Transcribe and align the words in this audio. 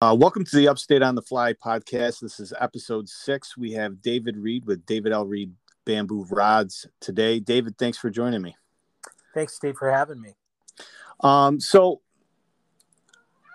Uh, 0.00 0.14
welcome 0.16 0.44
to 0.44 0.54
the 0.54 0.68
Upstate 0.68 1.02
on 1.02 1.16
the 1.16 1.22
Fly 1.22 1.54
podcast. 1.54 2.20
This 2.20 2.38
is 2.38 2.52
episode 2.60 3.08
six. 3.08 3.56
We 3.56 3.72
have 3.72 4.00
David 4.00 4.36
Reed 4.36 4.64
with 4.64 4.86
David 4.86 5.10
L. 5.10 5.26
Reed 5.26 5.52
Bamboo 5.86 6.24
Rods 6.30 6.86
today. 7.00 7.40
David, 7.40 7.76
thanks 7.78 7.98
for 7.98 8.08
joining 8.08 8.40
me. 8.40 8.56
Thanks, 9.34 9.56
Steve, 9.56 9.74
for 9.76 9.90
having 9.90 10.20
me. 10.20 10.36
Um, 11.18 11.58
so 11.58 12.00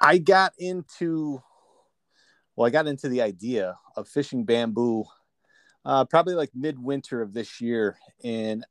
I 0.02 0.18
got 0.18 0.52
into, 0.58 1.42
well, 2.58 2.68
I 2.68 2.72
got 2.72 2.88
into 2.88 3.08
the 3.08 3.22
idea 3.22 3.78
of 3.96 4.10
fishing 4.10 4.44
bamboo 4.44 5.06
uh, 5.86 6.04
probably 6.04 6.36
like 6.36 6.50
midwinter 6.54 7.22
of 7.22 7.34
this 7.34 7.62
year, 7.62 7.98
and 8.22 8.66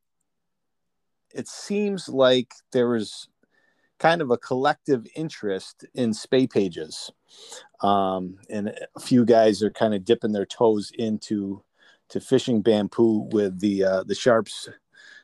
it 1.34 1.48
seems 1.48 2.06
like 2.06 2.52
there 2.72 2.90
was 2.90 3.28
kind 4.02 4.20
of 4.20 4.32
a 4.32 4.36
collective 4.36 5.06
interest 5.14 5.84
in 5.94 6.12
spey 6.12 6.44
pages. 6.44 7.12
Um, 7.82 8.38
and 8.50 8.74
a 8.96 9.00
few 9.00 9.24
guys 9.24 9.62
are 9.62 9.70
kind 9.70 9.94
of 9.94 10.04
dipping 10.04 10.32
their 10.32 10.44
toes 10.44 10.90
into 10.98 11.62
to 12.08 12.20
fishing 12.20 12.62
bamboo 12.62 13.28
with 13.30 13.60
the 13.60 13.84
uh, 13.84 14.02
the 14.02 14.14
Sharpe's 14.14 14.68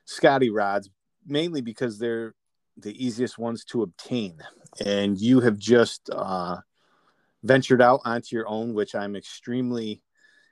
Scottie 0.04 0.50
rods, 0.50 0.88
mainly 1.26 1.60
because 1.60 1.98
they're 1.98 2.34
the 2.76 3.04
easiest 3.04 3.36
ones 3.36 3.64
to 3.64 3.82
obtain. 3.82 4.38
And 4.84 5.20
you 5.20 5.40
have 5.40 5.58
just 5.58 6.08
uh, 6.12 6.58
ventured 7.42 7.82
out 7.82 8.00
onto 8.04 8.36
your 8.36 8.48
own, 8.48 8.74
which 8.74 8.94
I'm 8.94 9.16
extremely 9.16 10.02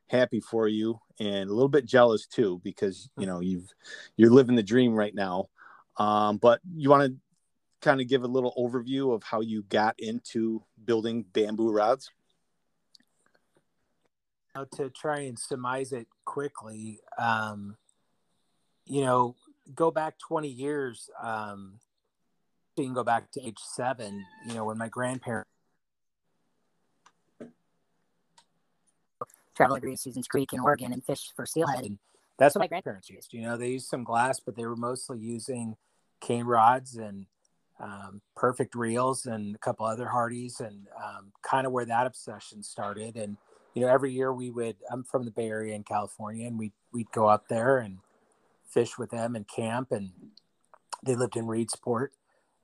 happy 0.08 0.41
for 0.41 0.66
you 0.66 0.98
and 1.20 1.48
a 1.48 1.52
little 1.52 1.69
bit 1.69 1.84
jealous 1.84 2.27
too 2.27 2.61
because 2.62 3.08
you 3.19 3.27
know 3.27 3.41
you've 3.41 3.72
you're 4.16 4.30
living 4.30 4.55
the 4.55 4.62
dream 4.62 4.95
right 4.95 5.16
now 5.16 5.47
um, 5.97 6.36
but 6.36 6.61
you 6.77 6.88
want 6.88 7.11
to 7.11 7.16
kind 7.82 8.00
of 8.00 8.08
give 8.08 8.22
a 8.22 8.28
little 8.28 8.54
overview 8.58 9.14
of 9.14 9.22
how 9.22 9.40
you 9.40 9.62
got 9.64 9.94
into 9.98 10.62
building 10.84 11.24
bamboo 11.32 11.70
rods? 11.70 12.10
to 14.64 14.88
try 14.88 15.20
and 15.20 15.38
surmise 15.38 15.92
it 15.92 16.06
quickly, 16.24 16.98
um, 17.18 17.77
you 18.86 19.02
know, 19.02 19.34
go 19.74 19.91
back 19.91 20.18
20 20.18 20.48
years, 20.48 21.10
um, 21.22 21.78
you 22.77 22.84
can 22.84 22.94
go 22.94 23.05
back 23.05 23.30
to 23.33 23.46
age 23.46 23.58
seven, 23.58 24.24
you 24.46 24.55
know, 24.55 24.64
when 24.64 24.78
my 24.78 24.88
grandparents 24.88 25.50
traveled 29.55 29.83
to 29.83 29.96
Susan's 29.96 30.28
Creek 30.28 30.52
in 30.52 30.61
Oregon 30.61 30.92
and 30.92 31.05
fished 31.05 31.33
for 31.34 31.46
steelhead. 31.46 31.84
And 31.84 31.98
that's 32.38 32.55
what 32.55 32.61
my 32.61 32.66
grandparents 32.66 33.08
used. 33.08 33.33
You 33.33 33.42
know, 33.42 33.56
they 33.56 33.70
used 33.70 33.88
some 33.88 34.05
glass, 34.05 34.38
but 34.38 34.56
they 34.56 34.66
were 34.66 34.77
mostly 34.77 35.18
using 35.18 35.77
cane 36.20 36.44
rods 36.44 36.96
and 36.96 37.27
um, 37.80 38.20
perfect 38.34 38.74
reels 38.74 39.27
and 39.27 39.55
a 39.55 39.58
couple 39.58 39.86
other 39.86 40.08
hardies 40.08 40.60
and 40.60 40.86
um, 40.96 41.32
kind 41.42 41.66
of 41.66 41.72
where 41.72 41.84
that 41.84 42.06
obsession 42.06 42.62
started. 42.62 43.16
And 43.16 43.36
you 43.77 43.83
know 43.83 43.88
every 43.88 44.10
year 44.10 44.33
we 44.33 44.50
would 44.50 44.77
i'm 44.91 45.05
from 45.05 45.27
the 45.27 45.30
bay 45.30 45.48
area 45.48 45.74
in 45.74 45.84
california 45.84 46.46
and 46.46 46.58
we 46.58 46.72
we'd 46.92 47.10
go 47.12 47.28
up 47.28 47.48
there 47.48 47.77
and 47.77 47.98
fish 48.66 48.98
with 48.98 49.10
them 49.10 49.36
and 49.36 49.46
camp 49.46 49.92
and 49.92 50.10
they 51.05 51.14
lived 51.14 51.36
in 51.36 51.46
reedsport. 51.46 52.08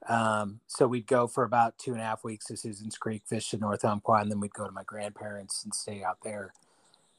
Um, 0.09 0.61
so 0.67 0.89
we'd 0.89 1.07
go 1.07 1.29
for 1.29 1.45
about 1.45 1.79
two 1.79 1.93
and 1.93 2.01
a 2.01 2.05
half 2.05 2.25
weeks 2.25 2.47
to 2.47 2.57
susan's 2.57 2.99
creek 2.99 3.23
fish 3.27 3.55
in 3.55 3.61
north 3.61 3.85
umpqua 3.85 4.21
and 4.21 4.31
then 4.31 4.41
we'd 4.41 4.53
go 4.53 4.67
to 4.67 4.73
my 4.73 4.83
grandparents 4.83 5.63
and 5.63 5.75
stay 5.75 6.03
out 6.03 6.19
there. 6.25 6.53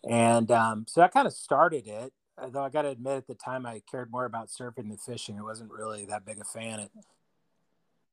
And 0.08 0.52
um, 0.52 0.86
so 0.88 1.00
that 1.00 1.14
kind 1.14 1.28
of 1.28 1.34
started 1.34 1.88
it 1.88 2.12
though 2.52 2.64
i 2.64 2.70
got 2.70 2.82
to 2.82 2.90
admit 2.90 3.18
at 3.18 3.28
the 3.28 3.36
time 3.36 3.66
i 3.66 3.82
cared 3.90 4.12
more 4.12 4.26
about 4.26 4.50
surfing 4.50 4.90
than 4.90 4.98
fishing. 4.98 5.38
I 5.38 5.44
wasn't 5.44 5.72
really 5.72 6.06
that 6.06 6.26
big 6.26 6.40
a 6.40 6.44
fan 6.44 6.90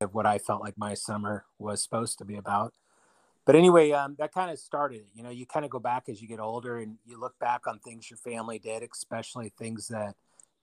of 0.00 0.14
what 0.14 0.26
I 0.26 0.38
felt 0.38 0.62
like 0.62 0.78
my 0.78 0.94
summer 0.94 1.44
was 1.58 1.82
supposed 1.82 2.18
to 2.18 2.24
be 2.24 2.36
about. 2.36 2.74
But 3.44 3.54
anyway, 3.54 3.90
um, 3.92 4.16
that 4.18 4.32
kind 4.32 4.50
of 4.50 4.58
started. 4.58 5.04
You 5.14 5.22
know, 5.22 5.30
you 5.30 5.46
kind 5.46 5.64
of 5.64 5.70
go 5.70 5.78
back 5.78 6.08
as 6.08 6.20
you 6.22 6.28
get 6.28 6.40
older 6.40 6.78
and 6.78 6.96
you 7.06 7.18
look 7.18 7.38
back 7.38 7.66
on 7.66 7.78
things 7.78 8.10
your 8.10 8.18
family 8.18 8.58
did, 8.58 8.82
especially 8.82 9.52
things 9.58 9.88
that, 9.88 10.14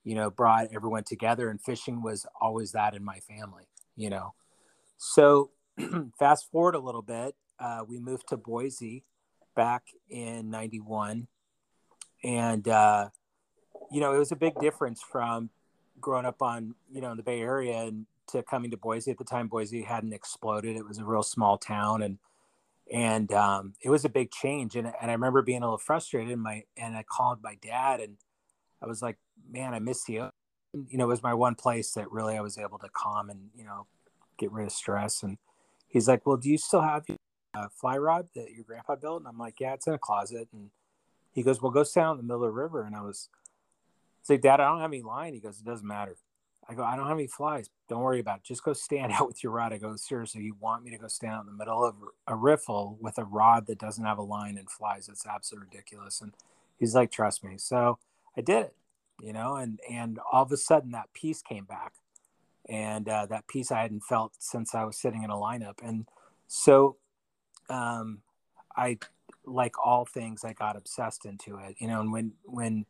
you 0.03 0.15
know, 0.15 0.29
brought 0.29 0.67
everyone 0.73 1.03
together. 1.03 1.49
And 1.49 1.61
fishing 1.61 2.01
was 2.01 2.25
always 2.39 2.71
that 2.71 2.95
in 2.95 3.03
my 3.03 3.19
family, 3.19 3.67
you 3.95 4.09
know. 4.09 4.33
So 4.97 5.51
fast 6.19 6.49
forward 6.51 6.75
a 6.75 6.79
little 6.79 7.01
bit, 7.01 7.35
uh, 7.59 7.83
we 7.87 7.99
moved 7.99 8.29
to 8.29 8.37
Boise 8.37 9.03
back 9.55 9.83
in 10.09 10.49
91. 10.49 11.27
And, 12.23 12.67
uh, 12.67 13.09
you 13.91 13.99
know, 13.99 14.13
it 14.13 14.17
was 14.17 14.31
a 14.31 14.35
big 14.35 14.59
difference 14.59 15.01
from 15.01 15.49
growing 15.99 16.25
up 16.25 16.41
on, 16.41 16.75
you 16.91 17.01
know, 17.01 17.11
in 17.11 17.17
the 17.17 17.23
Bay 17.23 17.41
Area 17.41 17.81
and 17.83 18.05
to 18.27 18.43
coming 18.43 18.71
to 18.71 18.77
Boise 18.77 19.11
at 19.11 19.17
the 19.17 19.23
time. 19.23 19.47
Boise 19.47 19.83
hadn't 19.83 20.13
exploded; 20.13 20.75
it 20.75 20.87
was 20.87 20.97
a 20.97 21.05
real 21.05 21.23
small 21.23 21.57
town, 21.57 22.01
and 22.01 22.19
and 22.91 23.31
um, 23.33 23.73
it 23.81 23.89
was 23.89 24.05
a 24.05 24.09
big 24.09 24.31
change. 24.31 24.75
And, 24.75 24.87
and 25.01 25.11
I 25.11 25.13
remember 25.13 25.41
being 25.41 25.61
a 25.61 25.65
little 25.65 25.77
frustrated. 25.77 26.31
And 26.31 26.41
my 26.41 26.63
and 26.75 26.95
I 26.95 27.03
called 27.03 27.41
my 27.41 27.55
dad, 27.55 27.99
and 27.99 28.17
I 28.81 28.87
was 28.87 29.01
like, 29.01 29.17
"Man, 29.49 29.73
I 29.73 29.79
miss 29.79 30.07
you." 30.07 30.29
You 30.73 30.97
know, 30.97 31.05
it 31.05 31.07
was 31.07 31.23
my 31.23 31.33
one 31.33 31.55
place 31.55 31.91
that 31.93 32.11
really 32.11 32.37
I 32.37 32.41
was 32.41 32.57
able 32.57 32.77
to 32.79 32.89
calm 32.89 33.29
and 33.29 33.49
you 33.55 33.65
know 33.65 33.87
get 34.37 34.51
rid 34.51 34.67
of 34.67 34.71
stress. 34.71 35.23
And 35.23 35.37
he's 35.87 36.07
like, 36.07 36.25
"Well, 36.25 36.37
do 36.37 36.49
you 36.49 36.57
still 36.57 36.81
have 36.81 37.03
your 37.07 37.17
uh, 37.53 37.67
fly 37.69 37.97
rod 37.97 38.29
that 38.35 38.51
your 38.51 38.63
grandpa 38.63 38.95
built?" 38.95 39.21
And 39.21 39.27
I'm 39.27 39.37
like, 39.37 39.59
"Yeah, 39.59 39.73
it's 39.73 39.87
in 39.87 39.93
a 39.93 39.99
closet." 39.99 40.47
And 40.53 40.69
he 41.33 41.43
goes, 41.43 41.61
"Well, 41.61 41.71
go 41.71 41.83
stand 41.83 42.11
in 42.11 42.17
the 42.17 42.23
middle 42.23 42.43
of 42.43 42.53
the 42.53 42.61
river." 42.61 42.83
And 42.83 42.95
I 42.95 43.01
was, 43.01 43.29
I 44.29 44.33
like, 44.33 44.41
"Dad, 44.41 44.59
I 44.59 44.69
don't 44.69 44.81
have 44.81 44.91
any 44.91 45.01
line." 45.01 45.33
He 45.33 45.39
goes, 45.39 45.59
"It 45.59 45.65
doesn't 45.65 45.87
matter." 45.87 46.17
I 46.69 46.73
go, 46.73 46.83
I 46.83 46.95
don't 46.95 47.07
have 47.07 47.17
any 47.17 47.27
flies. 47.27 47.69
Don't 47.87 48.01
worry 48.01 48.19
about 48.19 48.39
it. 48.39 48.43
Just 48.43 48.63
go 48.63 48.73
stand 48.73 49.11
out 49.15 49.27
with 49.27 49.43
your 49.43 49.53
rod. 49.53 49.73
I 49.73 49.77
go, 49.77 49.95
seriously, 49.95 50.41
you 50.41 50.55
want 50.59 50.83
me 50.83 50.91
to 50.91 50.97
go 50.97 51.07
stand 51.07 51.33
out 51.33 51.41
in 51.41 51.47
the 51.47 51.57
middle 51.57 51.83
of 51.83 51.95
a 52.27 52.35
riffle 52.35 52.97
with 52.99 53.17
a 53.17 53.23
rod 53.23 53.67
that 53.67 53.79
doesn't 53.79 54.03
have 54.03 54.17
a 54.17 54.23
line 54.23 54.57
and 54.57 54.69
flies? 54.69 55.07
It's 55.09 55.25
absolutely 55.25 55.67
ridiculous. 55.71 56.21
And 56.21 56.33
he's 56.77 56.95
like, 56.95 57.11
trust 57.11 57.43
me. 57.43 57.57
So 57.57 57.99
I 58.35 58.41
did 58.41 58.65
it, 58.65 58.75
you 59.21 59.33
know, 59.33 59.55
and, 59.55 59.79
and 59.89 60.19
all 60.31 60.43
of 60.43 60.51
a 60.51 60.57
sudden 60.57 60.91
that 60.91 61.13
peace 61.13 61.41
came 61.41 61.63
back 61.65 61.93
and 62.67 63.07
uh, 63.07 63.25
that 63.27 63.47
peace 63.47 63.71
I 63.71 63.81
hadn't 63.81 64.03
felt 64.03 64.33
since 64.39 64.75
I 64.75 64.83
was 64.83 64.97
sitting 64.97 65.23
in 65.23 65.29
a 65.29 65.35
lineup. 65.35 65.79
And 65.81 66.05
so 66.47 66.97
um, 67.69 68.19
I, 68.75 68.99
like 69.45 69.75
all 69.83 70.03
things, 70.03 70.43
I 70.43 70.51
got 70.51 70.75
obsessed 70.75 71.25
into 71.25 71.57
it, 71.57 71.77
you 71.79 71.87
know, 71.87 72.01
and 72.01 72.11
when, 72.11 72.33
when, 72.43 72.85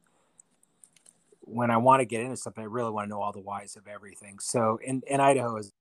when 1.47 1.71
I 1.71 1.77
want 1.77 2.01
to 2.01 2.05
get 2.05 2.21
into 2.21 2.37
something, 2.37 2.63
I 2.63 2.67
really 2.67 2.91
want 2.91 3.05
to 3.05 3.09
know 3.09 3.21
all 3.21 3.31
the 3.31 3.39
whys 3.39 3.75
of 3.75 3.87
everything. 3.87 4.39
So, 4.39 4.79
in, 4.83 5.01
in 5.07 5.19
Idaho 5.19 5.57
is 5.57 5.71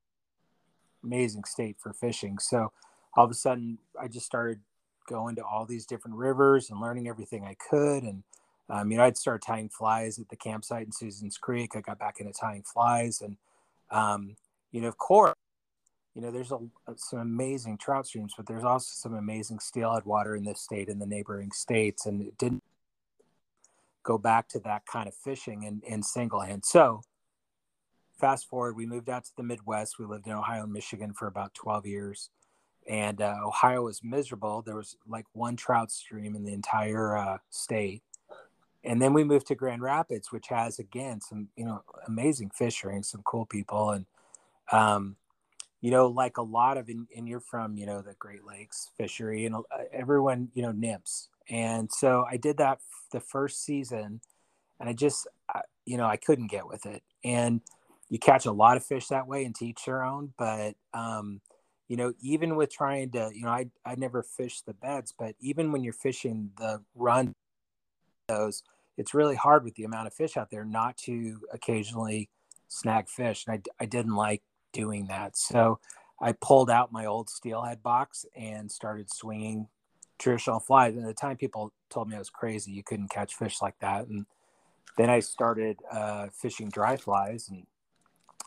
amazing 1.03 1.45
state 1.45 1.77
for 1.79 1.93
fishing. 1.93 2.39
So, 2.39 2.73
all 3.15 3.25
of 3.25 3.31
a 3.31 3.35
sudden, 3.35 3.79
I 4.01 4.09
just 4.09 4.27
started 4.27 4.61
going 5.09 5.37
to 5.37 5.45
all 5.45 5.65
these 5.65 5.87
different 5.87 6.17
rivers 6.17 6.71
and 6.71 6.81
learning 6.81 7.09
everything 7.09 7.45
I 7.45 7.55
could. 7.55 8.03
And 8.03 8.23
um, 8.69 8.91
you 8.91 8.97
know, 8.97 9.05
I'd 9.05 9.17
start 9.17 9.43
tying 9.43 9.69
flies 9.69 10.19
at 10.19 10.29
the 10.29 10.37
campsite 10.37 10.87
in 10.87 10.93
Susan's 10.93 11.39
Creek. 11.39 11.73
I 11.77 11.81
got 11.81 11.99
back 11.99 12.19
into 12.21 12.33
tying 12.33 12.63
flies, 12.63 13.21
and 13.21 13.37
um, 13.91 14.37
you 14.73 14.81
know, 14.81 14.89
of 14.89 14.99
course, 14.99 15.35
you 16.15 16.23
know, 16.23 16.31
there's 16.31 16.51
a, 16.51 16.59
some 16.97 17.21
amazing 17.21 17.79
trout 17.79 18.07
streams, 18.07 18.35
but 18.37 18.47
there's 18.47 18.65
also 18.65 18.89
some 18.91 19.15
amazing 19.15 19.61
steelhead 19.61 20.05
water 20.05 20.35
in 20.35 20.45
this 20.45 20.61
state 20.61 20.89
and 20.89 21.01
the 21.01 21.07
neighboring 21.07 21.53
states, 21.53 22.07
and 22.07 22.23
it 22.23 22.39
didn't 22.39 22.65
go 24.07 24.17
back 24.17 24.49
to 24.49 24.61
that 24.61 24.87
kind 24.87 25.09
of 25.09 25.15
fishing 25.15 25.65
in, 25.65 25.83
in 25.85 26.03
single 26.03 26.41
hand. 26.41 26.65
So 26.65 27.03
fast 28.19 28.49
forward, 28.49 28.77
we 28.77 28.87
moved 28.87 29.11
out 29.11 29.25
to 29.25 29.33
the 29.37 29.43
Midwest. 29.43 29.99
We 29.99 30.07
lived 30.07 30.29
in 30.29 30.33
Ohio 30.33 30.63
and 30.63 30.73
Michigan 30.73 31.13
for 31.13 31.27
about 31.27 31.55
12 31.55 31.87
years. 31.87 32.31
And 32.89 33.21
uh, 33.21 33.35
Ohio 33.45 33.83
was 33.83 34.05
miserable. 34.05 34.63
There 34.63 34.77
was 34.77 34.97
like 35.09 35.27
one 35.33 35.57
trout 35.57 35.91
stream 35.91 36.37
in 36.37 36.45
the 36.45 36.53
entire 36.53 37.17
uh, 37.17 37.39
state. 37.51 38.05
And 38.85 39.03
then 39.03 39.13
we 39.13 39.25
moved 39.25 39.49
to 39.49 39.57
Grand 39.57 39.83
Rapids, 39.83 40.31
which 40.31 40.47
has 40.49 40.79
again 40.79 41.21
some, 41.21 41.49
you 41.57 41.65
know, 41.65 41.83
amazing 42.07 42.51
fishery 42.51 42.95
and 42.95 43.05
some 43.05 43.23
cool 43.25 43.45
people. 43.45 43.91
And, 43.91 44.07
um, 44.71 45.17
you 45.81 45.91
know, 45.91 46.07
like 46.07 46.37
a 46.37 46.43
lot 46.43 46.79
of, 46.79 46.89
and 46.89 47.29
you're 47.29 47.41
from, 47.41 47.77
you 47.77 47.87
know, 47.87 48.01
the 48.03 48.15
Great 48.15 48.45
Lakes 48.45 48.91
fishery 48.97 49.47
and 49.47 49.57
uh, 49.57 49.63
everyone, 49.93 50.51
you 50.55 50.63
know, 50.63 50.71
nymphs. 50.71 51.29
And 51.49 51.91
so 51.93 52.25
I 52.31 52.37
did 52.37 52.59
that 52.59 52.81
the 53.13 53.21
first 53.21 53.65
season 53.65 54.21
and 54.81 54.89
I 54.89 54.93
just, 54.93 55.27
you 55.85 55.97
know, 55.97 56.07
I 56.07 56.17
couldn't 56.17 56.49
get 56.49 56.67
with 56.67 56.87
it. 56.87 57.03
And 57.25 57.61
you 58.09 58.19
catch 58.19 58.47
a 58.47 58.53
lot 58.53 58.77
of 58.77 58.85
fish 58.85 59.09
that 59.09 59.27
way 59.27 59.45
and 59.45 59.55
teach 59.55 59.87
your 59.87 60.05
own. 60.05 60.33
But, 60.39 60.75
um, 60.95 61.41
you 61.89 61.97
know, 61.97 62.13
even 62.21 62.57
with 62.57 62.73
trying 62.73 63.11
to, 63.13 63.31
you 63.35 63.43
know, 63.43 63.51
I, 63.51 63.67
I 63.85 63.95
never 63.95 64.23
fished 64.23 64.67
the 64.67 64.75
beds, 64.75 65.15
but 65.17 65.35
even 65.41 65.73
when 65.73 65.85
you're 65.85 65.93
fishing 65.93 66.51
the 66.59 66.83
run, 66.95 67.33
those, 68.29 68.63
it's 68.97 69.15
really 69.15 69.37
hard 69.37 69.63
with 69.63 69.75
the 69.77 69.85
amount 69.85 70.09
of 70.09 70.15
fish 70.15 70.37
out 70.37 70.51
there 70.51 70.65
not 70.65 70.97
to 70.99 71.41
occasionally 71.53 72.29
snag 72.69 73.09
fish. 73.09 73.45
And 73.47 73.57
I, 73.57 73.85
I 73.85 73.87
didn't 73.87 74.17
like 74.17 74.43
doing 74.73 75.07
that. 75.07 75.37
So 75.37 75.79
I 76.21 76.33
pulled 76.33 76.71
out 76.71 76.93
my 76.93 77.07
old 77.07 77.31
steelhead 77.31 77.83
box 77.83 78.25
and 78.35 78.71
started 78.71 79.13
swinging 79.13 79.69
traditional 80.19 80.61
flies. 80.61 80.95
And 80.95 81.05
at 81.05 81.09
the 81.09 81.15
time, 81.15 81.37
people 81.37 81.73
told 81.91 82.09
me 82.09 82.17
I 82.17 82.19
was 82.19 82.31
crazy. 82.31 82.73
You 82.73 82.83
couldn't 82.83 83.09
catch 83.09 83.35
fish 83.35 83.61
like 83.61 83.79
that. 83.81 84.07
And 84.07 84.27
then 84.97 85.11
I 85.11 85.21
started 85.21 85.79
uh, 85.91 86.29
fishing 86.33 86.69
dry 86.71 86.97
flies. 86.97 87.49
And 87.49 87.67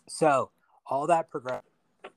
so 0.08 0.52
all 0.86 1.08
that 1.08 1.30
progressed. 1.30 1.66
I 2.04 2.10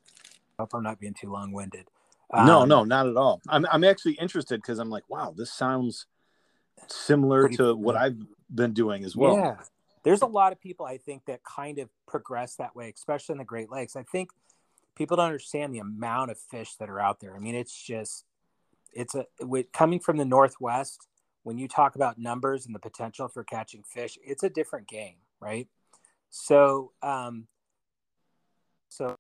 hope 0.62 0.70
I'm 0.75 0.82
not 0.82 1.00
being 1.00 1.14
too 1.14 1.31
long 1.31 1.52
winded. 1.52 1.87
no, 2.32 2.62
Um, 2.62 2.69
no, 2.69 2.84
not 2.84 3.08
at 3.08 3.16
all. 3.16 3.40
I'm 3.49 3.66
I'm 3.70 3.84
actually 3.84 4.14
interested 4.14 4.60
because 4.60 4.78
I'm 4.78 4.90
like, 4.90 5.04
wow, 5.08 5.34
this 5.37 5.52
sounds 5.52 6.06
similar 6.88 7.49
to 7.50 7.75
what. 7.75 7.96
I've 7.96 8.16
been 8.54 8.72
doing 8.72 9.04
as 9.04 9.16
well. 9.16 9.37
Yeah. 9.37 9.56
There's 10.04 10.22
a 10.22 10.26
lot 10.26 10.52
of 10.52 10.60
people 10.60 10.84
I 10.84 10.99
think 10.99 11.26
that 11.26 11.44
kind 11.44 11.78
of 11.78 11.88
progress 12.06 12.56
that 12.56 12.75
way, 12.75 12.93
especially 12.94 13.34
in 13.34 13.38
the 13.38 13.44
Great 13.44 13.70
Lakes. 13.70 13.96
I 13.96 14.02
think 14.02 14.31
people 14.96 15.16
don't 15.16 15.26
understand 15.26 15.75
the 15.75 15.78
amount 15.78 16.31
of 16.31 16.38
fish 16.38 16.75
that 16.76 16.90
are 16.90 17.00
out 17.00 17.20
there. 17.20 17.37
I 17.37 17.38
mean, 17.38 17.54
it's 17.54 17.75
just 17.75 18.25
it's 18.92 19.14
a 19.14 19.26
with 19.40 19.72
coming 19.72 20.00
from 20.00 20.16
the 20.16 20.24
northwest, 20.24 21.08
when 21.42 21.58
you 21.58 21.68
talk 21.68 21.94
about 21.94 22.18
numbers 22.18 22.66
and 22.66 22.74
the 22.74 22.78
potential 22.78 23.28
for 23.28 23.44
catching 23.44 23.82
fish, 23.82 24.18
it's 24.24 24.42
a 24.42 24.50
different 24.50 24.88
game, 24.88 25.16
right? 25.40 25.68
So 26.30 26.92
um 27.02 27.46
so 28.88 29.16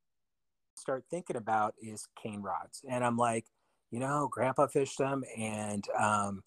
start 0.74 1.04
thinking 1.10 1.36
about 1.36 1.74
is 1.80 2.08
cane 2.20 2.42
rods. 2.42 2.82
And 2.88 3.04
I'm 3.04 3.16
like, 3.16 3.46
you 3.90 4.00
know, 4.00 4.28
grandpa 4.30 4.66
fished 4.66 4.98
them 4.98 5.24
and 5.36 5.84
um 5.98 6.42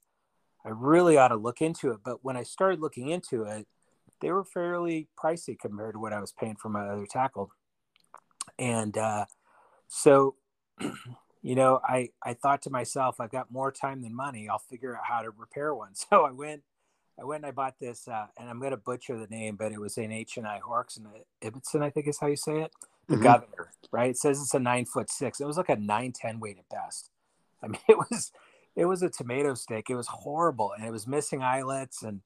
I 0.66 0.70
really 0.70 1.18
ought 1.18 1.28
to 1.28 1.36
look 1.36 1.62
into 1.62 1.92
it. 1.92 2.00
But 2.04 2.26
when 2.26 2.36
I 2.36 2.44
started 2.44 2.80
looking 2.80 3.10
into 3.10 3.44
it, 3.44 3.68
they 4.20 4.32
were 4.32 4.44
fairly 4.44 5.08
pricey 5.22 5.58
compared 5.58 5.94
to 5.94 6.00
what 6.00 6.14
I 6.14 6.20
was 6.20 6.32
paying 6.32 6.56
for 6.56 6.70
my 6.70 6.88
other 6.88 7.06
tackle. 7.06 7.52
And 8.58 8.98
uh, 8.98 9.26
so, 9.88 10.36
you 11.46 11.54
know, 11.54 11.80
I, 11.88 12.10
I 12.24 12.34
thought 12.34 12.64
to 12.64 12.72
myself, 12.72 13.20
I've 13.20 13.32
got 13.32 13.52
more 13.52 13.72
time 13.72 14.02
than 14.02 14.16
money. 14.16 14.50
I'll 14.50 14.58
figure 14.58 14.96
out 14.98 15.04
how 15.08 15.22
to 15.22 15.30
repair 15.30 15.76
one. 15.76 15.92
So 16.10 16.26
I 16.26 16.32
went, 16.32 16.64
I 17.22 17.24
went 17.24 17.44
and 17.44 17.50
I 17.50 17.52
bought 17.52 17.76
this, 17.80 18.08
uh, 18.08 18.26
and 18.40 18.50
I'm 18.50 18.58
going 18.60 18.72
to 18.72 18.78
butcher 18.78 19.16
the 19.16 19.28
name, 19.28 19.56
but 19.56 19.72
it 19.72 19.80
was 19.80 19.96
an 19.98 20.12
H 20.12 20.38
and 20.38 20.48
I 20.48 20.60
Horks 20.60 20.98
and 20.98 21.06
Ibbotson, 21.44 21.84
I 21.84 21.92
think 21.92 22.08
is 22.08 22.20
how 22.20 22.26
you 22.28 22.36
say 22.36 22.64
it. 22.64 22.72
The 23.08 23.18
Mhm. 23.18 23.22
governor, 23.22 23.74
right? 23.92 24.10
It 24.10 24.18
says 24.18 24.42
it's 24.42 24.56
a 24.56 24.60
nine 24.60 24.86
foot 24.86 25.12
six. 25.12 25.40
It 25.40 25.46
was 25.46 25.58
like 25.58 25.70
a 25.70 25.76
nine 25.76 26.14
ten 26.14 26.40
weight 26.40 26.58
at 26.58 26.68
best. 26.68 27.12
I 27.62 27.68
mean, 27.68 27.80
it 27.88 27.98
was 28.00 28.32
it 28.76 28.86
was 28.86 29.04
a 29.04 29.10
tomato 29.10 29.54
stake. 29.54 29.92
It 29.92 29.96
was 29.96 30.08
horrible, 30.08 30.72
and 30.72 30.84
it 30.84 30.92
was 30.92 31.06
missing 31.06 31.44
eyelets, 31.44 32.02
and 32.02 32.22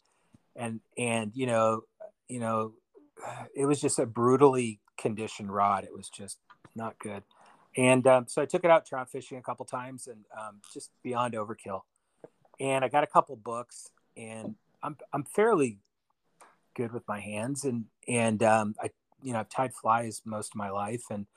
and 0.56 0.80
and 0.98 1.34
you 1.36 1.46
know, 1.46 1.82
you 2.30 2.40
know, 2.40 2.74
it 3.54 3.66
was 3.66 3.82
just 3.82 4.00
a 4.00 4.06
brutally 4.06 4.80
conditioned 4.98 5.54
rod. 5.54 5.84
It 5.84 5.94
was 5.94 6.08
just 6.08 6.38
not 6.74 6.98
good. 7.00 7.24
And 7.78 8.06
um, 8.08 8.26
so 8.28 8.42
I 8.42 8.46
took 8.46 8.64
it 8.64 8.72
out 8.72 8.86
trout 8.86 9.12
fishing 9.12 9.38
a 9.38 9.42
couple 9.42 9.66
times, 9.66 10.08
and 10.08 10.26
um, 10.38 10.62
just 10.74 10.92
beyond 11.04 11.34
overkill. 11.34 11.82
And 12.60 12.84
I 12.84 12.88
got 12.90 13.04
a 13.04 13.08
couple 13.08 13.36
books, 13.36 13.90
and 14.18 14.56
I'm 14.82 14.98
I'm 15.14 15.24
fairly 15.24 15.80
good 16.76 16.92
with 16.92 17.08
my 17.08 17.20
hands, 17.20 17.66
and 17.66 17.86
and 18.08 18.42
um, 18.44 18.76
I 18.82 18.90
you 19.22 19.34
know 19.34 19.40
I've 19.40 19.50
tied 19.50 19.74
flies 19.74 20.22
most 20.26 20.54
of 20.54 20.56
my 20.56 20.70
life, 20.70 21.04
and 21.10 21.28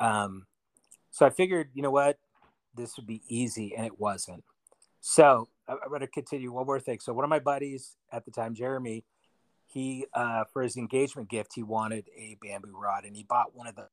um, 0.00 0.46
so 1.10 1.26
I 1.26 1.30
figured 1.30 1.70
you 1.74 1.82
know 1.82 1.90
what 1.90 2.18
this 2.74 2.96
would 2.96 3.06
be 3.06 3.22
easy, 3.28 3.74
and 3.76 3.86
it 3.86 3.98
wasn't. 3.98 4.44
So 5.00 5.48
I'm 5.68 5.78
going 5.88 6.00
to 6.00 6.06
continue 6.06 6.52
one 6.52 6.66
more 6.66 6.80
thing. 6.80 6.98
So 7.00 7.12
one 7.12 7.24
of 7.24 7.30
my 7.30 7.38
buddies 7.38 7.96
at 8.12 8.24
the 8.24 8.30
time, 8.30 8.54
Jeremy, 8.54 9.04
he 9.66 10.06
uh, 10.14 10.44
for 10.52 10.62
his 10.62 10.76
engagement 10.76 11.28
gift, 11.28 11.52
he 11.54 11.62
wanted 11.62 12.08
a 12.16 12.36
bamboo 12.42 12.76
rod, 12.76 13.04
and 13.04 13.14
he 13.14 13.22
bought 13.22 13.54
one 13.54 13.66
of 13.66 13.76
the. 13.76 13.88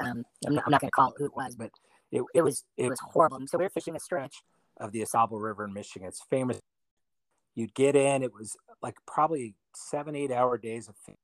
Um, 0.00 0.24
I'm 0.46 0.54
not, 0.54 0.70
not 0.70 0.80
going 0.80 0.88
to 0.88 0.94
call 0.94 1.10
it 1.10 1.14
who 1.18 1.26
it 1.26 1.36
was, 1.36 1.54
but 1.56 1.70
It, 2.12 2.22
it 2.34 2.42
was 2.42 2.64
it 2.76 2.88
was 2.88 3.00
horrible. 3.00 3.38
And 3.38 3.48
so 3.48 3.58
we 3.58 3.64
were 3.64 3.70
fishing 3.70 3.96
a 3.96 4.00
stretch. 4.00 4.42
of 4.78 4.92
the 4.92 5.02
Au 5.02 5.04
Sable 5.06 5.40
River 5.40 5.64
in 5.64 5.72
Michigan. 5.72 6.08
It's 6.08 6.22
famous. 6.28 6.60
You'd 7.54 7.74
get 7.74 7.96
in, 7.96 8.22
it 8.22 8.34
was 8.34 8.56
like 8.82 8.96
probably 9.06 9.54
seven, 9.74 10.14
eight 10.14 10.30
hour 10.30 10.58
days 10.58 10.88
of 10.88 10.96
fish. 10.96 11.16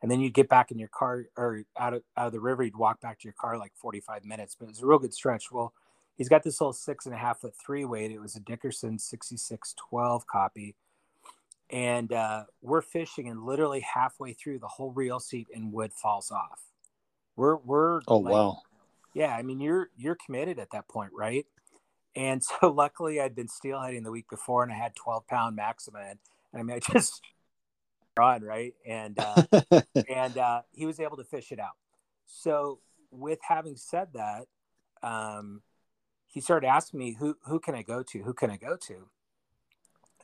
And 0.00 0.10
then 0.10 0.20
you'd 0.20 0.34
get 0.34 0.48
back 0.48 0.70
in 0.70 0.78
your 0.78 0.88
car 0.88 1.26
or 1.36 1.62
out 1.78 1.94
of, 1.94 2.02
out 2.16 2.26
of 2.28 2.32
the 2.32 2.40
river, 2.40 2.62
you'd 2.64 2.76
walk 2.76 3.00
back 3.00 3.20
to 3.20 3.24
your 3.24 3.34
car 3.38 3.58
like 3.58 3.72
45 3.76 4.24
minutes, 4.24 4.56
but 4.58 4.66
it 4.66 4.68
was 4.70 4.82
a 4.82 4.86
real 4.86 4.98
good 4.98 5.14
stretch. 5.14 5.52
Well, 5.52 5.74
he's 6.16 6.28
got 6.28 6.42
this 6.42 6.60
little 6.60 6.72
six 6.72 7.06
and 7.06 7.14
a 7.14 7.18
half 7.18 7.40
foot 7.40 7.54
three 7.64 7.84
weight. 7.84 8.10
It 8.10 8.20
was 8.20 8.34
a 8.34 8.40
Dickerson 8.40 8.98
6612 8.98 10.26
copy. 10.26 10.74
And 11.70 12.12
uh, 12.12 12.44
we're 12.62 12.82
fishing, 12.82 13.28
and 13.28 13.44
literally 13.44 13.80
halfway 13.80 14.32
through, 14.32 14.58
the 14.58 14.68
whole 14.68 14.92
reel 14.92 15.20
seat 15.20 15.48
and 15.54 15.72
wood 15.72 15.92
falls 15.92 16.30
off. 16.30 16.60
We're, 17.36 17.56
we're, 17.56 18.00
Oh 18.06 18.18
like, 18.18 18.32
wow. 18.32 18.58
yeah 19.14 19.34
i 19.34 19.42
mean 19.42 19.60
you're 19.60 19.88
you're 19.96 20.16
committed 20.24 20.58
at 20.58 20.70
that 20.72 20.88
point 20.88 21.12
right? 21.14 21.46
And 22.14 22.42
so 22.60 22.70
luckily 22.70 23.20
i'd 23.20 23.34
been 23.34 23.48
steelheading 23.48 24.04
the 24.04 24.10
week 24.10 24.28
before 24.28 24.62
and 24.62 24.72
i 24.72 24.76
had 24.76 24.94
12 24.94 25.26
pound 25.26 25.56
maxima 25.56 26.00
and 26.00 26.18
i 26.54 26.62
mean 26.62 26.76
i 26.76 26.92
just 26.92 27.22
rod 28.16 28.42
right? 28.42 28.74
And 28.86 29.18
uh, 29.18 29.42
and 30.08 30.36
uh, 30.38 30.62
he 30.72 30.86
was 30.86 31.00
able 31.00 31.16
to 31.16 31.24
fish 31.24 31.52
it 31.52 31.58
out. 31.58 31.76
So 32.26 32.80
with 33.10 33.38
having 33.46 33.76
said 33.76 34.08
that 34.14 34.46
um, 35.02 35.62
he 36.26 36.40
started 36.40 36.66
asking 36.66 37.00
me 37.00 37.16
who 37.18 37.36
who 37.44 37.58
can 37.60 37.74
i 37.74 37.82
go 37.82 38.02
to? 38.02 38.22
Who 38.22 38.32
can 38.34 38.50
i 38.50 38.56
go 38.56 38.76
to? 38.76 39.08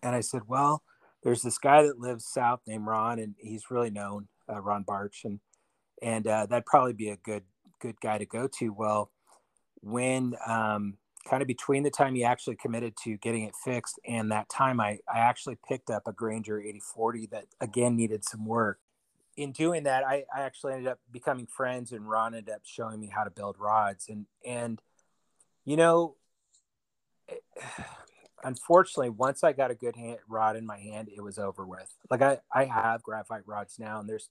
And 0.03 0.15
i 0.15 0.21
said 0.21 0.43
well 0.47 0.83
there's 1.25 1.43
this 1.43 1.59
guy 1.59 1.83
that 1.83 1.99
lives 1.99 2.25
south 2.25 2.61
named 2.67 2.87
ron 2.87 3.19
and 3.19 3.35
he's 3.39 3.71
really 3.71 3.91
known 3.91 4.29
uh, 4.49 4.61
ron 4.61 4.85
barch. 4.85 5.23
And 5.25 5.41
and 6.03 6.27
uh, 6.27 6.47
that'd 6.47 6.67
probably 6.67 6.93
be 6.93 7.11
a 7.11 7.17
good 7.17 7.43
good 7.81 8.01
guy 8.01 8.19
to 8.19 8.27
go 8.27 8.49
to. 8.59 8.73
Well, 8.73 9.11
when 9.81 10.35
um, 10.47 10.99
kind 11.29 11.43
of 11.43 11.49
between 11.49 11.83
the 11.83 11.91
time 11.91 12.15
he 12.15 12.25
actually 12.25 12.57
committed 12.57 12.97
to 13.05 13.17
getting 13.19 13.45
it 13.45 13.55
fixed 13.65 13.99
and 14.07 14.33
that 14.33 14.49
time, 14.49 14.81
I, 14.81 14.99
I 15.13 15.21
actually 15.21 15.59
picked 15.69 15.91
up 15.91 16.05
a 16.07 16.13
Granger 16.13 16.61
8040 16.61 17.27
that 17.33 17.45
again 17.61 17.97
needed 17.97 18.25
some 18.25 18.47
work. 18.47 18.79
In 19.37 19.53
doing 19.53 19.85
that, 19.85 20.05
I, 20.05 20.25
I 20.35 20.41
actually 20.41 20.73
ended 20.73 20.89
up 20.89 20.99
becoming 21.13 21.47
friends, 21.47 21.93
and 21.93 22.09
Ron 22.09 22.35
ended 22.35 22.53
up 22.53 22.63
showing 22.65 22.99
me 22.99 23.09
how 23.15 23.23
to 23.23 23.31
build 23.31 23.57
rods. 23.59 24.09
And 24.09 24.27
and 24.45 24.81
you 25.65 25.77
know, 25.77 26.17
unfortunately, 28.43 29.11
once 29.11 29.45
I 29.45 29.53
got 29.53 29.71
a 29.71 29.77
good 29.77 29.95
hand, 29.95 30.19
rod 30.29 30.57
in 30.57 30.67
my 30.67 30.79
hand, 30.79 31.09
it 31.15 31.23
was 31.23 31.39
over 31.39 31.65
with. 31.65 31.95
Like 32.11 32.23
I 32.23 32.39
I 32.53 32.65
have 32.65 33.05
graphite 33.05 33.47
rods 33.47 33.79
now, 33.79 34.01
and 34.01 34.09
there's 34.09 34.29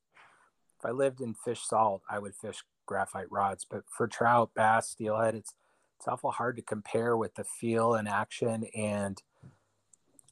if 0.79 0.85
I 0.85 0.91
lived 0.91 1.21
in 1.21 1.33
fish 1.33 1.61
salt, 1.61 2.01
I 2.09 2.19
would 2.19 2.35
fish 2.35 2.63
graphite 2.85 3.31
rods. 3.31 3.65
But 3.69 3.83
for 3.89 4.07
trout, 4.07 4.51
bass, 4.55 4.89
steelhead, 4.89 5.35
it's 5.35 5.53
it's 5.97 6.07
awful 6.07 6.31
hard 6.31 6.57
to 6.57 6.61
compare 6.61 7.17
with 7.17 7.35
the 7.35 7.43
feel 7.43 7.95
and 7.95 8.07
action 8.07 8.65
and 8.75 9.21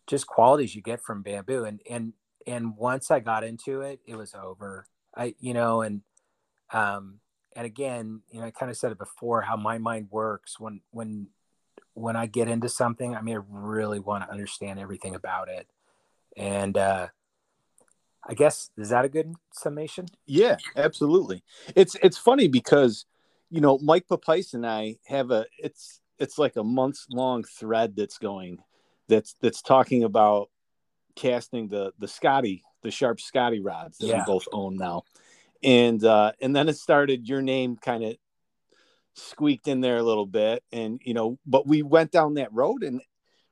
just 0.06 0.28
qualities 0.28 0.76
you 0.76 0.82
get 0.82 1.02
from 1.02 1.24
bamboo. 1.24 1.66
And 1.66 1.82
and 1.90 2.14
and 2.46 2.78
once 2.78 3.10
I 3.10 3.20
got 3.20 3.44
into 3.44 3.82
it, 3.82 4.00
it 4.06 4.16
was 4.16 4.34
over. 4.36 4.88
I 5.16 5.36
you 5.40 5.54
know 5.54 5.82
and 5.82 6.02
um 6.72 7.20
and 7.56 7.66
again, 7.66 8.22
you 8.30 8.42
know, 8.42 8.46
I 8.46 8.52
kind 8.52 8.70
of 8.70 8.78
said 8.78 8.92
it 8.92 8.98
before 8.98 9.42
how 9.42 9.56
my 9.56 9.78
mind 9.78 10.10
works 10.12 10.60
when 10.60 10.82
when 10.92 11.28
when 11.94 12.16
I 12.16 12.26
get 12.26 12.50
into 12.50 12.70
something. 12.70 13.16
I 13.16 13.22
mean, 13.22 13.38
I 13.38 13.42
really 13.48 14.00
want 14.00 14.26
to 14.26 14.32
understand 14.32 14.80
everything 14.80 15.16
about 15.16 15.48
it, 15.48 15.68
and 16.36 16.78
uh, 16.78 17.08
I 18.28 18.34
guess 18.34 18.70
is 18.78 18.90
that 18.90 19.06
a 19.06 19.10
good 19.10 19.34
summation? 19.52 20.08
Yeah, 20.26 20.58
absolutely. 20.76 21.44
It's 21.76 21.96
it's 22.02 22.18
funny 22.18 22.48
because 22.48 23.06
you 23.50 23.62
know 23.62 23.78
Mike 23.80 24.08
Papice 24.08 24.54
and 24.54 24.66
I 24.66 24.98
have 25.06 25.32
a 25.32 25.46
it's 25.60 26.02
it's 26.18 26.38
like 26.38 26.56
a 26.56 26.64
months 26.64 27.06
long 27.10 27.44
thread 27.44 27.96
that's 27.96 28.18
going 28.18 28.60
that's 29.08 29.36
that's 29.42 29.62
talking 29.62 30.04
about 30.04 30.50
casting 31.16 31.68
the 31.68 31.94
the 32.00 32.08
Scottie 32.08 32.64
the 32.82 32.92
sharp 32.92 33.20
Scottie 33.20 33.62
rods 33.62 33.98
that 34.00 34.08
Yeah. 34.08 34.20
we 34.20 34.34
both 34.34 34.48
own 34.52 34.76
now, 34.76 35.04
and 35.64 36.04
uh, 36.04 36.32
and 36.42 36.56
then 36.56 36.70
it 36.70 36.78
started 36.78 37.28
your 37.28 37.42
name 37.42 37.78
kind 37.78 38.04
of 38.04 38.16
squeaked 39.14 39.68
in 39.68 39.82
there 39.82 39.98
a 39.98 40.04
little 40.04 40.26
bit, 40.26 40.64
and 40.72 41.00
you 41.04 41.14
know, 41.14 41.38
but 41.46 41.68
we 41.68 41.84
went 41.84 42.12
down 42.12 42.36
that 42.36 42.54
road 42.54 42.84
and 42.84 43.02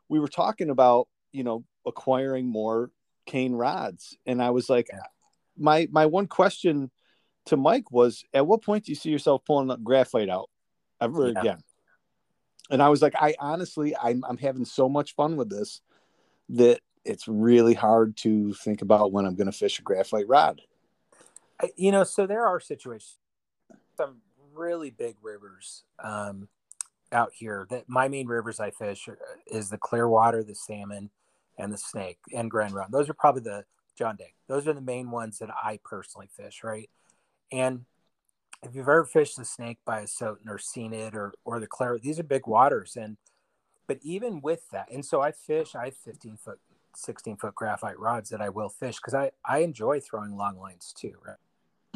we 0.10 0.20
were 0.20 0.28
talking 0.28 0.70
about 0.70 1.08
you 1.32 1.44
know 1.44 1.64
acquiring 1.86 2.48
more 2.48 2.92
cane 3.26 3.54
rods, 3.54 4.18
and 4.26 4.42
I 4.42 4.50
was 4.52 4.70
like, 4.70 4.88
Yeah. 4.92 5.00
my 5.58 5.88
my 5.92 6.06
one 6.06 6.28
question 6.28 6.92
to 7.46 7.58
Mike 7.58 7.92
was, 7.92 8.24
at 8.34 8.48
what 8.48 8.62
point 8.62 8.86
do 8.86 8.92
you 8.92 8.96
see 8.96 9.10
yourself 9.10 9.44
pulling 9.46 9.70
up 9.70 9.84
graphite 9.84 10.30
out 10.30 10.50
ever 11.02 11.28
Yeah. 11.28 11.40
again? 11.40 11.64
And 12.70 12.82
I 12.82 12.90
was 12.90 13.02
like, 13.02 13.14
I 13.16 13.36
honestly, 13.40 13.96
I'm 13.96 14.24
I'm 14.28 14.38
having 14.38 14.66
so 14.66 14.88
much 14.88 15.16
fun 15.16 15.36
with 15.36 15.50
this 15.50 15.82
that 16.50 16.80
it's 17.06 17.28
really 17.28 17.74
hard 17.74 18.16
to 18.18 18.54
think 18.54 18.82
about 18.82 19.12
when 19.12 19.26
I'm 19.26 19.36
going 19.36 19.52
to 19.52 19.58
fish 19.58 19.80
a 19.80 19.82
graphite 19.82 20.28
rod. 20.28 20.62
I, 21.62 21.72
you 21.76 21.92
know, 21.92 22.04
so 22.04 22.26
there 22.26 22.46
are 22.46 22.60
situations, 22.60 23.18
some 23.98 24.22
really 24.54 24.90
big 24.90 25.16
rivers 25.22 25.84
um, 26.02 26.48
out 27.12 27.32
here. 27.34 27.68
That 27.70 27.90
my 27.90 28.08
main 28.08 28.28
rivers 28.28 28.60
I 28.60 28.72
fish 28.72 29.08
are, 29.08 29.18
is 29.48 29.70
the 29.70 29.78
Clearwater, 29.78 30.44
the 30.44 30.56
Salmon, 30.56 31.10
and 31.58 31.72
the 31.72 31.78
Snake, 31.78 32.20
and 32.36 32.50
Grand 32.50 32.74
Run. 32.74 32.92
Those 32.92 33.10
are 33.10 33.14
probably 33.14 33.42
the 33.42 33.66
John 33.98 34.16
Day. 34.16 34.34
Those 34.48 34.68
are 34.68 34.74
the 34.74 34.82
main 34.82 35.12
ones 35.12 35.40
that 35.40 35.50
I 35.52 35.80
personally 35.84 36.30
fish, 36.36 36.64
right? 36.64 36.90
And 37.52 37.86
if 38.64 38.76
you've 38.76 38.88
ever 38.88 39.06
fished 39.06 39.38
the 39.38 39.46
Snake 39.46 39.80
by 39.86 40.04
Asotin 40.04 40.48
or 40.48 40.58
seen 40.58 40.94
it, 40.94 41.16
or 41.16 41.34
or 41.46 41.60
the 41.60 41.68
claret, 41.68 42.02
these 42.02 42.20
are 42.20 42.24
big 42.24 42.48
waters, 42.48 42.96
and 42.96 43.18
but 43.88 44.00
even 44.02 44.42
with 44.42 44.70
that, 44.72 44.90
and 44.92 45.06
so 45.06 45.22
I 45.22 45.32
fish. 45.32 45.76
I 45.76 45.86
have 45.86 45.98
15 45.98 46.38
foot, 46.38 46.60
16 46.96 47.38
foot 47.38 47.56
graphite 47.56 48.00
rods 48.00 48.30
that 48.30 48.42
I 48.42 48.50
will 48.50 48.70
fish 48.70 48.98
because 48.98 49.14
I 49.14 49.32
I 49.46 49.60
enjoy 49.60 50.00
throwing 50.00 50.36
long 50.36 50.58
lines 50.58 50.94
too, 50.96 51.16
right? 51.26 51.38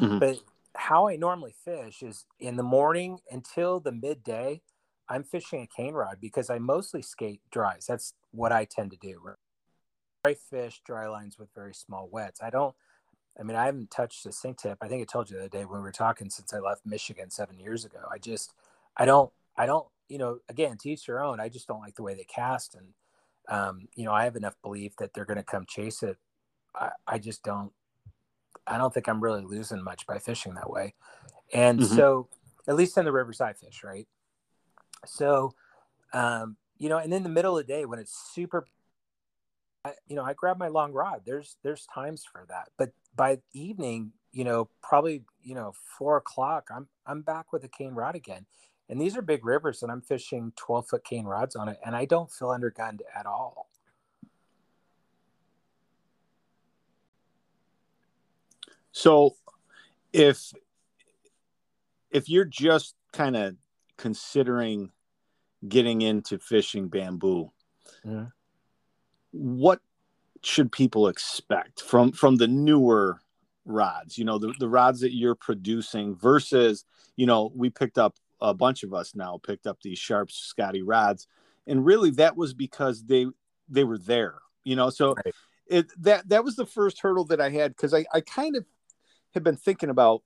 Mhm. 0.00 0.20
But 0.20 0.38
how 0.74 1.08
I 1.08 1.16
normally 1.16 1.54
fish 1.64 2.02
is 2.02 2.26
in 2.38 2.56
the 2.56 2.62
morning 2.62 3.20
until 3.30 3.80
the 3.80 3.92
midday. 3.92 4.62
I'm 5.10 5.24
fishing 5.24 5.62
a 5.62 5.66
cane 5.66 5.94
rod 5.94 6.18
because 6.20 6.50
I 6.50 6.58
mostly 6.58 7.00
skate 7.00 7.40
dries. 7.50 7.86
That's 7.86 8.12
what 8.30 8.52
I 8.52 8.66
tend 8.66 8.90
to 8.90 8.98
do. 8.98 9.18
I 10.28 10.34
fish 10.34 10.80
dry 10.84 11.08
lines 11.08 11.38
with 11.38 11.48
very 11.54 11.74
small 11.74 12.08
wets. 12.10 12.40
I 12.42 12.50
don't. 12.50 12.74
I 13.38 13.42
mean, 13.44 13.56
I 13.56 13.66
haven't 13.66 13.90
touched 13.90 14.26
a 14.26 14.32
sink 14.32 14.58
tip. 14.58 14.78
I 14.80 14.88
think 14.88 15.00
I 15.00 15.04
told 15.04 15.30
you 15.30 15.36
the 15.36 15.42
other 15.44 15.48
day 15.48 15.64
when 15.64 15.80
we 15.80 15.84
were 15.84 15.92
talking 15.92 16.28
since 16.28 16.52
I 16.52 16.58
left 16.58 16.84
Michigan 16.84 17.30
seven 17.30 17.60
years 17.60 17.84
ago. 17.84 18.00
I 18.12 18.18
just, 18.18 18.52
I 18.96 19.04
don't, 19.04 19.30
I 19.56 19.64
don't, 19.64 19.86
you 20.08 20.18
know, 20.18 20.38
again, 20.48 20.76
teach 20.76 21.06
your 21.06 21.22
own. 21.22 21.38
I 21.38 21.48
just 21.48 21.68
don't 21.68 21.80
like 21.80 21.94
the 21.94 22.02
way 22.02 22.14
they 22.14 22.24
cast, 22.24 22.74
and 22.74 22.86
um, 23.48 23.88
you 23.94 24.04
know, 24.04 24.12
I 24.12 24.24
have 24.24 24.36
enough 24.36 24.56
belief 24.62 24.96
that 24.96 25.14
they're 25.14 25.24
going 25.24 25.38
to 25.38 25.42
come 25.42 25.64
chase 25.66 26.02
it. 26.02 26.16
I, 26.74 26.90
I 27.06 27.18
just 27.18 27.42
don't. 27.42 27.72
I 28.66 28.76
don't 28.76 28.92
think 28.92 29.08
I'm 29.08 29.20
really 29.22 29.44
losing 29.44 29.82
much 29.82 30.06
by 30.06 30.18
fishing 30.18 30.54
that 30.54 30.70
way. 30.70 30.94
And 31.52 31.80
mm-hmm. 31.80 31.96
so, 31.96 32.28
at 32.66 32.76
least 32.76 32.98
in 32.98 33.04
the 33.04 33.12
riverside 33.12 33.56
fish, 33.56 33.82
right? 33.82 34.06
So, 35.06 35.54
um, 36.12 36.56
you 36.76 36.88
know, 36.88 36.98
and 36.98 37.12
in 37.12 37.22
the 37.22 37.28
middle 37.28 37.56
of 37.56 37.66
the 37.66 37.72
day 37.72 37.84
when 37.84 37.98
it's 37.98 38.16
super, 38.34 38.66
I, 39.88 39.94
you 40.06 40.16
know, 40.16 40.24
I 40.24 40.34
grab 40.34 40.58
my 40.58 40.68
long 40.68 40.92
rod. 40.92 41.22
There's 41.24 41.56
there's 41.62 41.86
times 41.92 42.24
for 42.30 42.44
that, 42.48 42.68
but 42.76 42.92
by 43.14 43.38
evening, 43.52 44.12
you 44.32 44.44
know, 44.44 44.68
probably 44.82 45.22
you 45.42 45.54
know 45.54 45.72
four 45.98 46.16
o'clock, 46.16 46.68
I'm 46.74 46.88
I'm 47.06 47.22
back 47.22 47.52
with 47.52 47.64
a 47.64 47.68
cane 47.68 47.94
rod 47.94 48.14
again. 48.14 48.46
And 48.90 49.00
these 49.00 49.16
are 49.16 49.22
big 49.22 49.44
rivers, 49.44 49.82
and 49.82 49.92
I'm 49.92 50.00
fishing 50.00 50.52
12 50.56 50.88
foot 50.88 51.04
cane 51.04 51.26
rods 51.26 51.54
on 51.54 51.68
it, 51.68 51.78
and 51.84 51.94
I 51.94 52.06
don't 52.06 52.30
feel 52.30 52.48
undergunned 52.48 53.00
at 53.14 53.26
all. 53.26 53.68
So, 58.92 59.36
if 60.12 60.52
if 62.10 62.28
you're 62.28 62.46
just 62.46 62.94
kind 63.12 63.36
of 63.36 63.56
considering 63.98 64.90
getting 65.68 66.00
into 66.00 66.38
fishing 66.38 66.88
bamboo, 66.88 67.52
mm-hmm. 68.06 68.24
What 69.32 69.80
should 70.42 70.70
people 70.70 71.08
expect 71.08 71.82
from 71.82 72.12
from 72.12 72.36
the 72.36 72.48
newer 72.48 73.20
rods? 73.64 74.18
You 74.18 74.24
know, 74.24 74.38
the, 74.38 74.54
the 74.58 74.68
rods 74.68 75.00
that 75.00 75.14
you're 75.14 75.34
producing 75.34 76.14
versus, 76.16 76.84
you 77.16 77.26
know, 77.26 77.52
we 77.54 77.70
picked 77.70 77.98
up 77.98 78.16
a 78.40 78.54
bunch 78.54 78.82
of 78.82 78.94
us 78.94 79.14
now 79.14 79.38
picked 79.42 79.66
up 79.66 79.78
these 79.82 79.98
Sharpe's 79.98 80.36
Scottie 80.36 80.82
rods, 80.82 81.26
and 81.66 81.84
really 81.84 82.10
that 82.12 82.36
was 82.36 82.54
because 82.54 83.04
they 83.04 83.26
they 83.68 83.84
were 83.84 83.98
there. 83.98 84.38
You 84.64 84.76
know, 84.76 84.90
so 84.90 85.14
right. 85.14 85.34
it 85.66 85.86
that 86.02 86.28
that 86.28 86.44
was 86.44 86.56
the 86.56 86.66
first 86.66 87.00
hurdle 87.00 87.24
that 87.26 87.40
I 87.40 87.50
had 87.50 87.74
because 87.74 87.94
I 87.94 88.06
I 88.12 88.20
kind 88.20 88.56
of 88.56 88.64
had 89.34 89.42
been 89.44 89.56
thinking 89.56 89.90
about 89.90 90.22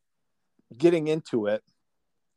getting 0.77 1.09
into 1.09 1.47
it 1.47 1.63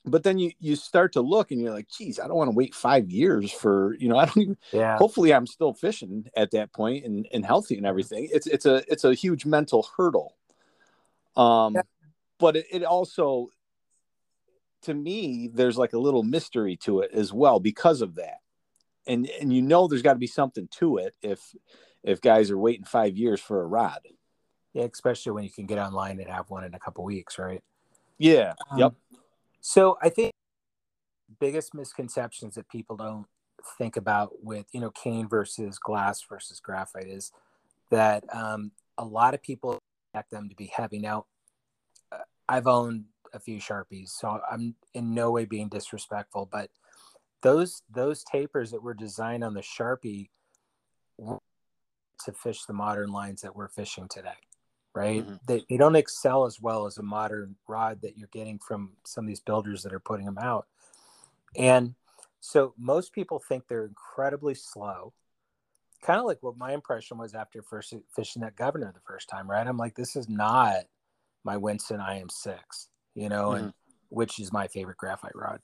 but 0.06 0.24
then 0.24 0.38
you 0.38 0.52
you 0.60 0.76
start 0.76 1.14
to 1.14 1.22
look 1.22 1.52
and 1.52 1.60
you're 1.60 1.74
like 1.74 1.88
geez 1.90 2.20
i 2.20 2.28
don't 2.28 2.38
want 2.38 2.50
to 2.50 2.56
wait 2.56 2.76
five 2.76 3.10
years 3.10 3.52
for 3.52 3.96
you 3.96 4.08
know 4.08 4.18
i 4.20 4.26
don't 4.26 4.38
even 4.38 4.58
yeah. 4.72 4.98
hopefully 4.98 5.34
i'm 5.34 5.48
still 5.48 5.74
fishing 5.74 6.30
at 6.36 6.52
that 6.52 6.72
point 6.74 7.06
and, 7.06 7.28
and 7.34 7.46
healthy 7.46 7.78
and 7.78 7.86
everything. 7.86 8.28
It's 8.32 8.48
it's 8.48 8.66
a 8.66 8.84
it's 8.92 9.04
a 9.04 9.14
huge 9.14 9.46
mental 9.46 9.88
hurdle. 9.96 10.36
Um 11.36 11.76
yeah. 11.76 11.82
but 12.40 12.56
it, 12.56 12.66
it 12.72 12.84
also 12.84 13.50
to 14.84 14.94
me 14.94 15.50
there's 15.54 15.78
like 15.78 15.94
a 15.94 16.00
little 16.00 16.24
mystery 16.24 16.78
to 16.78 17.00
it 17.00 17.12
as 17.14 17.34
well 17.34 17.60
because 17.60 18.02
of 18.02 18.16
that. 18.16 18.40
And 19.08 19.30
and 19.42 19.54
you 19.54 19.62
know 19.62 19.88
there's 19.88 20.02
got 20.02 20.14
to 20.14 20.20
be 20.20 20.28
something 20.28 20.68
to 20.80 20.98
it 20.98 21.16
if 21.22 21.56
if 22.04 22.22
guys 22.22 22.52
are 22.52 22.58
waiting 22.58 22.86
five 22.86 23.18
years 23.18 23.40
for 23.40 23.62
a 23.62 23.68
rod. 23.68 24.00
Yeah 24.74 24.88
especially 24.92 25.32
when 25.32 25.44
you 25.44 25.50
can 25.50 25.66
get 25.66 25.78
online 25.78 26.20
and 26.20 26.30
have 26.30 26.50
one 26.50 26.64
in 26.64 26.74
a 26.74 26.80
couple 26.80 27.04
weeks 27.04 27.38
right? 27.40 27.64
Yeah. 28.18 28.54
Um, 28.72 28.80
yep 28.80 28.94
so 29.66 29.98
i 30.02 30.10
think 30.10 30.32
biggest 31.40 31.74
misconceptions 31.74 32.56
that 32.56 32.70
people 32.70 32.96
don't 32.96 33.26
think 33.78 33.98
about 33.98 34.44
with 34.44 34.66
you 34.74 34.80
know 34.80 34.92
cane 34.92 35.28
versus 35.28 35.80
glass 35.80 36.24
versus 36.30 36.60
graphite 36.60 37.08
is 37.08 37.32
that 37.90 38.24
um, 38.34 38.72
a 38.98 39.06
lot 39.06 39.34
of 39.34 39.42
people 39.42 39.80
expect 40.14 40.30
them 40.30 40.50
to 40.50 40.56
be 40.56 40.72
heavy 40.76 41.00
now 41.00 41.26
uh, 42.12 42.18
i've 42.48 42.68
owned 42.68 43.06
a 43.36 43.40
few 43.40 43.60
sharpies, 43.60 44.10
so 44.10 44.40
I'm 44.50 44.76
in 44.94 45.14
no 45.14 45.30
way 45.30 45.46
being 45.46 45.70
disrespectful. 45.70 46.50
But 46.52 46.70
those 47.44 47.84
those 47.94 48.24
tapers 48.24 48.72
that 48.72 48.82
were 48.82 48.94
designed 48.94 49.44
on 49.44 49.54
the 49.54 49.62
sharpie 49.62 50.30
to 51.20 52.32
fish 52.32 52.64
the 52.64 52.74
modern 52.74 53.12
lines 53.12 53.42
that 53.42 53.56
we're 53.56 53.68
fishing 53.68 54.08
today, 54.10 54.40
right? 54.96 55.24
Mm-hmm. 55.24 55.36
They, 55.46 55.66
they 55.70 55.78
don't 55.78 55.96
excel 55.96 56.46
as 56.46 56.60
well 56.60 56.86
as 56.86 56.98
a 56.98 57.04
modern 57.04 57.56
rod 57.68 58.02
that 58.02 58.18
you're 58.18 58.30
getting 58.32 58.60
from 58.60 58.92
some 59.06 59.26
of 59.26 59.28
these 59.28 59.42
builders 59.42 59.84
that 59.84 59.94
are 59.94 60.00
putting 60.00 60.26
them 60.26 60.38
out. 60.40 60.68
And 61.56 61.96
so 62.40 62.74
most 62.78 63.14
people 63.14 63.40
think 63.40 63.68
they're 63.68 63.86
incredibly 63.86 64.56
slow, 64.56 65.14
kind 66.02 66.20
of 66.20 66.26
like 66.26 66.42
what 66.42 66.58
my 66.58 66.74
impression 66.74 67.18
was 67.18 67.34
after 67.34 67.62
first 67.62 67.94
fishing 68.16 68.42
that 68.42 68.56
governor 68.56 68.92
the 68.94 69.02
first 69.08 69.30
time, 69.30 69.50
right? 69.50 69.66
I'm 69.66 69.78
like, 69.78 69.96
this 69.96 70.16
is 70.16 70.30
not 70.30 70.86
my 71.44 71.58
Winston 71.58 72.00
IM6 72.00 72.58
you 73.16 73.30
know, 73.30 73.50
mm-hmm. 73.50 73.64
and 73.64 73.74
which 74.10 74.40
is 74.40 74.54
my 74.54 74.68
favorite 74.68 74.98
graphite 74.98 75.36
rod. 75.36 75.62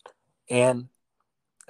And 0.49 0.87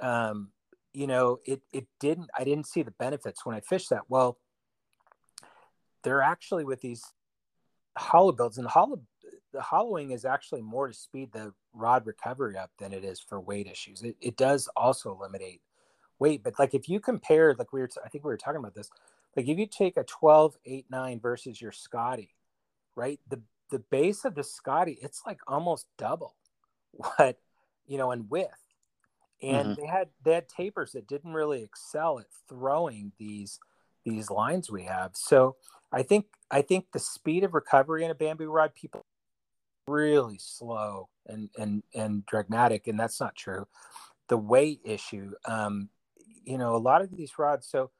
um, 0.00 0.50
you 0.94 1.06
know, 1.06 1.40
it 1.44 1.60
it 1.72 1.86
didn't 2.00 2.30
I 2.38 2.44
didn't 2.44 2.66
see 2.66 2.82
the 2.82 2.92
benefits 2.92 3.44
when 3.44 3.54
I 3.54 3.60
fished 3.60 3.90
that. 3.90 4.02
Well, 4.08 4.38
they're 6.02 6.22
actually 6.22 6.64
with 6.64 6.80
these 6.80 7.04
hollow 7.96 8.32
builds 8.32 8.58
and 8.58 8.66
hollow 8.66 9.00
the 9.52 9.60
hollowing 9.60 10.10
is 10.10 10.24
actually 10.24 10.62
more 10.62 10.88
to 10.88 10.94
speed 10.94 11.30
the 11.32 11.52
rod 11.74 12.06
recovery 12.06 12.56
up 12.56 12.70
than 12.78 12.92
it 12.92 13.04
is 13.04 13.20
for 13.20 13.40
weight 13.40 13.66
issues. 13.66 14.02
It, 14.02 14.16
it 14.20 14.36
does 14.36 14.68
also 14.76 15.14
eliminate 15.14 15.60
weight, 16.18 16.42
but 16.42 16.58
like 16.58 16.74
if 16.74 16.88
you 16.88 17.00
compare, 17.00 17.54
like 17.58 17.72
we 17.72 17.80
were, 17.80 17.90
I 18.04 18.08
think 18.08 18.24
we 18.24 18.30
were 18.30 18.38
talking 18.38 18.60
about 18.60 18.74
this, 18.74 18.90
like 19.36 19.48
if 19.48 19.58
you 19.58 19.66
take 19.66 19.96
a 19.96 20.04
12, 20.04 20.56
8, 20.64 20.86
9 20.90 21.20
versus 21.20 21.60
your 21.60 21.72
Scottie, 21.72 22.34
right? 22.96 23.20
The 23.28 23.40
the 23.70 23.78
base 23.78 24.26
of 24.26 24.34
the 24.34 24.44
Scottie, 24.44 24.98
it's 25.00 25.22
like 25.26 25.40
almost 25.46 25.86
double 25.96 26.34
what, 26.92 27.38
you 27.86 27.98
know, 27.98 28.10
in 28.12 28.28
width. 28.28 28.50
And 29.42 29.68
mm-hmm. 29.68 29.80
they 29.80 29.86
had 29.86 30.08
they 30.24 30.34
had 30.34 30.48
tapers 30.48 30.92
that 30.92 31.08
didn't 31.08 31.32
really 31.32 31.62
excel 31.62 32.18
at 32.18 32.26
throwing 32.48 33.12
these 33.18 33.58
these 34.04 34.30
lines 34.30 34.70
we 34.70 34.84
have. 34.84 35.12
So 35.14 35.56
I 35.92 36.02
think 36.02 36.26
I 36.50 36.62
think 36.62 36.86
the 36.92 36.98
speed 36.98 37.44
of 37.44 37.54
recovery 37.54 38.04
in 38.04 38.10
a 38.10 38.14
bamboo 38.14 38.50
rod, 38.50 38.74
people 38.74 39.04
really 39.86 40.38
slow 40.38 41.08
and 41.26 41.50
and 41.58 41.82
and 41.94 42.24
dragmatic, 42.26 42.86
and 42.88 42.98
that's 42.98 43.20
not 43.20 43.36
true. 43.36 43.66
The 44.28 44.36
weight 44.36 44.80
issue, 44.84 45.32
um, 45.44 45.88
you 46.44 46.58
know, 46.58 46.74
a 46.74 46.78
lot 46.78 47.02
of 47.02 47.14
these 47.14 47.38
rods. 47.38 47.66
So 47.66 47.90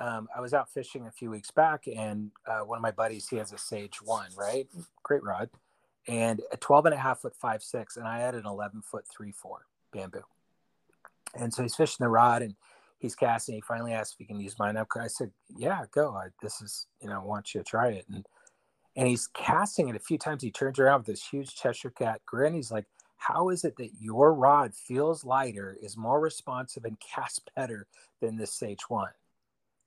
um, 0.00 0.28
I 0.34 0.40
was 0.40 0.54
out 0.54 0.70
fishing 0.70 1.06
a 1.06 1.10
few 1.10 1.30
weeks 1.30 1.50
back, 1.50 1.84
and 1.86 2.30
uh, 2.46 2.60
one 2.60 2.78
of 2.78 2.82
my 2.82 2.90
buddies, 2.90 3.28
he 3.28 3.36
has 3.36 3.52
a 3.52 3.58
Sage 3.58 4.02
One, 4.02 4.30
right? 4.36 4.66
Great 5.02 5.22
rod, 5.22 5.50
and 6.06 6.40
a 6.50 6.56
12 6.56 6.86
and 6.86 6.94
a 6.94 6.98
half 6.98 7.20
foot 7.20 7.36
five 7.36 7.62
six, 7.62 7.96
and 7.96 8.06
I 8.06 8.20
had 8.20 8.34
an 8.34 8.46
11 8.46 8.82
foot 8.82 9.04
three 9.08 9.32
four 9.32 9.66
bamboo. 9.92 10.24
And 11.34 11.52
so 11.54 11.62
he's 11.62 11.76
fishing 11.76 12.04
the 12.04 12.08
rod, 12.08 12.42
and 12.42 12.54
he's 13.02 13.14
casting. 13.14 13.56
He 13.56 13.60
finally 13.60 13.92
asked 13.92 14.14
if 14.14 14.18
he 14.18 14.24
can 14.24 14.40
use 14.40 14.58
mine. 14.58 14.76
I 14.76 15.06
said, 15.08 15.32
"Yeah, 15.54 15.84
go. 15.92 16.14
I, 16.14 16.28
this 16.40 16.62
is, 16.62 16.86
you 17.00 17.08
know, 17.08 17.16
I 17.20 17.24
want 17.24 17.54
you 17.54 17.60
to 17.60 17.64
try 17.64 17.88
it." 17.88 18.06
And 18.08 18.24
and 18.96 19.08
he's 19.08 19.26
casting 19.26 19.88
it 19.88 19.96
a 19.96 20.00
few 20.00 20.18
times. 20.18 20.42
He 20.42 20.50
turns 20.50 20.78
around 20.78 21.00
with 21.00 21.06
this 21.06 21.26
huge 21.26 21.54
Cheshire 21.54 21.90
cat 21.90 22.20
grin. 22.24 22.54
He's 22.54 22.70
like, 22.70 22.86
"How 23.16 23.50
is 23.50 23.64
it 23.64 23.76
that 23.76 23.90
your 23.98 24.32
rod 24.32 24.74
feels 24.74 25.24
lighter, 25.24 25.76
is 25.82 25.96
more 25.96 26.20
responsive, 26.20 26.84
and 26.84 26.98
casts 27.00 27.40
better 27.56 27.86
than 28.20 28.36
this 28.36 28.54
Sage 28.54 28.88
One?" 28.88 29.10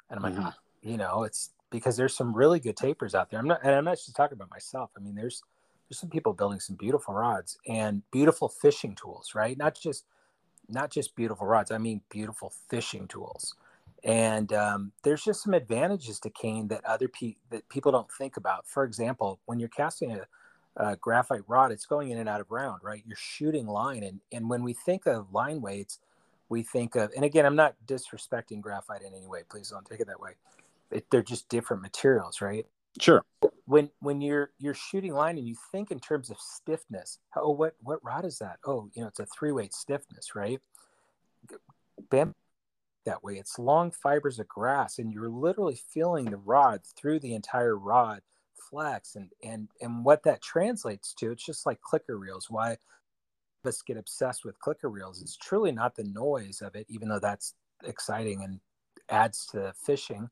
And 0.10 0.18
I'm 0.18 0.24
like, 0.24 0.34
mm-hmm. 0.34 0.48
Ah, 0.48 0.56
you 0.82 0.98
know, 0.98 1.24
it's 1.24 1.52
because 1.72 1.98
there's 1.98 2.16
some 2.16 2.34
really 2.36 2.60
good 2.60 2.78
tapers 2.78 3.16
out 3.16 3.30
there. 3.30 3.40
I'm 3.40 3.48
not, 3.48 3.62
and 3.64 3.74
I'm 3.74 3.86
not 3.86 3.98
just 3.98 4.16
talking 4.16 4.36
about 4.36 4.52
myself. 4.52 4.92
I 4.96 5.00
mean, 5.00 5.16
there's 5.16 5.42
there's 5.90 6.00
some 6.00 6.10
people 6.10 6.34
building 6.34 6.60
some 6.60 6.76
beautiful 6.76 7.14
rods 7.14 7.58
and 7.68 8.02
beautiful 8.12 8.50
fishing 8.50 8.96
tools, 8.96 9.34
right? 9.36 9.58
Not 9.58 9.76
just 9.80 10.06
not 10.70 10.92
just 10.92 11.16
beautiful 11.16 11.48
rods. 11.48 11.72
I 11.72 11.78
mean, 11.78 12.02
beautiful 12.10 12.54
fishing 12.70 13.08
tools. 13.08 13.56
And 14.04 14.54
um, 14.54 14.92
there's 15.04 15.24
just 15.24 15.44
some 15.44 15.54
advantages 15.54 16.20
to 16.22 16.30
cane 16.30 16.68
that 16.68 16.86
other 16.86 17.08
pe- 17.08 17.38
that 17.50 17.68
people 17.70 17.92
don't 17.92 18.12
think 18.12 18.38
about. 18.38 18.68
For 18.68 18.84
example, 18.84 19.40
when 19.46 19.60
you're 19.60 19.70
casting 19.70 20.12
a, 20.12 20.28
a 20.78 20.96
graphite 20.96 21.42
rod, 21.48 21.72
it's 21.72 21.88
going 21.88 22.12
in 22.12 22.20
and 22.20 22.30
out 22.30 22.42
of 22.42 22.52
round, 22.52 22.82
right? 22.84 23.04
You're 23.06 23.18
shooting 23.18 23.66
line, 23.66 24.04
and 24.04 24.20
and 24.32 24.50
when 24.50 24.64
we 24.64 24.74
think 24.74 25.08
of 25.08 25.34
line 25.34 25.60
weights, 25.60 26.00
we 26.50 26.62
think 26.62 26.96
of, 26.96 27.12
and 27.16 27.26
again, 27.26 27.46
I'm 27.46 27.56
not 27.56 27.76
disrespecting 27.88 28.62
graphite 28.62 29.02
in 29.02 29.14
any 29.14 29.28
way. 29.28 29.42
Please 29.50 29.70
don't 29.70 29.86
take 29.86 30.00
it 30.00 30.08
that 30.08 30.20
way. 30.20 30.32
It, 30.92 31.08
they're 31.10 31.24
just 31.24 31.50
different 31.50 31.82
materials, 31.82 32.42
right? 32.42 32.68
Sure. 33.00 33.24
When 33.66 33.90
when 34.00 34.22
you're 34.22 34.52
you're 34.58 34.74
shooting 34.74 35.14
line 35.14 35.38
and 35.38 35.48
you 35.48 35.56
think 35.72 35.92
in 35.92 36.00
terms 36.00 36.30
of 36.30 36.38
stiffness, 36.40 37.20
oh, 37.36 37.52
what 37.52 37.76
what 37.82 38.04
rod 38.04 38.26
is 38.26 38.38
that? 38.40 38.60
Oh, 38.66 38.90
you 38.94 39.02
know, 39.02 39.08
it's 39.08 39.20
a 39.20 39.26
three 39.26 39.52
weight 39.52 39.74
stiffness, 39.74 40.36
right? 40.36 40.62
Bam, 42.10 42.36
that 43.06 43.24
way. 43.24 43.34
It's 43.34 43.60
long 43.60 43.92
fibers 43.92 44.40
of 44.40 44.48
grass, 44.48 45.00
and 45.00 45.12
you're 45.12 45.30
literally 45.30 45.80
feeling 45.90 46.26
the 46.26 46.38
rod 46.38 46.82
through 46.98 47.20
the 47.20 47.34
entire 47.34 47.78
rod 47.78 48.22
flex 48.70 49.16
and 49.16 49.30
and 49.44 49.70
and 49.82 50.04
what 50.04 50.24
that 50.24 50.42
translates 50.42 51.14
to 51.14 51.32
it's 51.32 51.46
just 51.46 51.66
like 51.66 51.80
clicker 51.82 52.18
reels 52.18 52.48
why 52.50 52.76
us 53.66 53.82
get 53.82 53.98
obsessed 53.98 54.46
with 54.46 54.60
clicker 54.60 54.90
reels 54.90 55.22
it's 55.22 55.38
truly 55.38 55.72
not 55.72 55.96
the 55.96 56.04
noise 56.04 56.62
of 56.62 56.76
it 56.76 56.86
even 56.90 57.08
though 57.08 57.20
that's 57.20 57.54
exciting 57.84 58.44
and 58.44 58.60
adds 59.10 59.46
to 59.46 59.58
the 59.58 59.74
fishing 59.74 60.30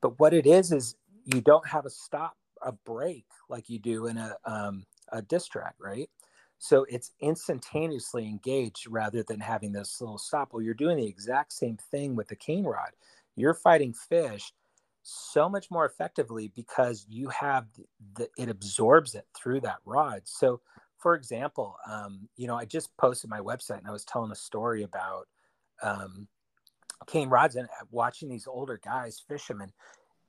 but 0.00 0.18
what 0.20 0.32
it 0.32 0.46
is 0.46 0.72
is 0.72 0.96
you 1.32 1.40
don't 1.40 1.66
have 1.66 1.86
a 1.86 1.90
stop 1.90 2.36
a 2.62 2.72
break 2.72 3.24
like 3.48 3.70
you 3.70 3.78
do 3.78 4.06
in 4.06 4.18
a 4.18 4.36
um, 4.44 4.84
a 5.12 5.22
disc 5.22 5.52
drag 5.52 5.74
right? 5.78 6.10
So 6.58 6.84
it's 6.88 7.12
instantaneously 7.20 8.26
engaged 8.26 8.88
rather 8.88 9.22
than 9.22 9.38
having 9.38 9.70
this 9.70 10.00
little 10.00 10.18
stop. 10.18 10.52
Well 10.52 10.62
you're 10.62 10.74
doing 10.74 10.96
the 10.96 11.06
exact 11.06 11.52
same 11.52 11.78
thing 11.90 12.16
with 12.16 12.28
the 12.28 12.36
cane 12.36 12.64
rod. 12.64 12.90
You're 13.36 13.54
fighting 13.54 13.94
fish 13.94 14.52
so 15.02 15.48
much 15.48 15.70
more 15.70 15.86
effectively 15.86 16.52
because 16.54 17.06
you 17.08 17.28
have 17.28 17.66
the 18.14 18.28
it 18.36 18.48
absorbs 18.48 19.14
it 19.14 19.26
through 19.36 19.60
that 19.60 19.78
rod. 19.84 20.22
So 20.24 20.60
for 20.98 21.14
example 21.14 21.76
um, 21.88 22.28
you 22.36 22.46
know 22.46 22.56
i 22.56 22.64
just 22.64 22.94
posted 22.96 23.30
my 23.30 23.40
website 23.40 23.78
and 23.78 23.86
i 23.86 23.92
was 23.92 24.04
telling 24.04 24.32
a 24.32 24.36
story 24.36 24.82
about 24.82 25.28
um, 25.82 26.26
cane 27.06 27.28
rods 27.28 27.56
and 27.56 27.68
uh, 27.68 27.84
watching 27.90 28.28
these 28.28 28.46
older 28.46 28.80
guys 28.84 29.22
fish 29.28 29.46
them 29.46 29.60
and 29.60 29.72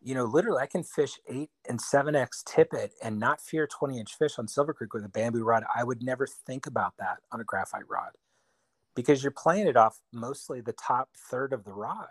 you 0.02 0.16
know 0.16 0.26
literally 0.26 0.62
i 0.62 0.66
can 0.66 0.84
fish 0.84 1.20
8 1.28 1.50
and 1.68 1.80
7x 1.80 2.44
tippet 2.46 2.94
and 3.04 3.20
not 3.20 3.42
fear 3.42 3.68
20 3.68 4.00
inch 4.00 4.16
fish 4.16 4.40
on 4.40 4.48
silver 4.48 4.74
creek 4.74 4.94
with 4.94 5.06
a 5.06 5.10
bamboo 5.10 5.44
rod. 5.44 5.64
I 5.76 5.84
would 5.84 6.04
never 6.04 6.28
think 6.28 6.66
about 6.68 6.94
that 7.00 7.18
on 7.32 7.42
a 7.42 7.44
graphite 7.44 7.90
rod 7.90 8.12
because 8.96 9.24
you're 9.24 9.32
playing 9.32 9.68
it 9.68 9.78
off 9.78 10.00
mostly 10.12 10.62
the 10.62 10.74
top 10.74 11.10
third 11.30 11.54
of 11.54 11.64
the 11.64 11.72
rod. 11.72 12.08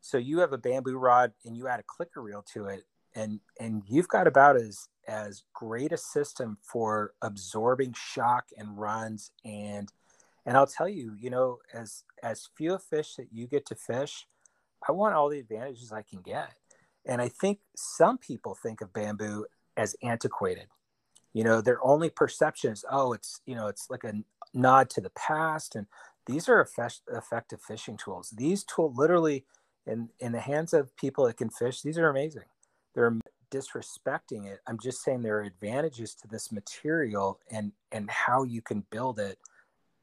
So 0.00 0.18
you 0.18 0.40
have 0.40 0.52
a 0.52 0.58
bamboo 0.58 0.98
rod 0.98 1.32
and 1.44 1.56
you 1.56 1.68
add 1.68 1.80
a 1.80 1.84
clicker 1.84 2.22
reel 2.22 2.44
to 2.52 2.66
it, 2.66 2.84
and 3.14 3.40
and 3.58 3.82
you've 3.88 4.08
got 4.08 4.26
about 4.26 4.56
as 4.56 4.88
as 5.08 5.44
great 5.54 5.92
a 5.92 5.96
system 5.96 6.58
for 6.62 7.14
absorbing 7.22 7.94
shock 7.94 8.46
and 8.56 8.78
runs. 8.78 9.30
And 9.44 9.90
and 10.44 10.56
I'll 10.56 10.66
tell 10.66 10.88
you, 10.88 11.16
you 11.18 11.30
know, 11.30 11.58
as 11.72 12.04
as 12.22 12.48
few 12.56 12.78
fish 12.78 13.16
that 13.16 13.28
you 13.32 13.46
get 13.46 13.66
to 13.66 13.74
fish, 13.74 14.26
I 14.86 14.92
want 14.92 15.14
all 15.14 15.28
the 15.28 15.40
advantages 15.40 15.92
I 15.92 16.02
can 16.02 16.20
get. 16.20 16.54
And 17.06 17.22
I 17.22 17.28
think 17.28 17.60
some 17.76 18.18
people 18.18 18.54
think 18.54 18.80
of 18.80 18.92
bamboo 18.92 19.46
as 19.76 19.96
antiquated. 20.02 20.66
You 21.32 21.44
know, 21.44 21.60
their 21.60 21.84
only 21.84 22.10
perception 22.10 22.72
is, 22.72 22.84
oh, 22.90 23.12
it's 23.12 23.40
you 23.46 23.54
know, 23.54 23.68
it's 23.68 23.88
like 23.90 24.04
a 24.04 24.14
nod 24.54 24.90
to 24.90 25.00
the 25.00 25.10
past. 25.10 25.76
And 25.76 25.86
these 26.26 26.48
are 26.48 26.66
effective 27.08 27.60
fishing 27.60 27.96
tools. 27.96 28.34
These 28.36 28.64
tools 28.64 28.96
literally 28.96 29.44
in 29.86 30.08
in 30.18 30.32
the 30.32 30.40
hands 30.40 30.72
of 30.72 30.94
people 30.96 31.26
that 31.26 31.36
can 31.36 31.50
fish 31.50 31.82
these 31.82 31.98
are 31.98 32.08
amazing 32.08 32.42
they're 32.94 33.16
disrespecting 33.50 34.46
it 34.46 34.60
i'm 34.66 34.78
just 34.78 35.02
saying 35.02 35.22
there 35.22 35.38
are 35.38 35.42
advantages 35.42 36.14
to 36.14 36.26
this 36.28 36.50
material 36.50 37.40
and 37.50 37.72
and 37.92 38.10
how 38.10 38.42
you 38.42 38.60
can 38.60 38.84
build 38.90 39.18
it 39.18 39.38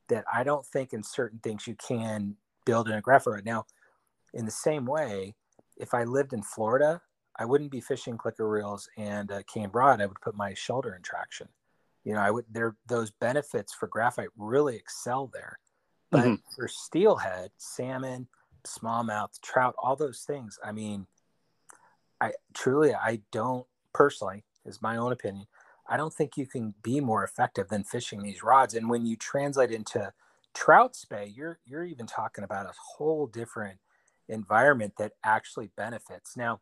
that 0.07 0.24
i 0.33 0.43
don't 0.43 0.65
think 0.65 0.93
in 0.93 1.03
certain 1.03 1.39
things 1.39 1.67
you 1.67 1.75
can 1.75 2.36
build 2.65 2.88
in 2.88 2.95
a 2.95 3.01
graphite 3.01 3.45
now 3.45 3.65
in 4.33 4.45
the 4.45 4.51
same 4.51 4.86
way 4.86 5.36
if 5.83 5.93
i 5.93 6.03
lived 6.03 6.33
in 6.33 6.41
florida 6.41 7.01
i 7.37 7.45
wouldn't 7.45 7.71
be 7.71 7.81
fishing 7.81 8.17
clicker 8.17 8.49
reels 8.49 8.89
and 8.97 9.31
uh, 9.31 9.41
cane 9.47 9.69
rod 9.73 10.01
i 10.01 10.05
would 10.05 10.21
put 10.21 10.35
my 10.35 10.53
shoulder 10.53 10.95
in 10.95 11.01
traction 11.01 11.47
you 12.03 12.13
know 12.13 12.19
i 12.19 12.31
would 12.31 12.45
there 12.51 12.75
those 12.87 13.11
benefits 13.11 13.73
for 13.73 13.87
graphite 13.87 14.29
really 14.37 14.75
excel 14.75 15.29
there 15.33 15.59
but 16.09 16.25
mm-hmm. 16.25 16.35
for 16.55 16.67
steelhead 16.67 17.51
salmon 17.57 18.27
smallmouth, 18.65 19.39
trout, 19.41 19.75
all 19.77 19.95
those 19.95 20.21
things. 20.21 20.59
I 20.63 20.71
mean, 20.71 21.07
I 22.19 22.33
truly, 22.53 22.93
I 22.93 23.21
don't 23.31 23.65
personally, 23.93 24.43
is 24.65 24.81
my 24.81 24.97
own 24.97 25.11
opinion. 25.11 25.45
I 25.87 25.97
don't 25.97 26.13
think 26.13 26.37
you 26.37 26.47
can 26.47 26.73
be 26.81 27.01
more 27.01 27.23
effective 27.23 27.67
than 27.67 27.83
fishing 27.83 28.21
these 28.21 28.43
rods. 28.43 28.73
And 28.73 28.89
when 28.89 29.05
you 29.05 29.17
translate 29.17 29.71
into 29.71 30.13
trout 30.53 30.95
spey, 30.95 31.31
you're 31.35 31.59
you're 31.65 31.83
even 31.83 32.07
talking 32.07 32.43
about 32.43 32.65
a 32.65 32.73
whole 32.77 33.27
different 33.27 33.79
environment 34.29 34.93
that 34.97 35.13
actually 35.23 35.69
benefits. 35.75 36.35
Now, 36.37 36.61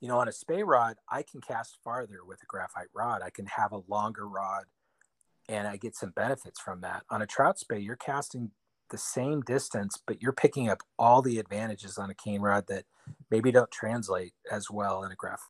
you 0.00 0.08
know, 0.08 0.18
on 0.18 0.28
a 0.28 0.32
spey 0.32 0.62
rod, 0.62 0.96
I 1.10 1.22
can 1.22 1.40
cast 1.40 1.78
farther 1.84 2.20
with 2.26 2.42
a 2.42 2.46
graphite 2.46 2.88
rod. 2.94 3.22
I 3.22 3.30
can 3.30 3.46
have 3.46 3.72
a 3.72 3.82
longer 3.88 4.26
rod 4.26 4.64
and 5.48 5.66
I 5.66 5.76
get 5.76 5.96
some 5.96 6.10
benefits 6.10 6.60
from 6.60 6.80
that. 6.82 7.02
On 7.10 7.20
a 7.20 7.26
trout 7.26 7.58
spey, 7.58 7.80
you're 7.80 7.96
casting 7.96 8.50
the 8.90 8.98
same 8.98 9.40
distance, 9.42 10.00
but 10.06 10.22
you're 10.22 10.32
picking 10.32 10.68
up 10.68 10.82
all 10.98 11.22
the 11.22 11.38
advantages 11.38 11.98
on 11.98 12.10
a 12.10 12.14
cane 12.14 12.40
rod 12.40 12.66
that 12.68 12.84
maybe 13.30 13.50
don't 13.50 13.70
translate 13.70 14.32
as 14.50 14.70
well 14.70 15.02
in 15.04 15.12
a 15.12 15.16
graph. 15.16 15.48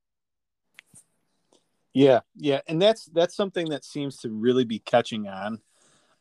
Yeah, 1.92 2.20
yeah, 2.36 2.60
and 2.68 2.80
that's 2.80 3.06
that's 3.06 3.34
something 3.34 3.70
that 3.70 3.84
seems 3.84 4.18
to 4.18 4.30
really 4.30 4.64
be 4.64 4.78
catching 4.78 5.26
on. 5.26 5.60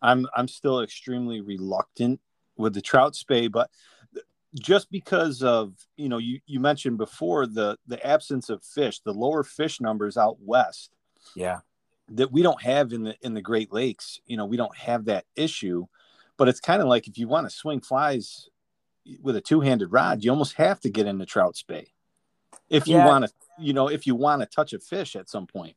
I'm 0.01 0.25
I'm 0.35 0.47
still 0.47 0.81
extremely 0.81 1.41
reluctant 1.41 2.19
with 2.57 2.73
the 2.73 2.81
trout 2.81 3.15
spey, 3.15 3.47
but 3.47 3.69
just 4.55 4.89
because 4.91 5.43
of 5.43 5.73
you 5.95 6.09
know 6.09 6.17
you 6.17 6.39
you 6.45 6.59
mentioned 6.59 6.97
before 6.97 7.45
the 7.45 7.77
the 7.87 8.05
absence 8.05 8.49
of 8.49 8.63
fish, 8.63 8.99
the 9.01 9.13
lower 9.13 9.43
fish 9.43 9.79
numbers 9.81 10.17
out 10.17 10.37
west. 10.41 10.91
Yeah. 11.35 11.59
That 12.09 12.31
we 12.31 12.41
don't 12.41 12.61
have 12.61 12.91
in 12.91 13.03
the 13.03 13.15
in 13.21 13.33
the 13.33 13.41
Great 13.41 13.71
Lakes, 13.71 14.19
you 14.25 14.37
know, 14.37 14.45
we 14.45 14.57
don't 14.57 14.75
have 14.75 15.05
that 15.05 15.25
issue 15.35 15.85
but 16.39 16.47
it's 16.47 16.61
kind 16.61 16.81
of 16.81 16.87
like 16.87 17.07
if 17.07 17.17
you 17.17 17.27
want 17.27 17.47
to 17.47 17.55
swing 17.55 17.81
flies 17.81 18.47
with 19.21 19.35
a 19.35 19.41
two-handed 19.41 19.91
rod, 19.91 20.23
you 20.23 20.31
almost 20.31 20.53
have 20.53 20.79
to 20.79 20.89
get 20.89 21.05
into 21.05 21.25
trout 21.25 21.57
spey. 21.57 21.91
If 22.69 22.87
you 22.87 22.95
yeah. 22.95 23.05
want 23.05 23.25
to, 23.25 23.31
you 23.59 23.73
know, 23.73 23.89
if 23.89 24.07
you 24.07 24.15
want 24.15 24.41
to 24.41 24.45
touch 24.45 24.71
a 24.71 24.79
fish 24.79 25.17
at 25.17 25.29
some 25.29 25.45
point. 25.45 25.75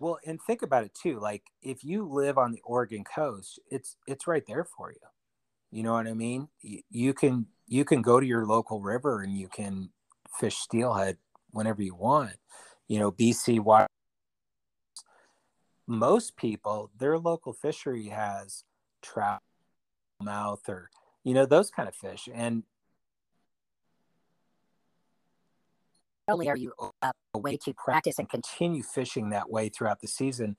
Well, 0.00 0.18
and 0.26 0.40
think 0.42 0.62
about 0.62 0.82
it 0.82 0.92
too. 1.00 1.20
Like 1.20 1.44
if 1.62 1.84
you 1.84 2.04
live 2.04 2.36
on 2.36 2.50
the 2.50 2.60
Oregon 2.64 3.04
coast, 3.04 3.60
it's 3.70 3.96
it's 4.08 4.26
right 4.26 4.42
there 4.44 4.64
for 4.64 4.90
you. 4.90 4.98
You 5.70 5.84
know 5.84 5.92
what 5.92 6.08
I 6.08 6.14
mean? 6.14 6.48
You 6.90 7.14
can 7.14 7.46
you 7.72 7.86
can 7.86 8.02
go 8.02 8.20
to 8.20 8.26
your 8.26 8.44
local 8.44 8.82
river 8.82 9.22
and 9.22 9.34
you 9.34 9.48
can 9.48 9.88
fish 10.38 10.56
steelhead 10.56 11.16
whenever 11.52 11.82
you 11.82 11.94
want. 11.94 12.36
You 12.86 12.98
know, 12.98 13.10
BC. 13.10 13.64
Most 15.86 16.36
people, 16.36 16.90
their 16.98 17.18
local 17.18 17.54
fishery 17.54 18.08
has 18.08 18.64
trout, 19.00 19.40
mouth 20.20 20.68
or 20.68 20.90
you 21.24 21.34
know 21.34 21.46
those 21.46 21.70
kind 21.70 21.88
of 21.88 21.94
fish 21.96 22.28
and 22.32 22.62
only 26.28 26.48
are 26.48 26.56
you 26.56 26.72
a 27.02 27.38
way 27.38 27.56
to 27.56 27.74
practice 27.74 28.20
and 28.20 28.28
continue 28.28 28.84
fishing 28.84 29.30
that 29.30 29.50
way 29.50 29.68
throughout 29.68 30.00
the 30.00 30.06
season 30.06 30.56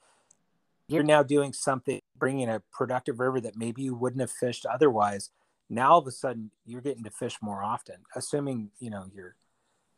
you're 0.90 1.02
now 1.02 1.24
doing 1.24 1.54
something 1.54 2.02
bringing 2.18 2.50
a 2.50 2.62
productive 2.74 3.22
river 3.22 3.40
that 3.40 3.56
maybe 3.56 3.84
you 3.84 3.96
wouldn't 3.96 4.20
have 4.20 4.30
fished 4.30 4.66
otherwise 4.66 5.30
now 5.76 5.92
all 5.92 6.00
of 6.00 6.08
a 6.08 6.12
sudden 6.12 6.52
you're 6.66 6.82
getting 6.82 7.04
to 7.04 7.10
fish 7.10 7.38
more 7.42 7.64
often 7.64 7.96
assuming 8.16 8.70
you 8.80 8.90
know 8.90 9.06
your 9.14 9.36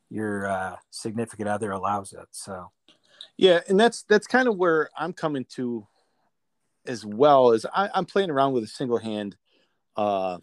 your 0.10 0.48
uh, 0.48 0.76
significant 0.92 1.50
other 1.50 1.72
allows 1.72 2.14
it 2.14 2.28
so 2.32 2.72
yeah 3.38 3.60
and 3.68 3.80
that's 3.80 4.04
that's 4.04 4.28
kind 4.28 4.48
of 4.48 4.56
where 4.58 4.90
i'm 4.98 5.14
coming 5.14 5.46
to 5.46 5.86
as 6.86 7.06
well 7.06 7.52
as 7.52 7.66
I, 7.74 7.90
i'm 7.94 8.06
playing 8.06 8.30
around 8.30 8.54
with 8.54 8.64
a 8.64 8.68
single 8.68 9.00
hand 9.00 9.36
uh, 9.98 10.40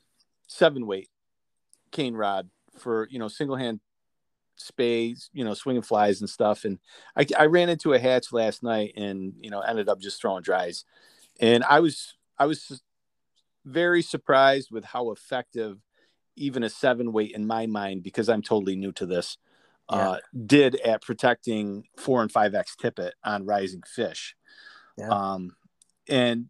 seven 0.48 0.86
weight 0.86 1.08
cane 1.90 2.14
rod 2.14 2.48
for 2.78 3.06
you 3.10 3.18
know 3.18 3.28
single 3.28 3.56
hand 3.56 3.80
spades, 4.56 5.30
you 5.32 5.44
know, 5.44 5.54
swinging 5.54 5.82
flies 5.82 6.20
and 6.20 6.30
stuff. 6.30 6.64
And 6.64 6.78
I, 7.16 7.26
I 7.38 7.46
ran 7.46 7.68
into 7.68 7.92
a 7.92 7.98
hatch 7.98 8.32
last 8.32 8.62
night 8.62 8.94
and 8.96 9.34
you 9.40 9.50
know 9.50 9.60
ended 9.60 9.88
up 9.88 10.00
just 10.00 10.20
throwing 10.20 10.42
dries. 10.42 10.84
And 11.40 11.64
I 11.64 11.80
was 11.80 12.14
I 12.38 12.46
was 12.46 12.82
very 13.64 14.02
surprised 14.02 14.70
with 14.70 14.84
how 14.84 15.10
effective 15.10 15.78
even 16.36 16.62
a 16.62 16.70
seven 16.70 17.12
weight 17.12 17.32
in 17.32 17.46
my 17.46 17.66
mind 17.66 18.02
because 18.02 18.28
I'm 18.28 18.42
totally 18.42 18.76
new 18.76 18.92
to 18.92 19.06
this. 19.06 19.38
Yeah. 19.90 20.10
Uh, 20.10 20.18
did 20.46 20.76
at 20.76 21.02
protecting 21.02 21.84
four 21.98 22.22
and 22.22 22.30
five 22.30 22.54
X 22.54 22.76
tippet 22.76 23.14
on 23.24 23.44
rising 23.44 23.82
fish. 23.86 24.36
Yeah. 24.96 25.08
Um, 25.08 25.56
and 26.08 26.46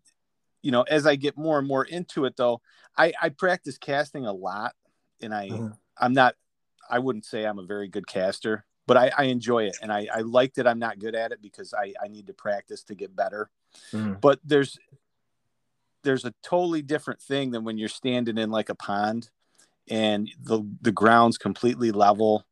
you 0.62 0.70
know, 0.70 0.82
as 0.82 1.06
I 1.06 1.16
get 1.16 1.36
more 1.36 1.58
and 1.58 1.66
more 1.66 1.84
into 1.84 2.24
it, 2.24 2.36
though, 2.36 2.60
I, 2.96 3.12
I 3.20 3.30
practice 3.30 3.78
casting 3.78 4.26
a 4.26 4.32
lot, 4.32 4.74
and 5.20 5.34
I 5.34 5.48
mm-hmm. 5.48 5.68
I'm 5.98 6.12
not 6.12 6.36
I 6.88 6.98
wouldn't 6.98 7.24
say 7.24 7.44
I'm 7.44 7.58
a 7.58 7.64
very 7.64 7.88
good 7.88 8.06
caster, 8.06 8.64
but 8.86 8.96
I, 8.96 9.10
I 9.16 9.24
enjoy 9.24 9.64
it, 9.64 9.76
and 9.82 9.92
I, 9.92 10.08
I 10.14 10.20
like 10.20 10.54
that 10.54 10.66
I'm 10.66 10.78
not 10.78 10.98
good 10.98 11.14
at 11.14 11.32
it 11.32 11.40
because 11.42 11.74
I, 11.74 11.94
I 12.02 12.08
need 12.08 12.26
to 12.26 12.34
practice 12.34 12.82
to 12.84 12.94
get 12.94 13.16
better. 13.16 13.50
Mm-hmm. 13.92 14.14
But 14.20 14.40
there's 14.44 14.78
there's 16.02 16.24
a 16.24 16.34
totally 16.42 16.82
different 16.82 17.20
thing 17.20 17.50
than 17.50 17.64
when 17.64 17.78
you're 17.78 17.88
standing 17.88 18.38
in 18.38 18.50
like 18.50 18.68
a 18.68 18.74
pond 18.74 19.30
and 19.88 20.30
the 20.42 20.62
the 20.80 20.92
ground's 20.92 21.38
completely 21.38 21.90
level 21.90 22.46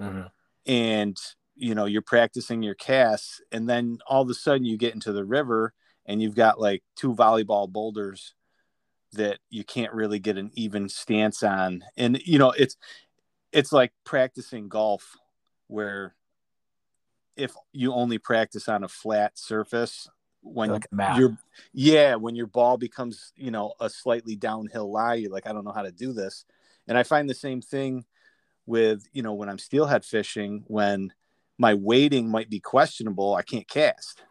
mm-hmm. 0.00 0.26
and 0.66 1.16
you 1.54 1.74
know 1.74 1.84
you're 1.84 2.02
practicing 2.02 2.62
your 2.62 2.74
casts 2.74 3.40
and 3.52 3.68
then 3.68 3.98
all 4.06 4.22
of 4.22 4.30
a 4.30 4.34
sudden 4.34 4.64
you 4.64 4.76
get 4.76 4.94
into 4.94 5.12
the 5.12 5.24
river 5.24 5.72
and 6.06 6.20
you've 6.20 6.34
got 6.34 6.60
like 6.60 6.82
two 6.96 7.14
volleyball 7.14 7.70
boulders 7.70 8.34
that 9.12 9.38
you 9.50 9.62
can't 9.62 9.92
really 9.92 10.18
get 10.18 10.38
an 10.38 10.50
even 10.54 10.88
stance 10.88 11.42
on 11.42 11.84
and 11.96 12.20
you 12.24 12.38
know 12.38 12.50
it's 12.50 12.76
it's 13.52 13.72
like 13.72 13.92
practicing 14.04 14.68
golf 14.68 15.16
where 15.68 16.14
if 17.36 17.54
you 17.72 17.92
only 17.92 18.18
practice 18.18 18.68
on 18.68 18.82
a 18.82 18.88
flat 18.88 19.38
surface 19.38 20.08
when 20.42 20.70
Like 20.70 20.86
a 20.90 20.94
map. 20.94 21.18
you're 21.18 21.36
yeah 21.72 22.16
when 22.16 22.34
your 22.34 22.46
ball 22.46 22.76
becomes 22.76 23.32
you 23.36 23.50
know 23.50 23.74
a 23.80 23.88
slightly 23.88 24.36
downhill 24.36 24.90
lie 24.90 25.14
you're 25.14 25.30
like 25.30 25.46
i 25.46 25.52
don't 25.52 25.64
know 25.64 25.72
how 25.72 25.82
to 25.82 25.92
do 25.92 26.12
this. 26.12 26.44
And 26.88 26.98
i 26.98 27.02
find 27.04 27.30
the 27.30 27.34
same 27.34 27.60
thing 27.60 28.04
with 28.66 29.06
you 29.12 29.22
know 29.22 29.34
when 29.34 29.48
i'm 29.48 29.58
steelhead 29.58 30.04
fishing 30.04 30.64
when 30.66 31.12
my 31.58 31.74
weighting 31.74 32.28
might 32.28 32.50
be 32.50 32.60
questionable 32.60 33.34
i 33.34 33.42
can't 33.42 33.68
cast. 33.68 34.22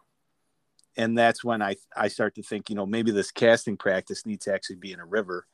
And 0.98 1.18
that's 1.18 1.44
when 1.44 1.62
i 1.62 1.76
i 1.96 2.10
start 2.10 2.36
to 2.36 2.44
think 2.44 2.70
you 2.70 2.76
know 2.76 2.86
maybe 2.86 3.12
this 3.12 3.32
casting 3.32 3.78
practice 3.78 4.26
needs 4.26 4.46
to 4.46 4.54
actually 4.54 4.78
be 4.78 4.92
in 4.92 5.00
a 5.00 5.06
river. 5.06 5.46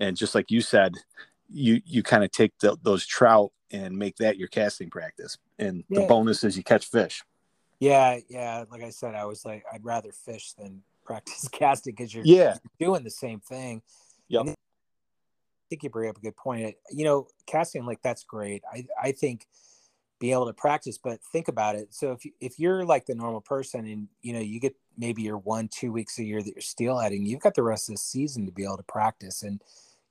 And 0.00 0.16
just 0.16 0.34
like 0.34 0.50
you 0.50 0.60
said 0.62 0.94
you 1.50 1.80
you 1.84 2.02
kind 2.02 2.24
of 2.24 2.30
take 2.30 2.52
the, 2.60 2.76
those 2.82 3.06
trout 3.06 3.52
and 3.70 3.96
make 3.96 4.16
that 4.16 4.38
your 4.38 4.48
casting 4.48 4.88
practice. 4.88 5.36
And 5.58 5.84
the 5.90 6.06
bonus 6.06 6.44
is 6.44 6.56
you 6.56 6.62
catch 6.62 6.86
fish 6.86 7.22
Yeah, 7.80 8.18
yeah. 8.28 8.64
Like 8.70 8.82
I 8.82 8.90
said, 8.90 9.14
I 9.14 9.24
was 9.24 9.44
like, 9.44 9.64
I'd 9.72 9.84
rather 9.84 10.12
fish 10.12 10.52
than 10.52 10.82
practice 11.04 11.48
casting 11.50 11.94
because 11.94 12.14
you're 12.14 12.24
yeah 12.24 12.56
doing 12.78 13.04
the 13.04 13.10
same 13.10 13.40
thing. 13.40 13.82
Yep. 14.28 14.40
And 14.40 14.50
I 14.50 14.54
think 15.70 15.82
you 15.82 15.90
bring 15.90 16.10
up 16.10 16.18
a 16.18 16.20
good 16.20 16.36
point. 16.36 16.74
You 16.90 17.04
know, 17.04 17.28
casting 17.46 17.86
like 17.86 18.02
that's 18.02 18.24
great. 18.24 18.62
I 18.72 18.86
I 19.00 19.12
think 19.12 19.46
being 20.18 20.32
able 20.32 20.46
to 20.46 20.52
practice, 20.52 20.98
but 20.98 21.20
think 21.32 21.48
about 21.48 21.76
it. 21.76 21.94
So 21.94 22.12
if 22.12 22.24
you, 22.24 22.32
if 22.40 22.58
you're 22.58 22.84
like 22.84 23.06
the 23.06 23.14
normal 23.14 23.40
person 23.40 23.86
and 23.86 24.08
you 24.22 24.32
know 24.32 24.40
you 24.40 24.60
get 24.60 24.74
maybe 24.96 25.22
your 25.22 25.38
one 25.38 25.68
two 25.68 25.92
weeks 25.92 26.18
a 26.18 26.24
year 26.24 26.42
that 26.42 26.52
you're 26.54 26.60
steelheading, 26.60 27.26
you've 27.26 27.40
got 27.40 27.54
the 27.54 27.62
rest 27.62 27.88
of 27.88 27.94
the 27.94 27.98
season 27.98 28.44
to 28.46 28.52
be 28.52 28.64
able 28.64 28.76
to 28.76 28.82
practice, 28.82 29.42
and 29.42 29.62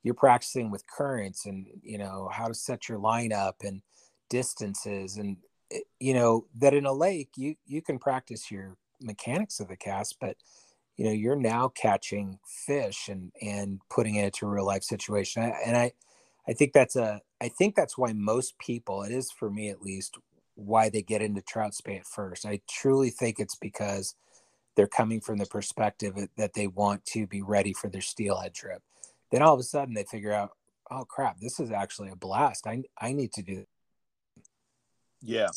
you're 0.02 0.14
practicing 0.14 0.70
with 0.70 0.86
currents 0.86 1.46
and 1.46 1.66
you 1.82 1.98
know 1.98 2.28
how 2.32 2.48
to 2.48 2.54
set 2.54 2.88
your 2.88 2.98
lineup 2.98 3.54
and 3.62 3.82
distances 4.30 5.16
and 5.16 5.36
Eh, 5.72 5.80
you 6.00 6.14
know 6.14 6.46
that 6.54 6.74
in 6.74 6.86
a 6.86 6.92
lake 6.92 7.30
you 7.36 7.56
you 7.66 7.82
can 7.82 7.98
practice 7.98 8.50
your 8.50 8.76
mechanics 9.00 9.60
of 9.60 9.68
the 9.68 9.76
cast, 9.76 10.16
but 10.20 10.36
you 10.96 11.04
know 11.04 11.12
you're 11.12 11.36
now 11.36 11.68
catching 11.68 12.38
fish 12.46 13.08
and 13.08 13.32
and 13.42 13.80
putting 13.90 14.16
it 14.16 14.24
into 14.26 14.46
a 14.46 14.50
real 14.50 14.66
life 14.66 14.82
situation. 14.84 15.42
And 15.64 15.76
i 15.76 15.92
i 16.48 16.52
think 16.52 16.72
that's 16.72 16.96
a 16.96 17.20
i 17.40 17.48
think 17.48 17.74
that's 17.74 17.98
why 17.98 18.12
most 18.12 18.58
people 18.58 19.02
it 19.02 19.12
is 19.12 19.30
for 19.30 19.50
me 19.50 19.68
at 19.70 19.82
least 19.82 20.16
why 20.54 20.88
they 20.90 21.02
get 21.02 21.22
into 21.22 21.42
trout 21.42 21.74
spey 21.74 21.96
at 21.98 22.06
first. 22.06 22.44
I 22.46 22.60
truly 22.68 23.10
think 23.10 23.38
it's 23.38 23.54
because 23.56 24.14
they're 24.76 24.86
coming 24.88 25.20
from 25.20 25.38
the 25.38 25.46
perspective 25.46 26.14
that- 26.16 26.36
that 26.36 26.54
they 26.54 26.66
want 26.68 27.04
to 27.06 27.26
be 27.26 27.42
ready 27.42 27.72
for 27.72 27.88
their 27.90 28.02
steelhead 28.02 28.54
trip. 28.54 28.82
Then 29.30 29.42
all 29.42 29.54
of 29.54 29.60
a 29.60 29.64
sudden 29.64 29.94
they 29.94 30.04
figure 30.04 30.32
out 30.32 30.52
oh 30.90 31.04
crap 31.04 31.40
this 31.40 31.60
is 31.60 31.70
actually 31.72 32.10
a 32.10 32.16
blast. 32.16 32.66
I 32.66 32.84
i 32.98 33.12
need 33.12 33.32
to 33.34 33.42
do 33.42 33.66
Yeah. 35.22 35.48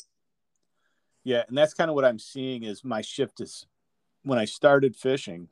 Yeah, 1.23 1.43
and 1.47 1.57
that's 1.57 1.73
kind 1.73 1.89
of 1.89 1.95
what 1.95 2.05
I'm 2.05 2.19
seeing 2.19 2.63
is 2.63 2.83
my 2.83 3.01
shift 3.01 3.41
is 3.41 3.65
when 4.23 4.39
I 4.39 4.45
started 4.45 4.95
fishing, 4.95 5.49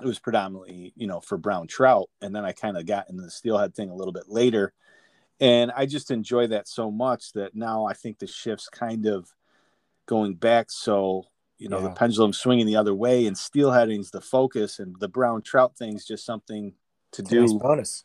it 0.00 0.06
was 0.06 0.18
predominantly, 0.18 0.92
you 0.96 1.06
know, 1.06 1.20
for 1.20 1.38
brown 1.38 1.68
trout. 1.68 2.10
And 2.20 2.34
then 2.34 2.44
I 2.44 2.52
kind 2.52 2.76
of 2.76 2.84
got 2.86 3.08
into 3.08 3.22
the 3.22 3.30
steelhead 3.30 3.74
thing 3.74 3.90
a 3.90 3.94
little 3.94 4.12
bit 4.12 4.28
later. 4.28 4.72
And 5.40 5.70
I 5.76 5.86
just 5.86 6.10
enjoy 6.10 6.48
that 6.48 6.66
so 6.66 6.90
much 6.90 7.32
that 7.34 7.54
now 7.54 7.84
I 7.84 7.92
think 7.92 8.18
the 8.18 8.26
shift's 8.26 8.68
kind 8.68 9.06
of 9.06 9.32
going 10.06 10.34
back. 10.34 10.70
So, 10.70 11.26
you 11.58 11.68
know, 11.68 11.80
the 11.80 11.88
Yeah. 11.88 11.94
pendulum 11.94 12.32
swinging 12.32 12.66
the 12.66 12.76
other 12.76 12.94
way 12.94 13.26
and 13.26 13.36
steelheading's 13.36 14.10
the 14.10 14.20
focus 14.20 14.80
and 14.80 14.98
the 14.98 15.08
brown 15.08 15.42
trout 15.42 15.76
thing's 15.76 16.04
just 16.04 16.24
something 16.24 16.74
to 17.12 17.22
it's 17.22 17.30
a 17.30 17.34
nice 17.36 17.52
do. 17.52 17.58
bonus 17.60 18.04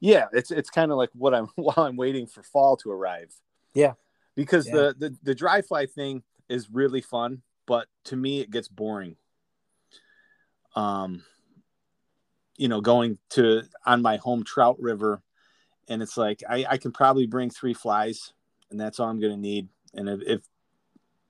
Yeah, 0.00 0.26
it's 0.32 0.50
it's 0.50 0.70
kind 0.70 0.90
of 0.90 0.98
like 0.98 1.10
what 1.14 1.34
I'm 1.34 1.46
while 1.54 1.86
I'm 1.86 1.96
waiting 1.96 2.26
for 2.26 2.42
fall 2.42 2.76
to 2.78 2.90
arrive. 2.90 3.32
Yeah. 3.74 3.94
Because 4.38 4.66
Yeah. 4.66 4.72
the, 4.72 4.94
the 4.96 5.16
the 5.24 5.34
dry 5.34 5.62
fly 5.62 5.86
thing 5.86 6.22
is 6.48 6.70
really 6.70 7.00
fun, 7.00 7.42
but 7.66 7.88
to 8.04 8.14
me 8.14 8.40
it 8.40 8.52
gets 8.52 8.68
boring. 8.68 9.16
Um 10.76 11.24
you 12.56 12.68
know, 12.68 12.80
going 12.80 13.18
to 13.30 13.62
on 13.84 14.00
my 14.00 14.16
home 14.16 14.44
trout 14.44 14.76
river 14.78 15.22
and 15.88 16.02
it's 16.02 16.16
like 16.16 16.44
I, 16.48 16.64
I 16.70 16.76
can 16.76 16.92
probably 16.92 17.26
bring 17.26 17.50
three 17.50 17.74
flies 17.74 18.32
and 18.70 18.78
that's 18.80 19.00
all 19.00 19.08
I'm 19.08 19.18
gonna 19.20 19.36
need. 19.36 19.68
And 19.92 20.08
if, 20.08 20.20
if 20.22 20.40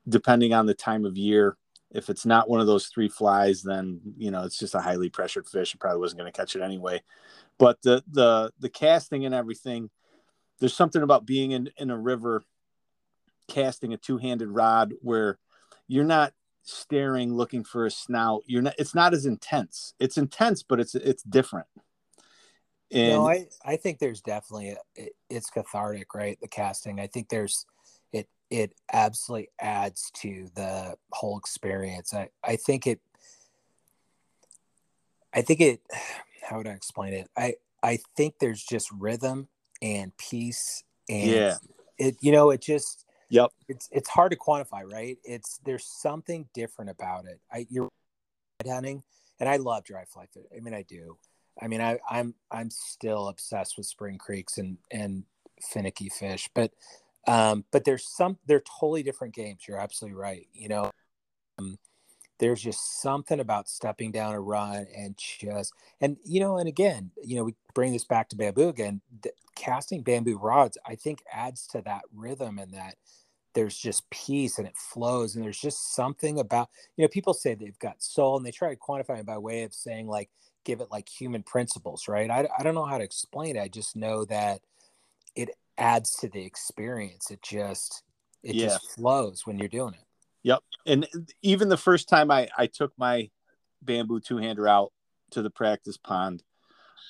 depending 0.06 0.52
on 0.52 0.66
the 0.66 0.74
time 0.74 1.06
of 1.06 1.16
year, 1.16 1.56
if 1.90 2.10
it's 2.10 2.26
not 2.26 2.50
one 2.50 2.60
of 2.60 2.66
those 2.66 2.88
three 2.88 3.08
flies, 3.08 3.62
then 3.62 4.00
you 4.18 4.30
know 4.30 4.42
it's 4.42 4.58
just 4.58 4.74
a 4.74 4.80
highly 4.80 5.08
pressured 5.08 5.46
fish. 5.46 5.74
I 5.74 5.78
probably 5.80 6.00
wasn't 6.00 6.20
going 6.20 6.30
to 6.30 6.36
catch 6.36 6.54
it 6.54 6.60
anyway. 6.60 7.02
But 7.58 7.80
the 7.80 8.04
the 8.06 8.52
the 8.58 8.68
casting 8.68 9.24
and 9.24 9.34
everything, 9.34 9.88
there's 10.58 10.76
something 10.76 11.02
about 11.02 11.24
being 11.24 11.52
in 11.52 11.70
in 11.78 11.90
a 11.90 11.96
river, 11.96 12.44
casting 13.48 13.92
a 13.92 13.96
two 13.96 14.18
handed 14.18 14.48
rod 14.48 14.94
where 15.00 15.38
you're 15.86 16.04
not 16.04 16.32
staring 16.62 17.34
looking 17.34 17.64
for 17.64 17.86
a 17.86 17.90
snout. 17.90 18.42
You're 18.46 18.62
not. 18.62 18.74
It's 18.78 18.94
not 18.94 19.14
as 19.14 19.26
intense. 19.26 19.94
It's 19.98 20.18
intense, 20.18 20.62
but 20.62 20.80
it's 20.80 20.94
it's 20.94 21.22
different. 21.22 21.66
And 22.90 23.12
no, 23.12 23.28
I, 23.28 23.46
I 23.64 23.76
think 23.76 23.98
there's 23.98 24.22
definitely 24.22 24.70
a, 24.70 24.76
it, 24.94 25.12
it's 25.28 25.50
cathartic, 25.50 26.14
right? 26.14 26.38
The 26.40 26.48
casting. 26.48 27.00
I 27.00 27.06
think 27.06 27.28
there's 27.28 27.66
it 28.12 28.28
it 28.50 28.74
absolutely 28.92 29.50
adds 29.60 30.10
to 30.22 30.48
the 30.54 30.96
whole 31.12 31.38
experience. 31.38 32.14
I 32.14 32.30
I 32.44 32.56
think 32.56 32.86
it 32.86 33.00
I 35.34 35.42
think 35.42 35.60
it 35.60 35.80
how 36.48 36.58
would 36.58 36.68
I 36.68 36.72
explain 36.72 37.14
it? 37.14 37.28
I 37.36 37.54
I 37.82 37.98
think 38.16 38.34
there's 38.40 38.62
just 38.62 38.90
rhythm 38.92 39.48
and 39.80 40.16
peace 40.16 40.82
and 41.08 41.30
Yeah. 41.30 41.56
it 41.98 42.16
you 42.20 42.32
know 42.32 42.50
it 42.50 42.60
just 42.60 43.04
Yep. 43.30 43.50
it's 43.68 43.88
it's 43.92 44.08
hard 44.08 44.32
to 44.32 44.38
quantify, 44.38 44.90
right? 44.90 45.18
It's 45.24 45.60
there's 45.64 45.84
something 45.84 46.48
different 46.54 46.90
about 46.90 47.26
it. 47.26 47.40
I 47.52 47.66
you're 47.68 47.88
hunting 48.66 49.02
and 49.38 49.48
I 49.48 49.56
love 49.56 49.84
dry 49.84 50.04
fly 50.04 50.26
fish. 50.32 50.44
I 50.56 50.60
mean 50.60 50.74
I 50.74 50.82
do. 50.82 51.18
I 51.60 51.68
mean, 51.68 51.80
I, 51.80 51.98
I'm 52.08 52.34
I'm 52.50 52.70
still 52.70 53.28
obsessed 53.28 53.76
with 53.76 53.86
spring 53.86 54.18
creeks 54.18 54.58
and 54.58 54.78
and 54.90 55.24
finicky 55.60 56.08
fish, 56.08 56.48
but 56.54 56.72
um, 57.26 57.64
but 57.70 57.84
there's 57.84 58.06
some 58.06 58.38
they're 58.46 58.62
totally 58.80 59.02
different 59.02 59.34
games. 59.34 59.62
You're 59.66 59.80
absolutely 59.80 60.18
right. 60.18 60.46
You 60.52 60.68
know, 60.68 60.90
um, 61.58 61.78
there's 62.38 62.62
just 62.62 63.00
something 63.02 63.40
about 63.40 63.68
stepping 63.68 64.12
down 64.12 64.34
a 64.34 64.40
run 64.40 64.86
and 64.96 65.16
just 65.16 65.72
and 66.00 66.16
you 66.24 66.40
know, 66.40 66.58
and 66.58 66.68
again, 66.68 67.10
you 67.24 67.36
know, 67.36 67.44
we 67.44 67.54
bring 67.74 67.92
this 67.92 68.04
back 68.04 68.28
to 68.30 68.36
bamboo 68.36 68.68
again. 68.68 69.00
The, 69.22 69.32
casting 69.56 70.02
bamboo 70.02 70.38
rods, 70.38 70.78
I 70.86 70.94
think, 70.94 71.22
adds 71.32 71.66
to 71.68 71.82
that 71.82 72.02
rhythm 72.14 72.58
and 72.58 72.72
that 72.74 72.96
there's 73.54 73.76
just 73.76 74.08
peace 74.10 74.58
and 74.58 74.68
it 74.68 74.76
flows 74.76 75.34
and 75.34 75.44
there's 75.44 75.58
just 75.60 75.94
something 75.94 76.38
about 76.38 76.68
you 76.96 77.02
know 77.02 77.08
people 77.08 77.34
say 77.34 77.54
they've 77.54 77.78
got 77.78 78.02
soul 78.02 78.36
and 78.36 78.46
they 78.46 78.52
try 78.52 78.70
to 78.70 78.76
quantify 78.76 79.18
it 79.18 79.26
by 79.26 79.38
way 79.38 79.62
of 79.64 79.74
saying 79.74 80.06
like 80.06 80.30
give 80.64 80.80
it 80.80 80.90
like 80.90 81.08
human 81.08 81.42
principles, 81.42 82.08
right? 82.08 82.30
I, 82.30 82.46
I 82.58 82.62
don't 82.62 82.74
know 82.74 82.84
how 82.84 82.98
to 82.98 83.04
explain 83.04 83.56
it. 83.56 83.60
I 83.60 83.68
just 83.68 83.96
know 83.96 84.24
that 84.26 84.60
it 85.34 85.50
adds 85.78 86.12
to 86.16 86.28
the 86.28 86.44
experience. 86.44 87.30
It 87.30 87.42
just 87.42 88.02
it 88.42 88.56
Yeah. 88.56 88.78
just 88.78 88.82
flows 88.94 89.46
when 89.46 89.58
you're 89.58 89.68
doing 89.68 89.94
it. 89.94 90.07
Yep. 90.42 90.60
And 90.86 91.08
even 91.42 91.68
the 91.68 91.76
first 91.76 92.08
time 92.08 92.30
I, 92.30 92.48
I 92.56 92.66
took 92.66 92.92
my 92.96 93.30
bamboo 93.82 94.20
two 94.20 94.38
hander 94.38 94.66
out 94.66 94.92
to 95.30 95.42
the 95.42 95.50
practice 95.50 95.96
pond, 95.96 96.42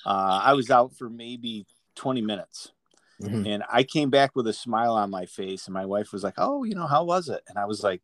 uh, 0.07 0.41
I 0.43 0.55
was 0.55 0.71
out 0.71 0.95
for 0.97 1.09
maybe 1.09 1.67
20 1.97 2.23
minutes 2.23 2.73
and 3.21 3.64
I 3.69 3.83
came 3.83 4.11
back 4.11 4.37
with 4.37 4.47
a 4.47 4.53
smile 4.53 4.95
on 4.95 5.11
my 5.11 5.27
face. 5.27 5.67
And 5.67 5.75
my 5.75 5.87
wife 5.87 6.12
was 6.12 6.23
like, 6.23 6.35
Oh, 6.38 6.64
you 6.64 6.75
know, 6.75 6.87
how 6.87 7.05
was 7.05 7.29
it? 7.29 7.43
And 7.49 7.59
I 7.59 7.64
was 7.64 7.83
like, 7.83 8.03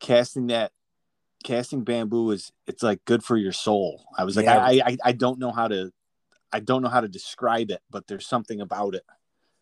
casting 0.00 0.48
that, 0.48 0.72
casting 1.44 1.82
bamboo 1.82 2.30
is, 2.30 2.52
it's 2.66 2.82
like 2.82 3.04
good 3.04 3.24
for 3.24 3.36
your 3.36 3.52
soul. 3.52 4.04
I 4.16 4.24
was 4.24 4.36
like, 4.36 4.44
Yeah. 4.44 4.58
I, 4.58 4.82
I, 4.84 4.96
I 5.06 5.12
don't 5.12 5.38
know 5.38 5.50
how 5.50 5.68
to, 5.68 5.90
I 6.52 6.60
don't 6.60 6.82
know 6.82 6.88
how 6.88 7.00
to 7.00 7.08
describe 7.08 7.70
it, 7.70 7.80
but 7.90 8.06
there's 8.06 8.26
something 8.26 8.60
about 8.60 8.94
it. 8.94 9.04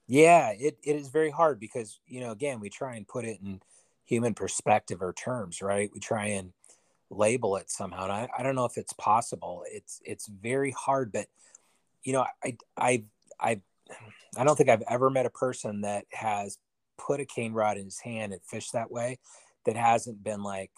Yeah, 0.06 0.52
it, 0.58 0.78
it 0.82 0.96
is 0.96 1.08
very 1.08 1.30
hard 1.30 1.60
because, 1.60 2.00
you 2.06 2.20
know, 2.20 2.32
again, 2.32 2.60
we 2.60 2.70
try 2.70 2.96
and 2.96 3.06
put 3.06 3.24
it 3.24 3.40
in 3.40 3.60
human 4.08 4.34
perspective 4.34 5.02
or 5.02 5.12
terms, 5.12 5.60
right? 5.60 5.90
We 5.92 6.00
try 6.00 6.26
and 6.28 6.52
label 7.10 7.56
it 7.56 7.70
somehow. 7.70 8.04
And 8.04 8.12
I, 8.12 8.28
I 8.38 8.42
don't 8.42 8.54
know 8.54 8.64
if 8.64 8.78
it's 8.78 8.94
possible. 8.94 9.64
It's 9.70 10.00
it's 10.04 10.26
very 10.26 10.70
hard, 10.70 11.12
but 11.12 11.26
you 12.02 12.14
know, 12.14 12.24
I 12.42 12.56
I 12.76 13.04
I 13.38 13.60
I 14.36 14.44
don't 14.44 14.56
think 14.56 14.70
I've 14.70 14.82
ever 14.88 15.10
met 15.10 15.26
a 15.26 15.30
person 15.30 15.82
that 15.82 16.06
has 16.12 16.58
put 16.96 17.20
a 17.20 17.24
cane 17.24 17.52
rod 17.52 17.76
in 17.76 17.84
his 17.84 18.00
hand 18.00 18.32
and 18.32 18.42
fished 18.42 18.72
that 18.72 18.90
way 18.90 19.18
that 19.66 19.76
hasn't 19.76 20.24
been 20.24 20.42
like 20.42 20.70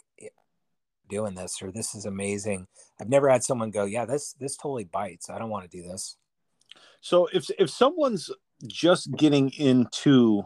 doing 1.09 1.35
this 1.35 1.61
or 1.63 1.71
this 1.71 1.95
is 1.95 2.07
amazing. 2.07 2.67
I've 3.01 3.09
never 3.09 3.29
had 3.29 3.45
someone 3.45 3.71
go, 3.71 3.85
Yeah, 3.85 4.07
this 4.07 4.35
this 4.41 4.57
totally 4.57 4.85
bites. 4.85 5.31
I 5.31 5.39
don't 5.39 5.51
want 5.51 5.71
to 5.71 5.77
do 5.77 5.87
this. 5.87 6.17
So 7.01 7.29
if, 7.33 7.51
if 7.59 7.71
someone's 7.71 8.31
just 8.67 9.11
getting 9.13 9.51
into 9.51 10.45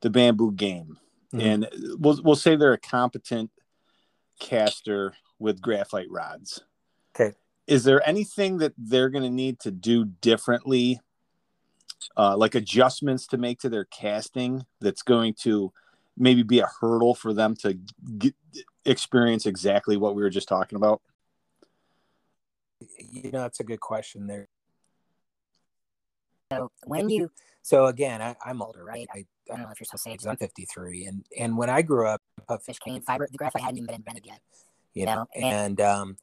the 0.00 0.10
bamboo 0.10 0.52
game, 0.52 0.98
Mhm. 1.34 1.42
and 1.42 1.68
we'll 1.98 2.20
we'll 2.22 2.36
say 2.36 2.54
they're 2.54 2.72
a 2.72 2.78
competent 2.78 3.50
caster 4.38 5.14
with 5.38 5.60
graphite 5.60 6.10
rods. 6.10 6.62
Okay. 7.14 7.34
Is 7.66 7.84
there 7.84 8.06
anything 8.06 8.58
that 8.58 8.72
they're 8.78 9.08
going 9.08 9.24
to 9.24 9.30
need 9.30 9.58
to 9.60 9.70
do 9.70 10.04
differently, 10.04 11.00
uh, 12.16 12.36
like 12.36 12.54
adjustments 12.54 13.26
to 13.28 13.38
make 13.38 13.58
to 13.60 13.68
their 13.68 13.84
casting 13.86 14.64
that's 14.80 15.02
going 15.02 15.34
to 15.40 15.72
maybe 16.16 16.42
be 16.42 16.60
a 16.60 16.68
hurdle 16.80 17.14
for 17.14 17.32
them 17.32 17.56
to 17.56 17.78
get, 18.18 18.34
experience 18.84 19.46
exactly 19.46 19.96
what 19.96 20.14
we 20.14 20.22
were 20.22 20.30
just 20.30 20.48
talking 20.48 20.76
about? 20.76 21.00
You 22.98 23.30
know, 23.32 23.40
that's 23.40 23.60
a 23.60 23.64
good 23.64 23.80
question 23.80 24.26
there. 24.26 24.48
So 26.58 26.70
when 26.86 27.08
you 27.08 27.30
So 27.62 27.86
again, 27.86 28.22
I, 28.22 28.36
I'm 28.44 28.62
older, 28.62 28.84
right? 28.84 29.06
I, 29.14 29.18
I 29.18 29.56
don't 29.56 29.62
know 29.62 29.70
if 29.70 29.80
you're 29.80 29.86
supposed 29.86 30.04
to 30.04 30.10
say 30.24 30.30
I'm 30.30 30.36
53, 30.36 31.06
and 31.06 31.26
and 31.38 31.56
when 31.56 31.70
I 31.70 31.82
grew 31.82 32.06
up, 32.08 32.22
a 32.48 32.58
fish 32.58 32.78
cane 32.78 33.02
fiber, 33.02 33.28
the 33.30 33.38
graphite 33.38 33.62
hadn't 33.62 33.78
even 33.78 33.86
been 33.86 33.96
invented 33.96 34.26
yet. 34.26 34.40
you 34.94 35.06
know, 35.06 35.26
and 35.34 35.80
um, 35.80 36.16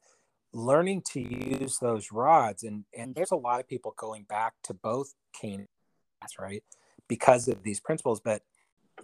learning 0.52 1.02
to 1.12 1.20
use 1.20 1.78
those 1.78 2.12
rods, 2.12 2.62
and 2.64 2.84
and 2.96 3.14
there's 3.14 3.30
a 3.32 3.36
lot 3.36 3.60
of 3.60 3.68
people 3.68 3.94
going 3.96 4.24
back 4.24 4.54
to 4.64 4.74
both 4.74 5.14
cane, 5.32 5.68
bass, 6.20 6.32
right, 6.38 6.64
because 7.08 7.48
of 7.48 7.62
these 7.62 7.80
principles. 7.80 8.20
But 8.20 8.42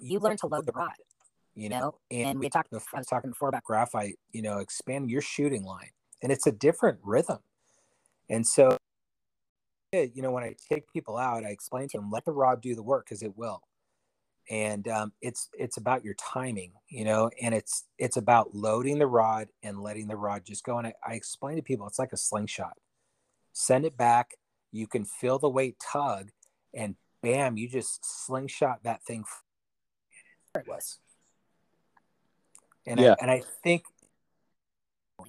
You 0.01 0.21
learn 0.21 0.37
to 0.38 0.47
load 0.47 0.67
the 0.67 0.73
rod, 0.73 0.93
you 1.55 1.64
you 1.64 1.69
know, 1.71 1.81
know, 1.81 1.95
and 2.11 2.38
we 2.38 2.51
talked. 2.51 2.73
I 2.73 2.99
was 2.99 3.07
talking 3.07 3.31
before 3.31 3.49
about 3.49 3.64
graphite, 3.64 4.17
you 4.33 4.43
know, 4.43 4.59
expand 4.59 5.11
your 5.11 5.23
shooting 5.23 5.64
line, 5.64 5.91
and 6.23 6.33
it's 6.33 6.47
a 6.47 6.53
different 6.53 7.01
rhythm. 7.05 7.38
And 8.31 8.47
so, 8.47 8.71
yeah, 8.71 8.77
you 9.92 10.22
know, 10.22 10.31
when 10.31 10.44
I 10.44 10.55
take 10.70 10.92
people 10.92 11.16
out, 11.16 11.44
I 11.44 11.48
explain 11.48 11.88
to 11.88 11.98
them, 11.98 12.11
let 12.11 12.24
the 12.24 12.33
rod 12.33 12.61
do 12.61 12.74
the 12.74 12.83
work 12.83 13.07
because 13.07 13.22
it 13.22 13.37
will. 13.37 13.62
And 14.51 14.88
um, 14.88 15.12
it's 15.20 15.51
it's 15.59 15.77
about 15.77 16.05
your 16.05 16.14
timing, 16.14 16.72
you 16.88 17.05
know, 17.05 17.31
and 17.40 17.55
it's 17.55 17.85
it's 17.98 18.16
about 18.16 18.55
loading 18.55 18.98
the 18.98 19.07
rod 19.07 19.48
and 19.62 19.83
letting 19.83 20.09
the 20.09 20.16
rod 20.16 20.44
just 20.44 20.64
go. 20.64 20.79
And 20.79 20.87
I, 20.87 20.94
I 21.07 21.14
explain 21.14 21.57
to 21.57 21.62
people, 21.62 21.87
it's 21.87 21.98
like 21.98 22.14
a 22.14 22.16
slingshot. 22.16 22.79
Send 23.53 23.85
it 23.85 23.96
back. 23.96 24.37
You 24.72 24.87
can 24.87 25.05
feel 25.05 25.38
the 25.38 25.51
weight 25.51 25.77
tug, 25.79 26.31
and 26.72 26.96
bam, 27.22 27.59
you 27.59 27.68
just 27.68 28.05
slingshot 28.05 28.85
that 28.85 29.03
thing. 29.03 29.24
it 30.55 30.66
was. 30.66 30.98
And 32.87 33.01
Yeah. 33.01 33.12
I, 33.12 33.16
and 33.20 33.31
I 33.31 33.42
think, 33.62 33.85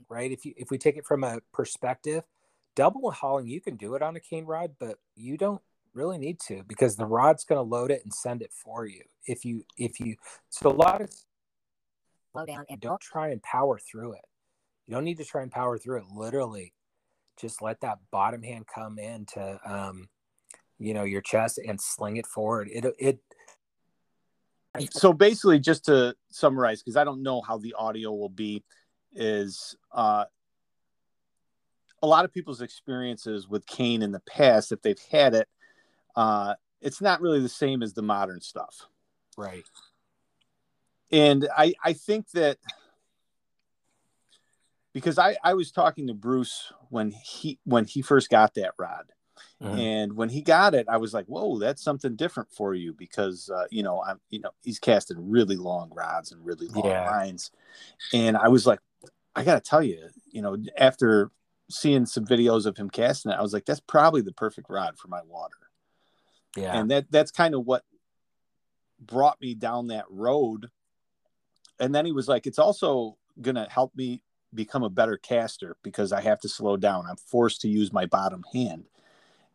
right, 0.07 0.31
if 0.31 0.45
you 0.45 0.53
if 0.55 0.71
we 0.71 0.77
take 0.77 0.95
it 0.95 1.05
from 1.05 1.25
a 1.25 1.39
perspective, 1.51 2.23
double 2.79 3.11
hauling, 3.11 3.45
you 3.45 3.59
can 3.59 3.75
do 3.75 3.95
it 3.95 4.01
on 4.01 4.15
a 4.15 4.21
cane 4.21 4.45
rod, 4.45 4.71
but 4.79 4.95
you 5.13 5.35
don't 5.35 5.61
really 5.93 6.17
need 6.17 6.39
to 6.39 6.63
because 6.65 6.95
the 6.95 7.05
rod's 7.05 7.43
going 7.43 7.57
to 7.57 7.61
load 7.61 7.91
it 7.91 8.01
and 8.05 8.13
send 8.13 8.41
it 8.41 8.53
for 8.53 8.85
you. 8.85 9.01
If 9.25 9.43
you 9.43 9.65
if 9.77 9.99
you 9.99 10.15
so 10.49 10.69
a 10.69 10.71
lot 10.71 11.01
of 11.01 11.13
Slow 12.31 12.45
down 12.45 12.65
and 12.69 12.79
don't 12.79 13.01
try 13.01 13.31
and 13.31 13.43
power 13.43 13.79
through 13.79 14.13
it. 14.13 14.25
You 14.87 14.93
don't 14.93 15.03
need 15.03 15.17
to 15.17 15.25
try 15.25 15.41
and 15.41 15.51
power 15.51 15.77
through 15.77 15.97
it. 15.97 16.05
Literally, 16.15 16.73
just 17.37 17.61
let 17.61 17.81
that 17.81 17.97
bottom 18.11 18.43
hand 18.43 18.65
come 18.73 18.97
into 18.97 19.59
um, 19.65 20.07
you 20.77 20.93
know 20.93 21.03
your 21.03 21.21
chest 21.21 21.59
and 21.59 21.81
sling 21.81 22.15
it 22.15 22.27
forward. 22.27 22.69
It 22.71 22.85
it 22.97 23.19
so 24.91 25.11
basically 25.11 25.59
just 25.59 25.83
to 25.85 26.15
summarize 26.29 26.81
because 26.81 26.95
i 26.95 27.03
don't 27.03 27.23
know 27.23 27.41
how 27.41 27.57
the 27.57 27.73
audio 27.73 28.13
will 28.13 28.29
be 28.29 28.63
is 29.13 29.75
uh 29.91 30.23
a 32.01 32.07
lot 32.07 32.25
of 32.25 32.33
people's 32.33 32.61
experiences 32.61 33.47
with 33.47 33.65
cane 33.65 34.01
in 34.01 34.11
the 34.11 34.21
past 34.21 34.71
if 34.71 34.81
they've 34.81 35.01
had 35.11 35.33
it 35.33 35.47
uh 36.15 36.53
it's 36.81 37.01
not 37.01 37.21
really 37.21 37.39
the 37.39 37.49
same 37.49 37.83
as 37.83 37.93
the 37.93 38.01
modern 38.01 38.41
stuff 38.41 38.87
right. 39.37 39.63
and 41.11 41.47
i 41.57 41.73
i 41.83 41.93
think 41.93 42.29
that 42.31 42.57
because 44.93 45.17
i 45.19 45.35
i 45.43 45.53
was 45.53 45.71
talking 45.71 46.07
to 46.07 46.13
bruce 46.13 46.71
when 46.89 47.11
he 47.11 47.59
when 47.63 47.85
he 47.85 48.01
first 48.01 48.29
got 48.29 48.53
that 48.55 48.73
rod 48.77 49.11
Mhm. 49.61 49.77
and 49.77 50.13
when 50.13 50.29
he 50.29 50.41
got 50.41 50.73
it 50.73 50.87
i 50.89 50.97
was 50.97 51.13
like 51.13 51.25
whoa 51.25 51.59
that's 51.59 51.83
something 51.83 52.15
different 52.15 52.49
for 52.51 52.73
you 52.73 52.93
because 52.93 53.49
uh, 53.49 53.65
you 53.69 53.83
know 53.83 54.01
i'm 54.03 54.19
you 54.29 54.39
know 54.39 54.51
he's 54.63 54.79
casting 54.79 55.29
really 55.29 55.55
long 55.57 55.89
rods 55.93 56.31
and 56.31 56.45
really 56.45 56.67
long 56.67 56.85
Yeah. 56.85 57.05
lines 57.05 57.51
and 58.13 58.35
i 58.37 58.47
was 58.47 58.65
like 58.65 58.79
i 59.35 59.43
gotta 59.43 59.59
tell 59.59 59.83
you 59.83 60.07
you 60.31 60.41
know 60.41 60.57
after 60.77 61.31
seeing 61.69 62.05
some 62.05 62.25
videos 62.25 62.65
of 62.65 62.75
him 62.75 62.89
casting 62.89 63.31
it 63.31 63.37
i 63.37 63.41
was 63.41 63.53
like 63.53 63.65
that's 63.65 63.79
probably 63.81 64.21
the 64.21 64.33
perfect 64.33 64.69
rod 64.69 64.97
for 64.97 65.07
my 65.07 65.21
water. 65.27 65.55
Yeah. 66.57 66.79
and 66.79 66.89
that 66.91 67.05
that's 67.11 67.31
kind 67.31 67.53
of 67.53 67.65
what 67.65 67.83
brought 68.99 69.39
me 69.39 69.53
down 69.53 69.87
that 69.87 70.05
road. 70.09 70.69
And 71.79 71.93
then 71.93 72.05
he 72.05 72.11
was 72.11 72.27
like 72.27 72.47
it's 72.47 72.59
also 72.59 73.17
gonna 73.41 73.67
help 73.69 73.95
me 73.95 74.21
become 74.53 74.83
a 74.83 74.89
better 74.89 75.15
caster 75.15 75.77
because 75.83 76.11
i 76.11 76.21
have 76.21 76.39
to 76.41 76.49
slow 76.49 76.75
down. 76.75 77.05
I'm 77.07 77.17
forced 77.17 77.61
to 77.61 77.69
use 77.69 77.93
my 77.93 78.05
bottom 78.05 78.43
hand. 78.53 78.85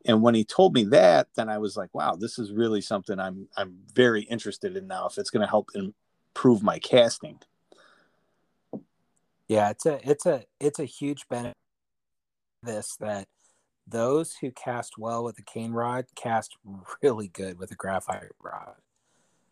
And 0.06 0.22
when 0.22 0.34
he 0.34 0.44
told 0.44 0.74
me 0.74 0.84
that 0.84 1.28
then 1.34 1.48
i 1.48 1.58
was 1.58 1.76
like 1.76 1.92
wow 1.94 2.14
this 2.14 2.38
is 2.38 2.52
really 2.52 2.80
something 2.80 3.18
i'm 3.18 3.48
i'm 3.56 3.78
very 3.92 4.22
interested 4.22 4.76
in 4.76 4.86
now 4.86 5.06
if 5.06 5.18
it's 5.18 5.30
going 5.30 5.44
to 5.44 5.50
help 5.50 5.70
improve 5.74 6.62
my 6.62 6.78
casting. 6.78 7.40
Yeah, 9.48 9.70
it's 9.70 9.84
a 9.84 10.00
it's 10.08 10.26
a 10.26 10.44
it's 10.60 10.78
a 10.78 10.84
huge 10.84 11.28
benefit 11.28 11.56
this 12.64 12.96
that 13.00 13.28
those 13.86 14.36
who 14.36 14.50
cast 14.50 14.96
well 14.98 15.24
with 15.24 15.38
a 15.38 15.42
cane 15.42 15.72
rod 15.72 16.06
cast 16.16 16.56
really 17.02 17.28
good 17.28 17.58
with 17.58 17.70
a 17.70 17.74
graphite 17.76 18.32
rod. 18.42 18.76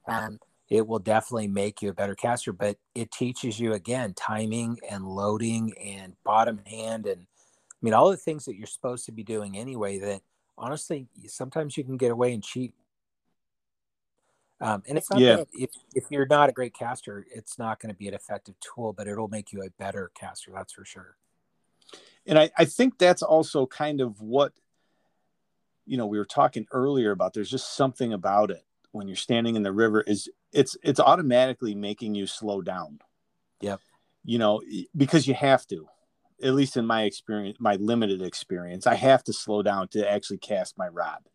um, 0.08 0.38
It 0.68 0.86
will 0.86 0.98
definitely 0.98 1.48
make 1.48 1.82
you 1.82 1.90
a 1.90 1.94
better 1.94 2.14
caster, 2.14 2.52
but 2.52 2.78
it 2.94 3.10
teaches 3.12 3.60
you 3.60 3.72
again 3.74 4.14
timing 4.14 4.78
and 4.90 5.04
loading 5.06 5.74
and 5.78 6.16
bottom 6.24 6.60
hand 6.66 7.06
and 7.06 7.22
I 7.22 7.80
mean 7.84 7.94
all 7.94 8.10
the 8.10 8.16
things 8.16 8.44
that 8.46 8.56
you're 8.56 8.66
supposed 8.66 9.06
to 9.06 9.12
be 9.12 9.24
doing 9.24 9.56
anyway 9.58 9.98
that 9.98 10.22
honestly 10.56 11.08
sometimes 11.26 11.76
you 11.76 11.84
can 11.84 11.96
get 11.96 12.12
away 12.12 12.32
and 12.32 12.42
cheat. 12.42 12.74
Um, 14.60 14.82
and 14.86 14.96
it's 14.96 15.10
not 15.10 15.18
Yeah. 15.20 15.36
that 15.38 15.48
if, 15.52 15.70
if 15.94 16.04
you're 16.10 16.26
not 16.26 16.48
a 16.48 16.52
great 16.52 16.72
caster, 16.74 17.26
it's 17.34 17.58
not 17.58 17.80
going 17.80 17.92
to 17.92 17.98
be 17.98 18.06
an 18.06 18.14
effective 18.14 18.54
tool, 18.60 18.92
but 18.92 19.08
it'll 19.08 19.26
make 19.28 19.52
you 19.52 19.62
a 19.62 19.70
better 19.70 20.12
caster, 20.14 20.52
that's 20.54 20.72
for 20.72 20.84
sure. 20.84 21.16
And 22.26 22.38
I, 22.38 22.50
I 22.56 22.64
think 22.64 22.98
that's 22.98 23.22
also 23.22 23.66
kind 23.66 24.00
of 24.00 24.20
what 24.20 24.52
you 25.86 25.96
know 25.96 26.06
we 26.06 26.18
were 26.18 26.24
talking 26.24 26.66
earlier 26.72 27.10
about 27.10 27.34
there's 27.34 27.50
just 27.50 27.76
something 27.76 28.12
about 28.12 28.50
it 28.50 28.64
when 28.92 29.08
you're 29.08 29.16
standing 29.16 29.56
in 29.56 29.62
the 29.62 29.72
river 29.72 30.02
is 30.02 30.28
it's 30.52 30.76
it's 30.82 31.00
automatically 31.00 31.74
making 31.74 32.14
you 32.14 32.26
slow 32.26 32.60
down 32.62 33.00
Yep. 33.60 33.80
you 34.24 34.38
know 34.38 34.62
because 34.96 35.26
you 35.26 35.34
have 35.34 35.66
to 35.68 35.88
at 36.42 36.54
least 36.54 36.76
in 36.76 36.86
my 36.86 37.02
experience 37.02 37.56
my 37.60 37.76
limited 37.76 38.22
experience 38.22 38.86
i 38.86 38.94
have 38.94 39.24
to 39.24 39.32
slow 39.32 39.62
down 39.62 39.88
to 39.88 40.08
actually 40.10 40.38
cast 40.38 40.78
my 40.78 40.88
rod 40.88 41.28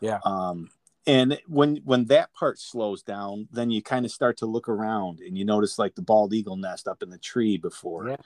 Yeah. 0.00 0.18
um 0.24 0.70
and 1.06 1.38
when 1.48 1.76
when 1.84 2.06
that 2.06 2.32
part 2.32 2.58
slows 2.58 3.02
down 3.02 3.48
then 3.52 3.70
you 3.70 3.82
kind 3.82 4.04
of 4.06 4.12
start 4.12 4.36
to 4.38 4.46
look 4.46 4.68
around 4.68 5.20
and 5.20 5.36
you 5.36 5.44
notice 5.44 5.78
like 5.78 5.94
the 5.96 6.02
bald 6.02 6.32
eagle 6.32 6.56
nest 6.56 6.88
up 6.88 7.02
in 7.02 7.10
the 7.10 7.18
tree 7.18 7.56
before 7.58 8.08
Yeah. 8.08 8.16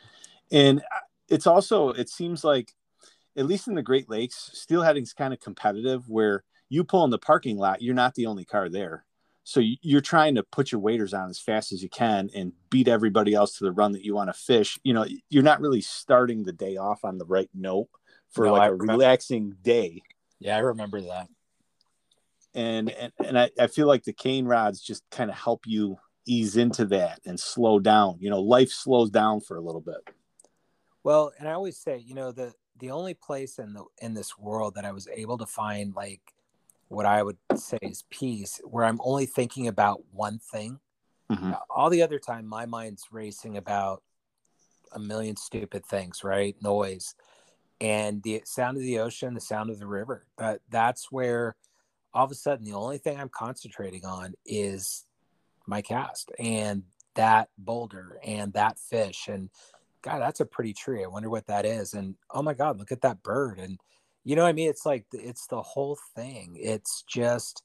and 0.53 0.83
it's 1.29 1.47
also 1.47 1.91
it 1.91 2.09
seems 2.09 2.45
like 2.45 2.73
at 3.37 3.47
least 3.47 3.69
in 3.69 3.75
the 3.75 3.83
great 3.83 4.09
lakes 4.09 4.51
steelheading's 4.55 5.12
kind 5.12 5.35
of 5.35 5.41
competitive 5.41 6.09
where 6.09 6.45
you 6.69 6.83
pull 6.85 7.05
in 7.05 7.11
the 7.11 7.19
parking 7.19 7.57
lot 7.59 7.83
you're 7.83 7.95
not 7.95 8.15
the 8.15 8.27
only 8.27 8.45
car 8.45 8.69
there. 8.69 9.05
So 9.45 9.61
you- 9.61 9.77
you're 9.81 10.01
trying 10.01 10.35
to 10.35 10.43
put 10.43 10.73
your 10.73 10.81
waders 10.81 11.15
on 11.15 11.31
as 11.31 11.39
fast 11.39 11.71
as 11.73 11.81
you 11.83 11.89
can 11.89 12.31
and 12.35 12.53
beat 12.71 12.89
everybody 12.89 13.33
else 13.35 13.57
to 13.59 13.65
the 13.65 13.71
run 13.73 13.93
that 13.93 14.05
you 14.05 14.15
want 14.15 14.29
to 14.29 14.33
fish. 14.33 14.79
You 14.83 14.93
know 14.95 15.07
you're 15.31 15.43
not 15.45 15.61
really 15.61 15.81
starting 15.81 16.43
the 16.43 16.53
day 16.53 16.77
off 16.77 17.05
on 17.05 17.19
the 17.19 17.25
right 17.27 17.49
note 17.55 17.89
for 18.31 18.47
No, 18.47 18.53
like 18.55 18.62
I 18.62 18.67
a 18.67 18.73
remember- 18.73 18.93
relaxing 18.95 19.55
day. 19.62 20.03
Yeah, 20.41 20.57
I 20.57 20.61
remember 20.61 21.01
that. 21.03 21.29
and 22.55 22.91
and, 22.91 23.12
and 23.25 23.39
I, 23.39 23.51
I 23.59 23.67
feel 23.69 23.87
like 23.87 24.05
the 24.05 24.12
cane 24.12 24.47
rods 24.47 24.81
just 24.81 25.03
kind 25.11 25.31
of 25.31 25.37
help 25.37 25.67
you 25.67 25.97
ease 26.27 26.57
into 26.57 26.85
that 26.87 27.21
and 27.25 27.39
slow 27.39 27.79
down. 27.79 28.17
You 28.21 28.31
know 28.31 28.41
life 28.41 28.71
slows 28.71 29.11
down 29.11 29.41
for 29.41 29.57
a 29.57 29.61
little 29.62 29.81
bit 29.81 29.97
Well, 31.07 31.31
and 31.38 31.49
I 31.49 31.53
always 31.53 31.77
say, 31.79 31.99
you 31.99 32.16
know, 32.16 32.33
the 32.33 32.53
the 32.81 32.90
only 32.90 33.14
place 33.14 33.61
in 33.61 33.75
the 33.75 33.85
in 34.03 34.12
this 34.12 34.37
world 34.37 34.75
that 34.75 34.85
I 34.85 34.90
was 34.90 35.07
able 35.07 35.38
to 35.38 35.47
find 35.47 35.95
like 35.95 36.35
what 36.88 37.07
I 37.07 37.23
would 37.23 37.37
say 37.55 37.79
is 37.81 38.03
peace, 38.11 38.61
where 38.64 38.85
I'm 38.85 39.01
only 39.01 39.25
thinking 39.25 39.69
about 39.69 40.03
one 40.11 40.40
thing. 40.40 40.81
Mhm. 41.31 41.57
All 41.71 41.90
the 41.90 42.03
other 42.03 42.19
time, 42.19 42.45
my 42.45 42.66
mind's 42.66 43.05
racing 43.12 43.57
about 43.57 44.03
a 44.90 44.99
million 44.99 45.37
stupid 45.37 45.87
things, 45.87 46.25
right? 46.25 46.61
Noise, 46.61 47.14
and 47.81 48.21
the 48.25 48.42
sound 48.45 48.77
of 48.77 48.83
the 48.83 48.99
ocean, 48.99 49.35
the 49.35 49.40
sound 49.40 49.71
of 49.71 49.79
the 49.79 49.87
river. 49.87 50.27
That 50.38 50.61
that's 50.71 51.12
where 51.12 51.55
all 52.12 52.25
of 52.25 52.33
a 52.33 52.35
sudden 52.35 52.64
the 52.64 52.73
only 52.73 52.99
thing 52.99 53.16
I'm 53.16 53.29
concentrating 53.29 54.05
on 54.05 54.35
is 54.45 55.07
my 55.69 55.83
cast 55.83 56.33
and 56.37 56.83
that 57.14 57.49
boulder 57.57 58.19
and 58.25 58.53
that 58.55 58.77
fish 58.81 59.29
and 59.29 59.51
God, 60.07 60.21
that's 60.21 60.38
a 60.38 60.47
pretty 60.47 60.73
tree. 60.73 61.03
I 61.03 61.09
wonder 61.09 61.29
what 61.29 61.49
that 61.49 61.66
is. 61.66 61.95
And 61.95 62.14
oh 62.31 62.40
my 62.40 62.55
God, 62.55 62.79
look 62.79 62.92
at 62.92 63.01
that 63.01 63.25
bird. 63.25 63.59
And 63.59 63.81
you 64.23 64.37
know 64.37 64.42
what 64.45 64.51
I 64.51 64.53
mean? 64.53 64.71
It's 64.71 64.87
like 64.87 65.05
it's 65.12 65.49
the 65.49 65.61
whole 65.61 65.99
thing. 66.14 66.57
It's 66.61 67.03
just 67.03 67.64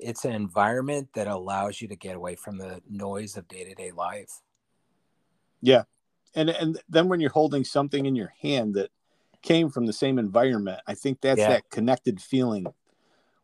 it's 0.00 0.24
an 0.24 0.32
environment 0.32 1.10
that 1.14 1.28
allows 1.28 1.80
you 1.80 1.86
to 1.86 1.94
get 1.94 2.16
away 2.16 2.34
from 2.34 2.58
the 2.58 2.82
noise 2.90 3.36
of 3.36 3.46
day 3.46 3.62
to 3.62 3.74
day 3.76 3.92
life. 3.92 4.40
Yeah. 5.60 5.84
And 6.34 6.50
and 6.50 6.80
then 6.88 7.08
when 7.08 7.20
you're 7.20 7.30
holding 7.30 7.64
something 7.64 8.06
in 8.06 8.16
your 8.16 8.32
hand 8.42 8.74
that 8.74 8.90
came 9.42 9.70
from 9.70 9.86
the 9.86 9.92
same 9.92 10.20
environment 10.20 10.80
i 10.86 10.94
think 10.94 11.20
that's 11.20 11.40
Yeah. 11.40 11.48
that 11.48 11.68
connected 11.68 12.22
feeling 12.22 12.64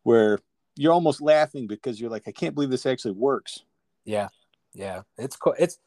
where 0.03 0.39
you're 0.77 0.93
almost 0.93 1.19
laughing 1.21 1.67
because 1.67 1.99
you're 1.99 2.09
like 2.09 2.25
i 2.25 2.31
can't 2.31 2.55
believe 2.55 2.69
this 2.69 2.85
actually 2.85 3.11
works 3.15 3.65
Yeah. 4.05 4.29
Yeah, 4.73 5.01
it's 5.17 5.35
cool. 5.35 5.55
It's 5.59 5.79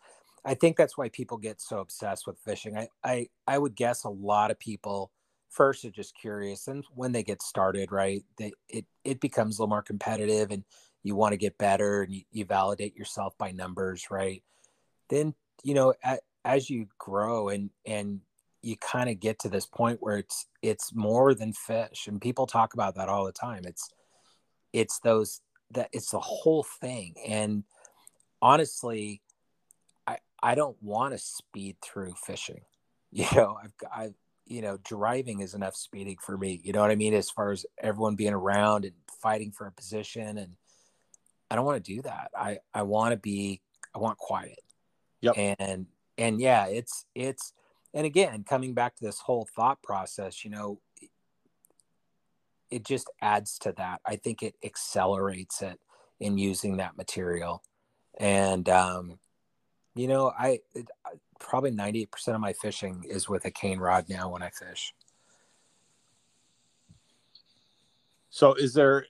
I 0.45 0.55
think 0.55 0.77
that's 0.77 0.99
why 0.99 1.09
people 1.09 1.39
get 1.39 1.61
so 1.61 1.79
obsessed 1.79 2.27
with 2.27 2.39
fishing. 2.39 2.77
I 2.77 2.89
I 3.05 3.29
I 3.47 3.59
would 3.59 3.75
guess 3.75 4.05
a 4.05 4.11
lot 4.11 4.51
of 4.51 4.59
people 4.59 5.13
first 5.51 5.85
are 5.85 5.91
just 5.91 6.17
curious 6.17 6.67
and 6.67 6.85
when 6.95 7.13
they 7.13 7.23
get 7.23 7.43
started, 7.43 7.93
right, 7.93 8.25
they 8.39 8.53
it 8.69 8.87
it 9.05 9.21
becomes 9.21 9.59
a 9.59 9.63
little 9.63 9.71
more 9.71 9.83
competitive 9.83 10.51
and 10.51 10.65
you 11.03 11.15
want 11.17 11.33
to 11.33 11.37
get 11.37 11.59
better 11.59 12.03
and 12.03 12.13
you, 12.13 12.23
you 12.31 12.45
validate 12.45 12.97
yourself 12.97 13.37
by 13.37 13.51
numbers, 13.51 14.07
right? 14.11 14.43
Then, 15.11 15.35
you 15.65 15.75
know, 15.75 15.95
at, 16.03 16.21
as 16.45 16.71
you 16.71 16.87
grow 16.99 17.49
and 17.49 17.71
and 17.87 18.21
you 18.63 18.77
kind 18.77 19.11
of 19.11 19.21
get 19.21 19.41
to 19.41 19.49
this 19.49 19.67
point 19.67 19.99
where 20.01 20.19
it's 20.19 20.47
it's 20.63 20.95
more 20.95 21.35
than 21.35 21.53
fish 21.53 22.07
and 22.07 22.21
people 22.21 22.47
talk 22.47 22.75
about 22.75 22.97
that 22.97 23.09
all 23.09 23.25
the 23.25 23.33
time. 23.33 23.63
It's 23.65 23.91
it's 24.73 24.99
those 25.01 25.41
that 25.73 25.89
it's 25.93 26.11
the 26.11 26.21
whole 26.21 26.65
thing 26.81 27.15
and 27.27 27.65
honestly 28.41 29.22
i 30.43 30.55
don't 30.55 30.77
want 30.83 31.13
to 31.13 31.19
speed 31.19 31.77
through 31.83 32.15
fishing 32.15 32.63
you 33.13 33.27
know 33.35 33.57
i've 33.63 33.73
i 33.93 34.11
you 34.47 34.63
know 34.63 34.79
driving 34.85 35.41
is 35.41 35.55
enough 35.55 35.77
speeding 35.77 36.17
for 36.21 36.37
me 36.37 36.61
you 36.65 36.73
know 36.73 36.81
what 36.81 36.91
i 36.91 36.95
mean 36.97 37.15
as 37.15 37.31
far 37.31 37.53
as 37.53 37.65
everyone 37.79 38.17
being 38.17 38.33
around 38.33 38.85
and 38.85 38.95
fighting 39.21 39.53
for 39.53 39.67
a 39.67 39.73
position 39.73 40.39
and 40.39 40.57
i 41.51 41.55
don't 41.55 41.65
want 41.65 41.83
to 41.83 41.95
do 41.95 42.03
that 42.03 42.31
i 42.37 42.59
i 42.75 42.83
want 42.83 43.13
to 43.13 43.17
be 43.17 43.61
i 43.95 43.99
want 43.99 44.19
quiet 44.19 44.61
yep 45.21 45.35
and 45.37 45.87
and 46.19 46.41
yeah 46.41 46.67
it's 46.67 47.05
it's 47.15 47.53
and 47.95 48.07
again 48.07 48.43
coming 48.43 48.75
back 48.75 48.97
to 48.97 49.05
this 49.05 49.21
whole 49.21 49.47
thought 49.55 49.83
process 49.83 50.45
you 50.45 50.51
know 50.51 50.81
it 52.71 52.85
just 52.85 53.11
adds 53.21 53.59
to 53.59 53.73
that 53.73 54.01
i 54.07 54.17
think 54.17 54.43
it 54.43 54.55
accelerates 54.65 55.63
it 55.63 55.79
in 56.23 56.39
using 56.39 56.77
that 56.77 56.97
material. 56.97 57.63
And, 58.19 58.69
um, 58.69 59.19
you 59.95 60.09
know, 60.09 60.33
I 60.39 60.61
it, 60.75 60.89
probably 61.39 61.73
98% 61.73 62.35
of 62.35 62.41
my 62.41 62.53
fishing 62.53 63.05
is 63.09 63.29
with 63.29 63.45
a 63.45 63.51
cane 63.51 63.79
rod 63.79 64.07
now 64.09 64.31
when 64.31 64.43
I 64.43 64.51
fish. 64.51 64.95
So, 68.31 68.55
is 68.55 68.73
there, 68.73 69.07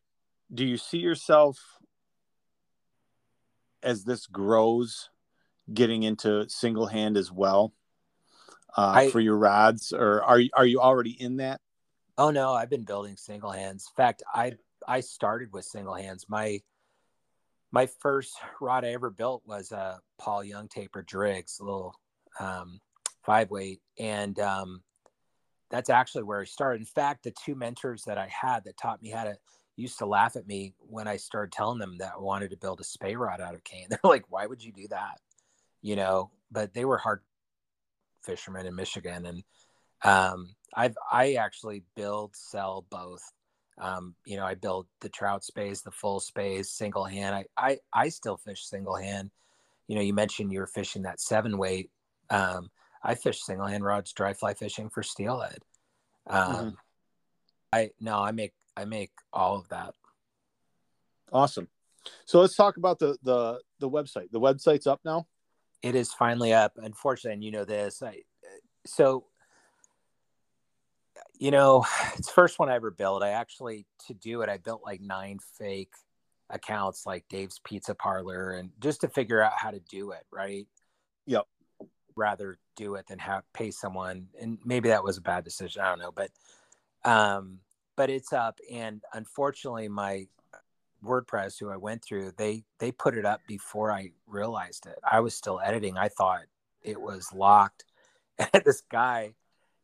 do 0.53 0.65
you 0.65 0.77
see 0.77 0.99
yourself 0.99 1.59
as 3.83 4.05
this 4.05 4.27
grows 4.27 5.11
getting 5.73 6.03
into 6.03 6.49
single 6.49 6.87
hand 6.87 7.17
as 7.17 7.31
well 7.31 7.73
uh, 8.77 8.93
I, 8.95 9.11
for 9.11 9.21
your 9.21 9.37
rods, 9.37 9.93
or 9.93 10.23
are 10.25 10.41
you, 10.41 10.51
are 10.55 10.67
you 10.67 10.81
already 10.81 11.11
in 11.11 11.37
that? 11.37 11.61
Oh 12.19 12.31
no, 12.31 12.53
I've 12.53 12.71
been 12.71 12.85
building 12.85 13.17
single 13.17 13.51
hands. 13.51 13.89
In 13.91 14.03
fact, 14.03 14.23
I 14.35 14.53
I 14.87 15.01
started 15.01 15.53
with 15.53 15.65
single 15.65 15.95
hands. 15.95 16.27
My 16.29 16.61
my 17.73 17.87
first 17.87 18.35
rod 18.61 18.85
I 18.85 18.93
ever 18.93 19.11
built 19.11 19.43
was 19.47 19.73
a 19.73 19.99
Paul 20.19 20.45
Young 20.45 20.69
taper 20.69 21.03
Driggs, 21.03 21.59
a 21.59 21.65
little 21.65 21.95
um, 22.39 22.81
five 23.25 23.51
weight, 23.51 23.81
and 23.99 24.39
um, 24.39 24.83
that's 25.71 25.89
actually 25.91 26.25
where 26.25 26.43
I 26.43 26.45
started. 26.45 26.81
In 26.81 26.87
fact, 26.87 27.25
the 27.25 27.33
two 27.45 27.55
mentors 27.55 28.05
that 28.05 28.19
I 28.19 28.29
had 28.29 28.65
that 28.65 28.77
taught 28.77 29.03
me 29.03 29.11
how 29.11 29.25
to 29.25 29.37
used 29.75 29.99
to 29.99 30.07
laugh 30.07 30.37
at 30.37 30.47
me 30.47 30.75
when 30.81 31.09
I 31.09 31.17
started 31.17 31.51
telling 31.51 31.79
them 31.79 31.97
that 31.99 32.13
I 32.15 32.21
wanted 32.21 32.51
to 32.51 32.59
build 32.59 32.81
a 32.81 32.85
spey 32.85 33.17
rod 33.17 33.41
out 33.41 33.55
of 33.55 33.65
cane. 33.65 33.87
They're 33.91 33.99
like, 34.05 34.25
"Why 34.29 34.47
would 34.47 34.63
you 34.63 34.71
do 34.71 34.87
that?" 34.89 35.19
You 35.81 35.97
know, 35.97 36.31
but 36.51 36.75
they 36.75 36.85
were 36.85 36.99
hard 36.99 37.23
fishermen 38.23 38.67
in 38.67 38.77
Michigan, 38.77 39.25
and 39.25 39.43
um, 40.05 40.55
I've 40.75 40.97
I 41.11 41.35
actually 41.35 41.85
build 41.97 42.37
sell 42.37 42.85
both 42.91 43.23
um, 43.79 44.15
you 44.25 44.37
know, 44.37 44.45
I 44.45 44.55
build 44.55 44.87
the 45.01 45.09
trout 45.09 45.45
speys, 45.45 45.83
the 45.83 45.91
full 45.91 46.21
speys, 46.21 46.71
single 46.71 47.05
hand. 47.05 47.35
I, 47.35 47.45
I, 47.57 47.79
I 47.93 48.09
still 48.09 48.37
fish 48.37 48.65
single 48.65 48.97
hand. 48.97 49.31
You 49.89 49.97
know, 49.97 50.03
you 50.03 50.15
mentioned 50.15 50.53
you 50.53 50.61
were 50.61 50.67
fishing 50.67 51.03
that 51.03 51.21
seven 51.21 51.59
weight. 51.59 51.91
Um, 52.31 52.71
I 53.03 53.15
fish 53.15 53.43
single 53.43 53.67
hand 53.67 53.85
rods, 53.85 54.13
dry 54.13 54.35
fly 54.35 54.55
fishing 54.55 54.89
for 54.89 55.03
steelhead. 55.03 55.59
Um, 56.27 56.55
mm-hmm. 56.55 56.69
I 57.73 57.91
no, 58.01 58.19
I 58.19 58.33
make 58.33 58.53
I 58.77 58.85
make 58.85 59.11
all 59.33 59.57
of 59.57 59.69
that. 59.69 59.95
Awesome. 61.33 61.69
So 62.27 62.41
let's 62.41 62.57
talk 62.57 62.77
about 62.77 62.99
the 62.99 63.17
the 63.23 63.61
the 63.81 63.91
website. 63.91 64.31
The 64.31 64.41
website's 64.41 64.87
up 64.87 65.01
now. 65.05 65.27
It 65.83 65.95
is 65.95 66.13
finally 66.13 66.53
up. 66.53 66.73
Unfortunately, 66.77 67.35
and 67.35 67.45
you 67.45 67.51
know 67.51 67.65
this. 67.65 68.03
I 68.03 68.23
so 68.87 69.25
you 71.39 71.51
know, 71.51 71.85
it's 72.15 72.29
the 72.29 72.33
first 72.33 72.59
one 72.59 72.69
I 72.69 72.75
ever 72.75 72.91
built. 72.91 73.23
I 73.23 73.31
actually 73.31 73.87
to 74.07 74.15
do 74.15 74.43
it, 74.43 74.49
I 74.49 74.57
built 74.59 74.83
like 74.85 75.01
nine 75.01 75.39
fake 75.59 75.93
accounts 76.51 77.07
like 77.07 77.25
Dave's 77.29 77.61
Pizza 77.65 77.95
Parlor 77.95 78.53
and 78.53 78.71
just 78.81 79.01
to 79.01 79.09
figure 79.09 79.41
out 79.41 79.53
how 79.57 79.71
to 79.71 79.81
do 79.81 80.13
it, 80.13 80.25
right? 80.31 80.67
Yep. 81.27 81.47
Rather 82.15 82.59
do 82.77 82.95
it 82.97 83.07
than 83.07 83.19
have 83.19 83.43
pay 83.55 83.71
someone. 83.71 84.29
And 84.41 84.59
maybe 84.65 84.91
that 84.91 85.03
was 85.03 85.17
a 85.17 85.23
bad 85.23 85.45
decision. 85.45 85.83
I 85.83 85.89
don't 85.89 85.99
know. 85.99 86.13
But 86.13 86.31
um, 87.05 87.59
but 87.97 88.11
it's 88.11 88.33
up 88.33 88.59
and 88.71 89.03
unfortunately 89.13 89.89
my 89.89 90.27
WordPress 91.05 91.59
who 91.59 91.71
I 91.71 91.77
went 91.77 92.05
through, 92.05 92.33
they 92.37 92.65
they 92.79 92.93
put 92.93 93.17
it 93.17 93.25
up 93.25 93.41
before 93.49 93.91
I 93.91 94.11
realized 94.27 94.87
it. 94.87 94.99
I 95.11 95.21
was 95.21 95.35
still 95.35 95.61
editing. 95.63 95.97
I 95.97 96.09
thought 96.09 96.43
it 96.83 97.01
was 97.01 97.33
locked. 97.35 97.85
And 98.39 98.65
this 98.65 98.83
guy 98.91 99.35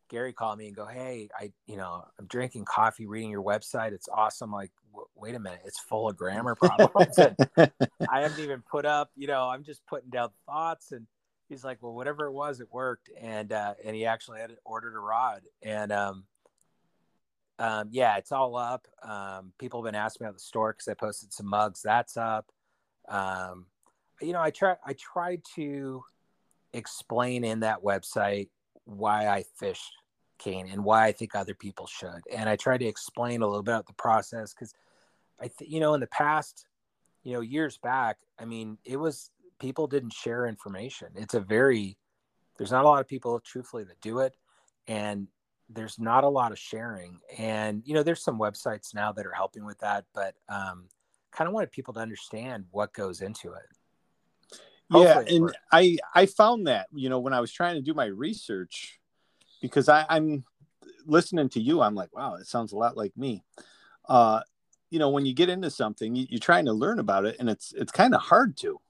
Gary 0.09 0.33
called 0.33 0.59
me 0.59 0.67
and 0.67 0.77
go, 0.77 0.87
Hey, 0.87 1.29
I, 1.39 1.53
you 1.67 1.77
know, 1.77 2.05
I'm 2.19 2.27
drinking 2.27 2.65
coffee, 2.65 3.07
reading 3.07 3.31
your 3.31 3.43
website. 3.43 3.93
It's 3.93 4.09
awesome. 4.13 4.53
Like, 4.53 4.71
wait 5.15 5.35
a 5.35 5.39
minute, 5.39 5.61
it's 5.65 5.79
full 5.79 6.09
of 6.09 6.17
grammar 6.17 6.55
problems. 6.55 7.19
I 7.59 8.21
haven't 8.21 8.41
even 8.41 8.63
put 8.71 8.85
up, 8.85 9.11
you 9.17 9.27
know, 9.27 9.49
I'm 9.49 9.65
just 9.65 9.87
putting 9.87 10.11
down 10.11 10.31
thoughts. 10.47 10.93
And 10.93 11.07
he's 11.49 11.65
like, 11.65 11.83
well, 11.83 11.95
whatever 11.95 12.27
it 12.27 12.33
was, 12.33 12.61
it 12.61 12.69
worked. 12.71 13.11
And, 13.21 13.53
uh, 13.53 13.75
and 13.85 13.95
he 13.95 14.07
actually 14.07 14.41
had 14.41 14.57
ordered 14.65 14.97
a 14.97 15.01
rod 15.01 15.43
and, 15.63 15.93
um, 15.93 16.25
um, 17.61 17.89
yeah, 17.91 18.17
it's 18.17 18.31
all 18.31 18.57
up. 18.57 18.87
Um, 19.03 19.53
people 19.59 19.83
have 19.83 19.93
been 19.93 20.01
asking 20.01 20.25
me 20.25 20.29
about 20.29 20.37
the 20.37 20.41
store 20.41 20.73
because 20.73 20.87
I 20.89 20.95
posted 20.95 21.33
some 21.33 21.47
mugs. 21.47 21.83
That's 21.83 22.17
up. 22.17 22.47
Um, 23.09 23.67
you 24.21 24.33
know, 24.33 24.41
I 24.41 24.51
try. 24.51 24.77
I 24.85 24.95
tried 24.95 25.43
to 25.57 26.03
explain 26.73 27.45
in 27.45 27.61
that 27.61 27.83
website 27.83 28.49
why 28.89 29.29
I 29.29 29.45
fish 29.57 29.83
cane 30.39 30.69
and 30.71 30.85
why 30.85 31.07
I 31.07 31.13
think 31.13 31.35
other 31.35 31.55
people 31.55 31.87
should. 31.87 32.23
And 32.33 32.49
I 32.49 32.57
try 32.57 32.79
to 32.79 32.85
explain 32.87 33.43
a 33.43 33.47
little 33.47 33.63
bit 33.63 33.73
about 33.73 33.87
the 33.87 33.93
process 33.93 34.55
because 34.55 34.73
I 35.41 35.49
think, 35.49 35.71
you 35.71 35.81
know, 35.81 35.95
in 35.95 36.01
the 36.01 36.07
past, 36.07 36.67
you 37.23 37.33
know, 37.33 37.41
years 37.41 37.77
back, 37.79 38.19
I 38.39 38.45
mean, 38.45 38.79
it 38.85 38.97
was 38.97 39.31
people 39.61 39.87
didn't 39.87 40.13
share 40.13 40.47
information. 40.47 41.09
It's 41.17 41.35
a 41.35 41.41
very, 41.41 41.97
there's 42.57 42.71
not 42.71 42.85
a 42.85 42.89
lot 42.89 43.01
of 43.01 43.09
people, 43.09 43.41
truthfully, 43.41 43.85
that 43.85 44.01
do 44.01 44.21
it. 44.21 44.35
And 44.87 45.29
there's 45.69 45.99
not 45.99 46.25
a 46.25 46.29
lot 46.29 46.53
of 46.53 46.59
sharing. 46.59 47.21
And, 47.37 47.83
you 47.85 47.95
know, 47.95 48.03
there's 48.03 48.23
some 48.23 48.39
websites 48.39 48.95
now 48.95 49.13
that 49.13 49.27
are 49.27 49.33
helping 49.33 49.65
with 49.67 49.79
that, 49.81 50.05
but 50.15 50.35
um, 50.49 50.89
kind 51.31 51.47
of 51.47 51.55
wanted 51.55 51.73
people 51.73 51.93
to 51.95 52.01
understand 52.01 52.65
what 52.71 52.95
goes 52.95 53.21
into 53.21 53.53
it 53.53 53.67
yeah 54.91 55.21
and 55.27 55.55
i 55.73 55.97
i 56.15 56.27
found 56.27 56.67
that 56.67 56.87
you 56.95 57.09
know 57.09 57.19
when 57.19 57.33
i 57.33 57.41
was 57.41 57.53
trying 57.53 57.75
to 57.75 57.83
do 57.83 57.95
my 57.95 58.07
research 58.07 58.99
because 59.61 59.89
i 59.89 60.05
i'm 60.09 60.45
listening 61.07 61.49
to 61.49 61.61
you 61.61 61.81
i'm 61.81 61.95
like 61.95 62.15
wow 62.15 62.35
it 62.35 62.47
sounds 62.47 62.73
a 62.73 62.77
lot 62.77 62.97
like 62.97 63.17
me. 63.17 63.43
Uh 64.09 64.41
you 64.91 64.99
know 64.99 65.11
when 65.11 65.27
you 65.27 65.35
get 65.35 65.49
into 65.49 65.71
something 65.71 66.15
you, 66.15 66.27
you're 66.31 66.39
trying 66.39 66.65
to 66.65 66.73
learn 66.73 66.99
about 66.99 67.25
it 67.25 67.37
and 67.39 67.49
it's 67.51 67.73
it's 67.73 67.93
kind 67.93 68.15
of 68.15 68.21
hard 68.21 68.57
to. 68.57 68.81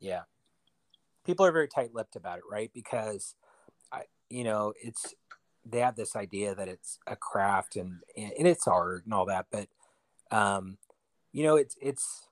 Yeah. 0.00 0.22
People 1.24 1.46
are 1.46 1.52
very 1.52 1.68
tight-lipped 1.68 2.16
about 2.16 2.38
it 2.38 2.44
right? 2.50 2.70
Because 2.74 3.34
i 3.92 4.02
you 4.28 4.44
know 4.44 4.72
it's 4.82 5.14
they 5.64 5.80
have 5.80 5.96
this 5.96 6.14
idea 6.16 6.54
that 6.54 6.68
it's 6.68 6.98
a 7.06 7.16
craft 7.16 7.76
and 7.76 8.00
and 8.16 8.46
it's 8.46 8.66
art 8.66 9.04
and 9.04 9.14
all 9.14 9.26
that 9.26 9.46
but 9.50 9.68
um 10.30 10.78
you 11.32 11.44
know 11.44 11.56
it's 11.56 11.76
it's 11.80 12.28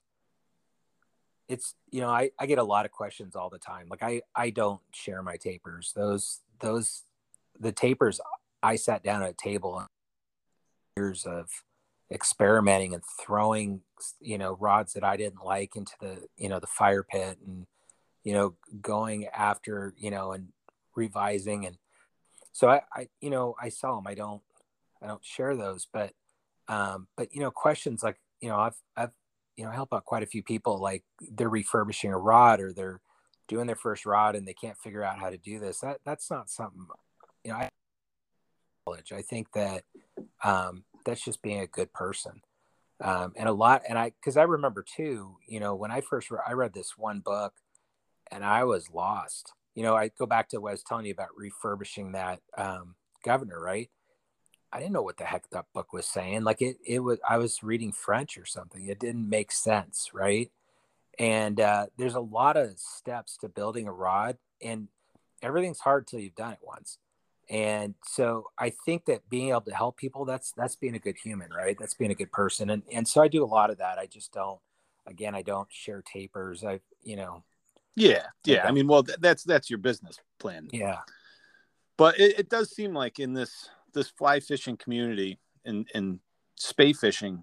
it's 1.49 1.75
you 1.91 2.01
know 2.01 2.09
I, 2.09 2.31
I 2.39 2.47
get 2.47 2.59
a 2.59 2.65
lot 2.65 2.87
of 2.87 2.93
questions 2.93 3.37
all 3.37 3.51
the 3.51 3.59
time. 3.59 3.87
Like 3.89 4.03
i 4.03 4.23
i 4.35 4.51
don't 4.51 4.81
share 4.93 5.23
my 5.23 5.37
tapers. 5.37 5.93
Those 5.95 6.41
those 6.61 7.03
the 7.59 7.73
tapers 7.73 8.21
i 8.63 8.77
sat 8.77 9.03
down 9.03 9.23
at 9.23 9.31
a 9.31 9.35
table 9.35 9.87
years 10.97 11.27
of 11.27 11.49
experimenting 12.13 12.95
and 12.95 13.03
throwing 13.21 13.81
you 14.21 14.39
know 14.39 14.57
rods 14.61 14.93
that 14.93 15.05
i 15.05 15.17
didn't 15.17 15.45
like 15.45 15.75
into 15.75 15.93
the 16.01 16.27
you 16.37 16.49
know 16.49 16.61
the 16.61 16.67
fire 16.67 17.03
pit 17.03 17.39
and 17.47 17.67
you 18.23 18.33
know 18.33 18.55
going 18.81 19.27
after 19.27 19.95
you 19.97 20.11
know 20.11 20.33
and 20.33 20.49
revising 20.95 21.67
and 21.67 21.77
so 22.53 22.69
i 22.69 22.81
i 22.95 23.09
you 23.21 23.31
know 23.31 23.55
i 23.61 23.69
sell 23.69 23.97
them 23.97 24.07
i 24.07 24.15
don't 24.15 24.43
i 25.03 25.07
don't 25.07 25.25
share 25.25 25.57
those 25.57 25.89
but 25.93 26.13
um 26.69 27.09
but 27.17 27.35
you 27.35 27.41
know 27.41 27.51
questions 27.51 28.03
like 28.03 28.21
you 28.41 28.49
know 28.49 28.59
i've 28.59 28.77
i've 28.97 29.15
you 29.57 29.65
know 29.65 29.71
help 29.71 29.93
out 29.93 30.05
quite 30.05 30.23
a 30.23 30.27
few 30.27 30.43
people 30.43 30.81
like 30.81 31.05
they're 31.33 31.49
refurbishing 31.49 32.13
a 32.13 32.19
rod 32.19 32.61
or 32.61 32.73
they're 32.73 33.01
doing 33.47 33.67
their 33.67 33.77
first 33.77 34.07
rod 34.07 34.35
and 34.35 34.49
they 34.49 34.55
can't 34.55 34.79
figure 34.79 35.03
out 35.03 35.19
how 35.19 35.31
to 35.31 35.37
do 35.37 35.59
this 35.59 35.81
that 35.81 36.01
that's 36.05 36.31
not 36.31 36.51
something 36.51 36.87
you 37.45 37.53
know 37.53 37.59
i 37.59 37.69
i 39.13 39.23
think 39.23 39.53
that 39.53 39.85
um, 40.43 40.85
that's 41.05 41.25
just 41.25 41.43
being 41.43 41.61
a 41.61 41.67
good 41.67 41.93
person 41.93 42.43
um, 43.03 43.33
and 43.37 43.49
a 43.49 43.53
lot 43.53 43.83
and 43.89 43.99
i 43.99 44.11
because 44.11 44.37
i 44.37 44.43
remember 44.43 44.83
too 44.83 45.37
you 45.47 45.59
know 45.59 45.75
when 45.75 45.91
i 45.91 46.01
first 46.01 46.31
re- 46.31 46.39
i 46.47 46.53
read 46.53 46.75
this 46.75 46.97
one 46.97 47.21
book 47.21 47.55
and 48.31 48.45
I 48.45 48.65
was 48.65 48.91
lost. 48.91 49.53
You 49.75 49.83
know, 49.83 49.95
I 49.95 50.09
go 50.09 50.27
back 50.27 50.49
to 50.51 50.61
what 50.61 50.71
I 50.71 50.73
was 50.73 50.83
telling 50.83 51.07
you 51.07 51.13
about 51.13 51.37
refurbishing 51.37 52.13
that 52.13 52.41
um, 52.57 52.95
governor, 53.25 53.61
right? 53.61 53.91
I 54.75 54.81
didn't 54.81 54.93
know 54.93 55.03
what 55.03 55.19
the 55.19 55.25
heck 55.25 55.49
that 55.51 55.67
book 55.73 55.93
was 55.93 56.05
saying. 56.05 56.43
Like 56.43 56.61
it, 56.61 56.79
it 56.85 56.99
was. 56.99 57.19
I 57.27 57.39
was 57.39 57.63
reading 57.63 57.93
French 57.93 58.37
or 58.37 58.45
something. 58.45 58.87
It 58.87 58.99
didn't 58.99 59.29
make 59.29 59.53
sense, 59.53 60.11
right? 60.13 60.51
And 61.17 61.61
uh, 61.61 61.87
there's 61.97 62.17
a 62.17 62.21
lot 62.21 62.57
of 62.57 62.77
steps 62.77 63.37
to 63.39 63.49
building 63.49 63.87
a 63.87 63.93
rod, 63.93 64.37
and 64.61 64.89
everything's 65.41 65.79
hard 65.79 66.09
till 66.09 66.19
you've 66.19 66.35
done 66.35 66.55
it 66.55 66.59
once. 66.61 66.99
And 67.49 67.95
so 68.05 68.47
I 68.59 68.73
think 68.85 69.05
that 69.05 69.29
being 69.31 69.51
able 69.51 69.61
to 69.63 69.75
help 69.75 69.97
people, 69.97 70.25
that's 70.25 70.51
that's 70.53 70.75
being 70.75 70.97
a 70.97 70.99
good 70.99 71.19
human, 71.23 71.51
right? 71.53 71.77
That's 71.79 71.95
being 71.95 72.11
a 72.11 72.17
good 72.17 72.33
person. 72.33 72.69
And 72.71 72.83
and 72.91 73.07
so 73.07 73.23
I 73.23 73.29
do 73.29 73.45
a 73.45 73.47
lot 73.47 73.71
of 73.71 73.79
that. 73.79 73.99
I 73.99 74.07
just 74.07 74.33
don't. 74.33 74.59
Again, 75.07 75.37
I 75.37 75.43
don't 75.43 75.69
share 75.71 76.03
tapers. 76.03 76.65
I, 76.65 76.81
you 77.03 77.15
know. 77.15 77.45
Yeah, 77.95 78.25
yeah. 78.45 78.67
I 78.67 78.73
mean, 78.73 78.89
well, 78.89 79.05
that's 79.21 79.45
that's 79.45 79.71
your 79.71 79.79
business 79.79 80.19
plan. 80.41 80.69
Yeah. 80.73 80.99
But 81.97 82.19
it, 82.19 82.41
it 82.41 82.49
does 82.49 82.75
seem 82.75 82.93
like 82.93 83.21
in 83.21 83.35
this 83.35 83.69
this 83.95 84.09
fly 84.09 84.41
fishing 84.41 84.77
community 84.77 85.39
and 85.65 85.89
and 85.95 86.21
spey 86.57 86.93
fishing 86.93 87.43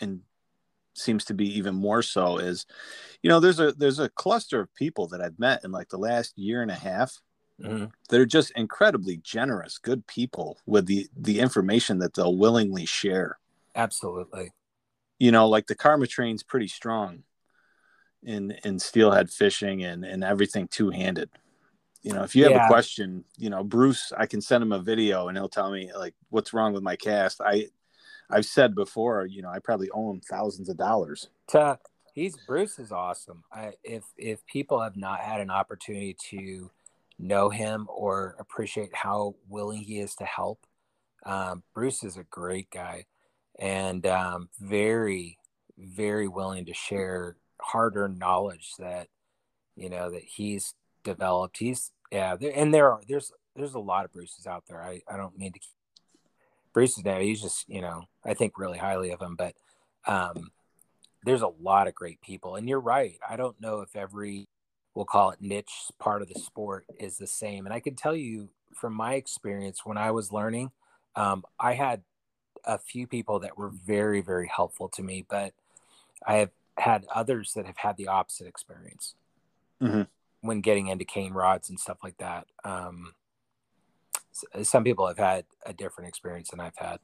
and 0.00 0.20
seems 0.94 1.24
to 1.26 1.34
be 1.34 1.58
even 1.58 1.74
more 1.74 2.02
so 2.02 2.38
is 2.38 2.66
you 3.22 3.28
know 3.28 3.40
there's 3.40 3.60
a 3.60 3.72
there's 3.72 3.98
a 3.98 4.08
cluster 4.10 4.60
of 4.60 4.74
people 4.74 5.06
that 5.08 5.20
I've 5.20 5.38
met 5.38 5.64
in 5.64 5.72
like 5.72 5.88
the 5.88 5.98
last 5.98 6.36
year 6.38 6.62
and 6.62 6.70
a 6.70 6.74
half 6.74 7.20
mm-hmm. 7.60 7.86
that 8.08 8.20
are 8.20 8.26
just 8.26 8.50
incredibly 8.52 9.18
generous 9.18 9.78
good 9.78 10.06
people 10.06 10.58
with 10.66 10.86
the 10.86 11.06
the 11.16 11.40
information 11.40 11.98
that 11.98 12.14
they'll 12.14 12.36
willingly 12.36 12.86
share. 12.86 13.38
Absolutely. 13.74 14.52
You 15.18 15.32
know 15.32 15.48
like 15.48 15.66
the 15.66 15.74
karma 15.74 16.06
train's 16.06 16.42
pretty 16.42 16.68
strong 16.68 17.24
in 18.22 18.52
in 18.64 18.78
steelhead 18.78 19.30
fishing 19.30 19.84
and 19.84 20.04
and 20.04 20.24
everything 20.24 20.68
two-handed 20.68 21.30
you 22.06 22.12
know 22.12 22.22
if 22.22 22.36
you 22.36 22.44
have 22.44 22.52
yeah. 22.52 22.66
a 22.66 22.68
question 22.68 23.24
you 23.36 23.50
know 23.50 23.64
bruce 23.64 24.12
i 24.16 24.26
can 24.26 24.40
send 24.40 24.62
him 24.62 24.72
a 24.72 24.78
video 24.78 25.26
and 25.26 25.36
he'll 25.36 25.48
tell 25.48 25.72
me 25.72 25.90
like 25.98 26.14
what's 26.30 26.52
wrong 26.52 26.72
with 26.72 26.82
my 26.82 26.94
cast. 26.94 27.40
I 27.40 27.66
i've 28.30 28.46
said 28.46 28.74
before 28.74 29.26
you 29.26 29.42
know 29.42 29.50
i 29.50 29.58
probably 29.58 29.90
owe 29.90 30.10
him 30.12 30.20
thousands 30.20 30.68
of 30.68 30.76
dollars. 30.76 31.28
To, 31.48 31.78
he's 32.14 32.36
bruce 32.46 32.78
is 32.78 32.92
awesome. 32.92 33.42
I, 33.52 33.72
if 33.82 34.04
if 34.16 34.46
people 34.46 34.80
have 34.80 34.96
not 34.96 35.20
had 35.20 35.40
an 35.40 35.50
opportunity 35.50 36.16
to 36.30 36.70
know 37.18 37.50
him 37.50 37.88
or 37.88 38.36
appreciate 38.38 38.94
how 38.94 39.34
willing 39.48 39.80
he 39.80 39.98
is 39.98 40.14
to 40.16 40.24
help 40.24 40.64
um, 41.24 41.64
bruce 41.74 42.04
is 42.04 42.16
a 42.16 42.24
great 42.24 42.70
guy 42.70 43.06
and 43.58 44.06
um, 44.06 44.48
very 44.60 45.38
very 45.76 46.28
willing 46.28 46.66
to 46.66 46.74
share 46.74 47.36
hard-earned 47.60 48.18
knowledge 48.18 48.74
that 48.78 49.08
you 49.74 49.90
know 49.90 50.10
that 50.10 50.22
he's 50.22 50.74
developed. 51.06 51.58
He's 51.58 51.92
yeah, 52.10 52.36
and 52.54 52.72
there 52.72 52.90
are 52.92 53.00
there's 53.08 53.32
there's 53.54 53.74
a 53.74 53.80
lot 53.80 54.04
of 54.04 54.12
Bruces 54.12 54.46
out 54.46 54.64
there. 54.68 54.82
I, 54.82 55.02
I 55.08 55.16
don't 55.16 55.36
mean 55.38 55.52
to 55.52 55.60
Bruce's 56.72 57.04
name. 57.04 57.22
He's 57.22 57.42
just 57.42 57.68
you 57.68 57.80
know 57.80 58.04
I 58.24 58.34
think 58.34 58.58
really 58.58 58.78
highly 58.78 59.10
of 59.10 59.20
him, 59.20 59.36
but 59.36 59.54
um, 60.06 60.50
there's 61.24 61.42
a 61.42 61.50
lot 61.60 61.88
of 61.88 61.94
great 61.94 62.20
people. 62.20 62.56
And 62.56 62.68
you're 62.68 62.80
right. 62.80 63.18
I 63.28 63.36
don't 63.36 63.60
know 63.60 63.80
if 63.80 63.96
every 63.96 64.48
we'll 64.94 65.04
call 65.04 65.30
it 65.30 65.40
niche 65.40 65.90
part 65.98 66.22
of 66.22 66.28
the 66.28 66.38
sport 66.38 66.86
is 66.98 67.18
the 67.18 67.26
same. 67.26 67.66
And 67.66 67.74
I 67.74 67.80
can 67.80 67.94
tell 67.94 68.14
you 68.14 68.48
from 68.74 68.94
my 68.94 69.14
experience 69.14 69.84
when 69.84 69.98
I 69.98 70.10
was 70.10 70.32
learning, 70.32 70.70
um, 71.16 71.44
I 71.58 71.74
had 71.74 72.02
a 72.64 72.78
few 72.78 73.06
people 73.06 73.40
that 73.40 73.58
were 73.58 73.70
very 73.70 74.20
very 74.20 74.48
helpful 74.54 74.88
to 74.90 75.02
me, 75.02 75.24
but 75.28 75.54
I 76.26 76.36
have 76.36 76.50
had 76.78 77.06
others 77.14 77.52
that 77.54 77.66
have 77.66 77.78
had 77.78 77.96
the 77.96 78.08
opposite 78.08 78.46
experience. 78.46 79.14
Mm-hmm 79.82 80.02
when 80.46 80.60
getting 80.60 80.88
into 80.88 81.04
cane 81.04 81.32
rods 81.32 81.70
and 81.70 81.78
stuff 81.78 81.98
like 82.02 82.16
that. 82.18 82.46
Um, 82.64 83.14
some 84.62 84.84
people 84.84 85.06
have 85.06 85.18
had 85.18 85.44
a 85.64 85.72
different 85.72 86.08
experience 86.08 86.50
than 86.50 86.60
I've 86.60 86.76
had. 86.76 86.98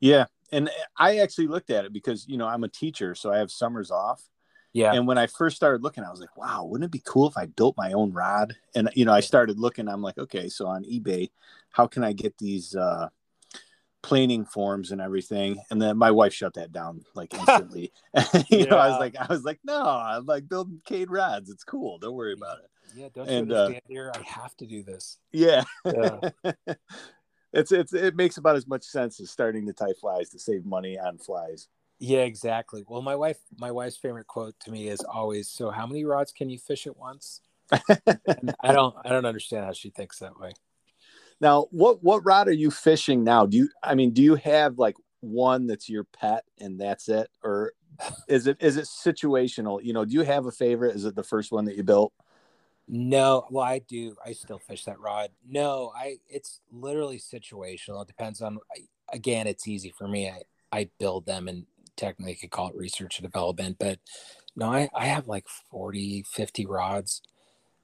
Yeah, 0.00 0.26
and 0.50 0.70
I 0.96 1.18
actually 1.18 1.46
looked 1.46 1.70
at 1.70 1.84
it 1.84 1.92
because 1.92 2.26
you 2.26 2.38
know 2.38 2.46
I'm 2.46 2.64
a 2.64 2.68
teacher, 2.68 3.14
so 3.14 3.32
I 3.32 3.38
have 3.38 3.50
summers 3.50 3.90
off. 3.90 4.22
Yeah. 4.72 4.92
And 4.92 5.06
when 5.06 5.18
I 5.18 5.26
first 5.26 5.56
started 5.56 5.82
looking, 5.82 6.04
I 6.04 6.10
was 6.10 6.20
like, 6.20 6.36
wow, 6.36 6.64
wouldn't 6.64 6.86
it 6.86 6.92
be 6.92 7.02
cool 7.04 7.28
if 7.28 7.36
I 7.36 7.46
built 7.46 7.76
my 7.76 7.92
own 7.92 8.12
rod? 8.12 8.54
And 8.74 8.88
you 8.94 9.04
know, 9.04 9.12
I 9.12 9.20
started 9.20 9.58
looking. 9.58 9.88
I'm 9.88 10.02
like, 10.02 10.16
okay, 10.16 10.48
so 10.48 10.66
on 10.66 10.84
eBay, 10.84 11.30
how 11.70 11.86
can 11.86 12.04
I 12.04 12.12
get 12.12 12.38
these 12.38 12.76
uh, 12.76 13.08
planing 14.02 14.44
forms 14.44 14.92
and 14.92 15.00
everything 15.00 15.60
and 15.70 15.80
then 15.80 15.96
my 15.96 16.10
wife 16.10 16.32
shut 16.32 16.54
that 16.54 16.72
down 16.72 17.04
like 17.14 17.32
instantly. 17.34 17.92
You 18.50 18.58
yeah. 18.60 18.64
know 18.64 18.76
i 18.76 18.88
was 18.88 18.98
like 18.98 19.16
i 19.16 19.26
was 19.26 19.44
like 19.44 19.60
no 19.64 19.82
i'm 19.82 20.26
like 20.26 20.48
building 20.48 20.80
cane 20.84 21.08
rods 21.08 21.50
it's 21.50 21.64
cool. 21.64 21.98
Don't 21.98 22.14
worry 22.14 22.32
about 22.32 22.58
it. 22.58 22.70
yeah 22.96 23.08
don't 23.14 23.28
and, 23.28 23.52
uh, 23.52 23.68
stand 23.68 23.82
here 23.86 24.12
i 24.14 24.22
have 24.22 24.56
to 24.56 24.66
do 24.66 24.82
this. 24.82 25.18
Yeah, 25.32 25.64
yeah. 25.84 26.30
it's 27.52 27.72
it's 27.72 27.92
it 27.92 28.16
makes 28.16 28.38
about 28.38 28.56
as 28.56 28.66
much 28.66 28.84
sense 28.84 29.20
as 29.20 29.30
starting 29.30 29.66
to 29.66 29.72
tie 29.72 29.94
flies 30.00 30.30
to 30.30 30.38
save 30.38 30.64
money 30.64 30.98
on 30.98 31.18
flies. 31.18 31.68
Yeah 31.98 32.20
exactly. 32.22 32.84
Well 32.88 33.02
my 33.02 33.16
wife 33.16 33.38
my 33.58 33.70
wife's 33.70 33.96
favorite 33.96 34.26
quote 34.26 34.54
to 34.60 34.70
me 34.70 34.88
is 34.88 35.00
always 35.00 35.48
so 35.50 35.70
how 35.70 35.86
many 35.86 36.04
rods 36.04 36.32
can 36.32 36.48
you 36.48 36.58
fish 36.58 36.86
at 36.86 36.96
once? 36.96 37.42
I 37.72 38.72
don't 38.72 38.96
i 39.04 39.10
don't 39.10 39.26
understand 39.26 39.64
how 39.64 39.72
she 39.72 39.90
thinks 39.90 40.18
that 40.18 40.40
way 40.40 40.52
now, 41.40 41.66
what 41.70 42.02
what 42.02 42.24
rod 42.24 42.48
are 42.48 42.52
you 42.52 42.70
fishing 42.70 43.24
now? 43.24 43.46
Do 43.46 43.56
you 43.56 43.68
I 43.82 43.94
mean, 43.94 44.12
do 44.12 44.22
you 44.22 44.34
have 44.36 44.78
like 44.78 44.96
one 45.20 45.66
that's 45.66 45.88
your 45.88 46.04
pet 46.04 46.44
and 46.58 46.80
that's 46.80 47.08
it 47.08 47.28
or 47.42 47.72
is 48.28 48.46
it 48.46 48.58
is 48.60 48.76
it 48.76 48.84
situational? 48.84 49.82
You 49.82 49.92
know, 49.92 50.04
do 50.04 50.12
you 50.14 50.22
have 50.22 50.46
a 50.46 50.52
favorite? 50.52 50.94
Is 50.94 51.04
it 51.04 51.14
the 51.14 51.22
first 51.22 51.52
one 51.52 51.64
that 51.66 51.76
you 51.76 51.82
built? 51.82 52.12
No, 52.92 53.46
well, 53.50 53.64
I 53.64 53.78
do. 53.78 54.16
I 54.24 54.32
still 54.32 54.58
fish 54.58 54.84
that 54.84 54.98
rod. 54.98 55.30
No, 55.48 55.92
I. 55.96 56.16
It's 56.28 56.60
literally 56.72 57.18
situational. 57.18 58.02
It 58.02 58.08
depends 58.08 58.42
on. 58.42 58.58
Again, 59.12 59.46
it's 59.46 59.68
easy 59.68 59.94
for 59.96 60.08
me. 60.08 60.28
I 60.28 60.42
I 60.72 60.90
build 60.98 61.24
them, 61.24 61.46
and 61.46 61.66
technically, 61.96 62.34
could 62.34 62.50
call 62.50 62.68
it 62.68 62.76
research 62.76 63.18
and 63.18 63.26
development. 63.26 63.76
But 63.78 64.00
no, 64.56 64.72
I 64.72 64.88
I 64.94 65.06
have 65.06 65.28
like 65.28 65.46
40, 65.70 66.24
50 66.28 66.66
rods. 66.66 67.22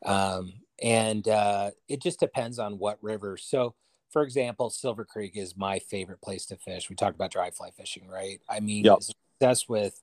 Um, 0.05 0.55
and 0.83 1.27
uh, 1.29 1.70
it 1.89 2.03
just 2.03 2.20
depends 2.20 2.59
on 2.59 2.79
what 2.79 3.03
river. 3.03 3.37
So, 3.37 3.74
for 4.11 4.22
example, 4.22 4.70
Silver 4.70 5.05
Creek 5.05 5.37
is 5.37 5.57
my 5.57 5.79
favorite 5.79 6.20
place 6.20 6.47
to 6.47 6.57
fish. 6.57 6.89
We 6.89 6.97
talked 6.97 7.16
about 7.16 7.33
dry 7.33 7.51
fly 7.51 7.70
fishing, 7.70 8.09
right? 8.09 8.41
I 8.49 8.61
mean, 8.61 8.85
yep. 8.85 8.99
as 8.99 9.11
obsessed 9.41 9.68
with 9.68 10.03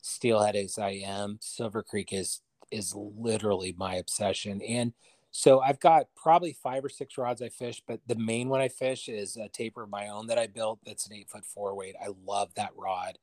steelhead 0.00 0.56
as 0.56 0.78
I 0.78 1.02
am, 1.04 1.38
Silver 1.40 1.82
Creek 1.82 2.12
is 2.12 2.40
is 2.70 2.94
literally 2.94 3.74
my 3.76 3.96
obsession. 3.96 4.62
And 4.62 4.94
so 5.30 5.60
I've 5.60 5.80
got 5.80 6.06
probably 6.16 6.52
five 6.52 6.84
or 6.84 6.88
six 6.88 7.16
rods 7.18 7.42
I 7.42 7.48
fish, 7.48 7.82
but 7.86 8.00
the 8.06 8.14
main 8.14 8.48
one 8.48 8.60
I 8.60 8.68
fish 8.68 9.08
is 9.08 9.36
a 9.36 9.48
taper 9.48 9.82
of 9.82 9.90
my 9.90 10.08
own 10.08 10.26
that 10.28 10.38
I 10.38 10.46
built. 10.46 10.80
That's 10.84 11.06
an 11.06 11.14
eight 11.14 11.30
foot 11.30 11.44
four 11.44 11.74
weight. 11.74 11.94
I 12.02 12.08
love 12.26 12.54
that 12.54 12.72
rod. 12.76 13.18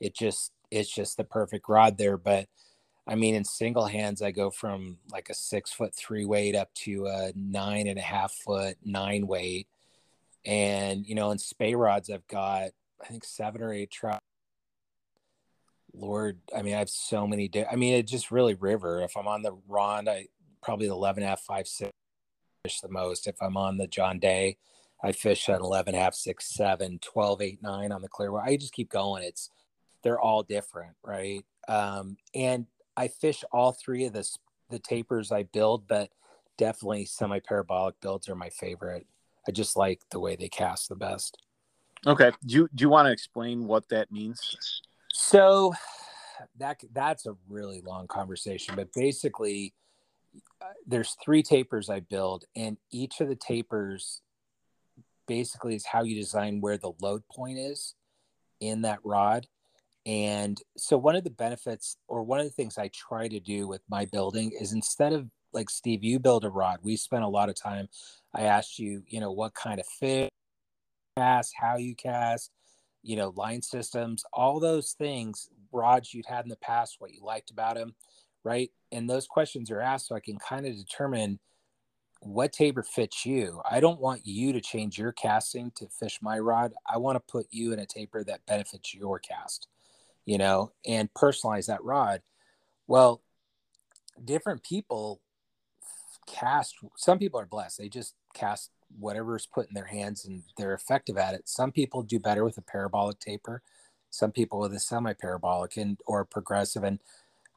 It 0.00 0.14
just 0.14 0.52
it's 0.70 0.92
just 0.92 1.16
the 1.16 1.24
perfect 1.24 1.68
rod 1.68 1.98
there. 1.98 2.16
But 2.16 2.48
I 3.06 3.16
mean, 3.16 3.34
in 3.34 3.44
single 3.44 3.86
hands, 3.86 4.22
I 4.22 4.30
go 4.30 4.50
from 4.50 4.98
like 5.12 5.28
a 5.28 5.34
six 5.34 5.72
foot 5.72 5.94
three 5.94 6.24
weight 6.24 6.56
up 6.56 6.72
to 6.84 7.06
a 7.06 7.32
nine 7.36 7.86
and 7.86 7.98
a 7.98 8.02
half 8.02 8.32
foot 8.32 8.76
nine 8.84 9.26
weight. 9.26 9.68
And, 10.46 11.06
you 11.06 11.14
know, 11.14 11.30
in 11.30 11.38
spey 11.38 11.74
rods, 11.74 12.10
I've 12.10 12.26
got, 12.28 12.70
I 13.02 13.06
think, 13.06 13.24
seven 13.24 13.62
or 13.62 13.72
eight 13.72 13.90
trout. 13.90 14.20
Lord, 15.94 16.38
I 16.54 16.62
mean, 16.62 16.74
I 16.74 16.78
have 16.78 16.90
so 16.90 17.26
many. 17.26 17.48
Di- 17.48 17.66
I 17.70 17.76
mean, 17.76 17.94
it 17.94 18.06
just 18.06 18.30
really 18.30 18.54
river. 18.54 19.02
If 19.02 19.16
I'm 19.16 19.28
on 19.28 19.42
the 19.42 19.56
Ronde, 19.68 20.08
I 20.08 20.28
probably 20.62 20.86
11 20.86 21.22
half, 21.22 21.40
five, 21.42 21.68
six 21.68 21.92
fish 22.64 22.80
the 22.80 22.88
most. 22.88 23.26
If 23.26 23.36
I'm 23.40 23.56
on 23.56 23.76
the 23.76 23.86
John 23.86 24.18
Day, 24.18 24.56
I 25.02 25.12
fish 25.12 25.48
at 25.48 25.60
11 25.60 25.94
half, 25.94 26.14
six, 26.14 26.46
seven, 26.46 26.98
12, 27.00 27.42
eight, 27.42 27.62
nine 27.62 27.92
on 27.92 28.02
the 28.02 28.08
Clearwater. 28.08 28.48
I 28.48 28.56
just 28.56 28.72
keep 28.72 28.90
going. 28.90 29.22
It's, 29.22 29.50
they're 30.02 30.20
all 30.20 30.42
different, 30.42 30.94
right? 31.04 31.44
Um, 31.68 32.16
and 32.34 32.66
I 32.96 33.08
fish 33.08 33.44
all 33.52 33.72
three 33.72 34.04
of 34.04 34.12
the 34.12 34.28
the 34.70 34.78
tapers 34.78 35.30
I 35.30 35.44
build, 35.44 35.86
but 35.86 36.10
definitely 36.56 37.04
semi 37.04 37.40
parabolic 37.40 38.00
builds 38.00 38.28
are 38.28 38.34
my 38.34 38.50
favorite. 38.50 39.06
I 39.46 39.52
just 39.52 39.76
like 39.76 40.00
the 40.10 40.20
way 40.20 40.36
they 40.36 40.48
cast 40.48 40.88
the 40.88 40.96
best. 40.96 41.38
Okay. 42.06 42.32
Do 42.44 42.54
you 42.54 42.68
do 42.74 42.82
you 42.82 42.88
want 42.88 43.06
to 43.06 43.12
explain 43.12 43.66
what 43.66 43.88
that 43.90 44.10
means? 44.10 44.56
So 45.12 45.74
that 46.58 46.82
that's 46.92 47.26
a 47.26 47.36
really 47.48 47.80
long 47.80 48.06
conversation, 48.06 48.74
but 48.74 48.92
basically 48.92 49.74
uh, 50.60 50.66
there's 50.86 51.16
three 51.24 51.42
tapers 51.42 51.88
I 51.88 52.00
build 52.00 52.44
and 52.56 52.76
each 52.90 53.20
of 53.20 53.28
the 53.28 53.36
tapers 53.36 54.20
basically 55.26 55.74
is 55.74 55.86
how 55.86 56.02
you 56.02 56.14
design 56.16 56.60
where 56.60 56.76
the 56.76 56.92
load 57.00 57.22
point 57.28 57.58
is 57.58 57.94
in 58.60 58.82
that 58.82 58.98
rod 59.04 59.46
and 60.06 60.60
so, 60.76 60.98
one 60.98 61.16
of 61.16 61.24
the 61.24 61.30
benefits, 61.30 61.96
or 62.08 62.22
one 62.22 62.40
of 62.40 62.46
the 62.46 62.52
things 62.52 62.78
I 62.78 62.88
try 62.88 63.28
to 63.28 63.40
do 63.40 63.66
with 63.66 63.82
my 63.88 64.04
building 64.06 64.52
is 64.58 64.72
instead 64.72 65.12
of 65.12 65.28
like 65.54 65.70
Steve, 65.70 66.04
you 66.04 66.18
build 66.18 66.44
a 66.44 66.50
rod. 66.50 66.80
We 66.82 66.96
spent 66.96 67.24
a 67.24 67.28
lot 67.28 67.48
of 67.48 67.54
time. 67.54 67.88
I 68.34 68.42
asked 68.42 68.78
you, 68.78 69.02
you 69.06 69.20
know, 69.20 69.32
what 69.32 69.54
kind 69.54 69.80
of 69.80 69.86
fish 69.86 70.28
cast, 71.16 71.54
how 71.58 71.76
you 71.76 71.94
cast, 71.94 72.50
you 73.02 73.16
know, 73.16 73.32
line 73.36 73.62
systems, 73.62 74.24
all 74.32 74.58
those 74.60 74.92
things, 74.92 75.48
rods 75.72 76.12
you'd 76.12 76.26
had 76.26 76.44
in 76.44 76.48
the 76.48 76.56
past, 76.56 76.96
what 76.98 77.12
you 77.12 77.22
liked 77.22 77.50
about 77.50 77.76
them. 77.76 77.94
right? 78.42 78.70
And 78.92 79.08
those 79.08 79.26
questions 79.26 79.70
are 79.70 79.80
asked 79.80 80.08
so 80.08 80.14
I 80.14 80.20
can 80.20 80.38
kind 80.38 80.66
of 80.66 80.76
determine 80.76 81.38
what 82.20 82.52
taper 82.52 82.82
fits 82.82 83.26
you. 83.26 83.60
I 83.70 83.80
don't 83.80 84.00
want 84.00 84.26
you 84.26 84.52
to 84.52 84.60
change 84.60 84.98
your 84.98 85.12
casting 85.12 85.70
to 85.76 85.88
fish 85.88 86.20
my 86.22 86.38
rod. 86.38 86.72
I 86.88 86.98
want 86.98 87.16
to 87.16 87.32
put 87.32 87.46
you 87.50 87.72
in 87.72 87.78
a 87.78 87.86
taper 87.86 88.24
that 88.24 88.46
benefits 88.46 88.94
your 88.94 89.18
cast, 89.18 89.68
you 90.26 90.38
know, 90.38 90.72
and 90.86 91.12
personalize 91.14 91.66
that 91.66 91.84
rod. 91.84 92.22
Well, 92.86 93.22
different 94.22 94.62
people 94.62 95.20
cast, 96.26 96.76
some 96.96 97.18
people 97.18 97.40
are 97.40 97.46
blessed. 97.46 97.78
They 97.78 97.88
just 97.88 98.14
cast 98.34 98.70
whatever's 98.98 99.46
put 99.46 99.68
in 99.68 99.74
their 99.74 99.84
hands 99.84 100.24
and 100.24 100.42
they're 100.56 100.74
effective 100.74 101.16
at 101.16 101.34
it. 101.34 101.48
Some 101.48 101.72
people 101.72 102.02
do 102.02 102.18
better 102.18 102.44
with 102.44 102.58
a 102.58 102.62
parabolic 102.62 103.18
taper, 103.18 103.62
some 104.10 104.32
people 104.32 104.60
with 104.60 104.72
a 104.74 104.80
semi 104.80 105.12
parabolic 105.12 105.76
and 105.76 105.98
or 106.06 106.24
progressive. 106.24 106.84
And 106.84 107.00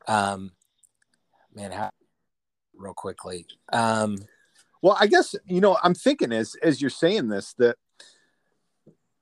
um, 0.08 0.52
man, 1.54 1.72
how, 1.72 1.92
real 2.76 2.94
quickly. 2.94 3.46
Um, 3.72 4.18
well, 4.82 4.98
I 5.00 5.08
guess 5.08 5.36
you 5.46 5.62
know 5.62 5.78
I'm 5.84 5.96
thinking 5.96 6.32
as 6.32 6.56
as 6.62 6.82
you're 6.82 6.90
saying 6.90 7.30
this 7.30 7.54
that 7.58 7.78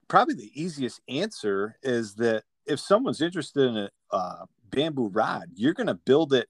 probably 0.08 0.36
the 0.36 0.52
easiest 0.54 1.02
answer 1.08 1.78
is 1.82 2.16
that 2.16 2.44
if 2.66 2.80
someone's 2.80 3.22
interested 3.22 3.68
in 3.68 3.78
a 3.78 3.90
uh, 4.12 4.46
bamboo 4.70 5.10
rod, 5.10 5.50
you're 5.56 5.74
going 5.74 5.88
to 5.88 5.94
build 5.96 6.34
it 6.34 6.48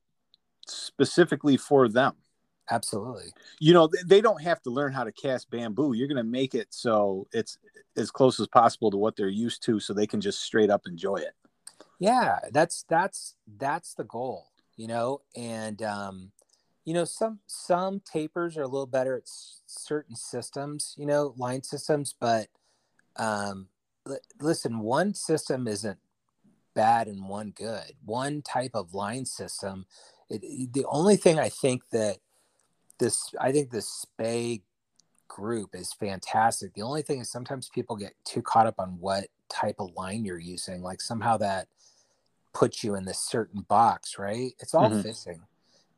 specifically 0.68 1.57
for 1.57 1.88
them. 1.88 2.13
Absolutely. 2.72 3.32
You 3.59 3.74
know, 3.74 3.89
they 4.05 4.22
don't 4.22 4.41
have 4.41 4.61
to 4.63 4.72
learn 4.72 4.91
how 4.91 5.03
to 5.03 5.11
cast 5.11 5.49
bamboo. 5.51 5.93
You're 5.93 6.07
going 6.07 6.18
to 6.18 6.24
make 6.24 6.55
it 6.55 6.68
so 6.72 7.28
it's 7.32 7.57
as 7.95 8.09
close 8.09 8.39
as 8.39 8.47
possible 8.47 8.89
to 8.91 8.97
what 8.97 9.16
they're 9.16 9.28
used 9.28 9.63
to 9.66 9.80
so 9.80 9.93
they 9.93 10.07
can 10.07 10.20
just 10.20 10.41
straight 10.41 10.70
up 10.70 10.82
enjoy 10.88 11.18
it. 11.18 11.34
Yeah, 11.99 12.39
that's 12.51 12.84
that's 12.89 13.36
that's 13.57 13.93
the 13.93 14.03
goal, 14.03 14.49
you 14.76 14.88
know, 14.88 15.22
and 15.36 15.82
um 15.82 16.32
you 16.84 16.93
know 16.93 17.05
some 17.05 17.39
some 17.47 18.01
tapers 18.01 18.57
are 18.57 18.63
a 18.63 18.68
little 18.68 18.86
better 18.86 19.16
at 19.16 19.24
certain 19.26 20.16
systems, 20.16 20.93
you 20.97 21.05
know, 21.05 21.34
line 21.38 21.63
systems, 21.63 22.13
but 22.20 22.47
um 23.16 23.70
l- 24.07 24.20
listen, 24.41 24.80
one 24.80 25.13
system 25.13 25.68
isn't 25.68 25.99
bad 26.76 27.07
and 27.07 27.28
one 27.28 27.51
good. 27.55 27.93
One 28.03 28.41
type 28.41 28.71
of 28.73 28.93
line 28.93 29.26
system 29.26 29.86
it, 30.30 30.73
the 30.73 30.86
only 30.86 31.17
thing 31.17 31.39
I 31.39 31.49
think 31.49 31.84
that 31.91 32.17
this 32.99 33.34
I 33.39 33.51
think 33.51 33.71
the 33.71 33.82
Spey 33.82 34.61
group 35.28 35.76
is 35.76 35.93
fantastic. 35.93 36.73
The 36.73 36.82
only 36.82 37.01
thing 37.01 37.19
is 37.19 37.30
sometimes 37.30 37.69
people 37.69 37.95
get 37.95 38.13
too 38.26 38.41
caught 38.41 38.67
up 38.67 38.76
on 38.80 38.97
what 38.99 39.28
type 39.49 39.76
of 39.80 39.93
line 39.95 40.26
you're 40.26 40.39
using. 40.39 40.82
Like 40.82 41.01
somehow 41.01 41.38
that 41.38 41.67
puts 42.53 42.84
you 42.84 42.95
in 42.95 43.05
this 43.05 43.19
certain 43.19 43.61
box, 43.61 44.17
right? 44.17 44.53
It's 44.59 44.73
all 44.73 44.89
mm-hmm. 44.89 45.01
fishing, 45.01 45.41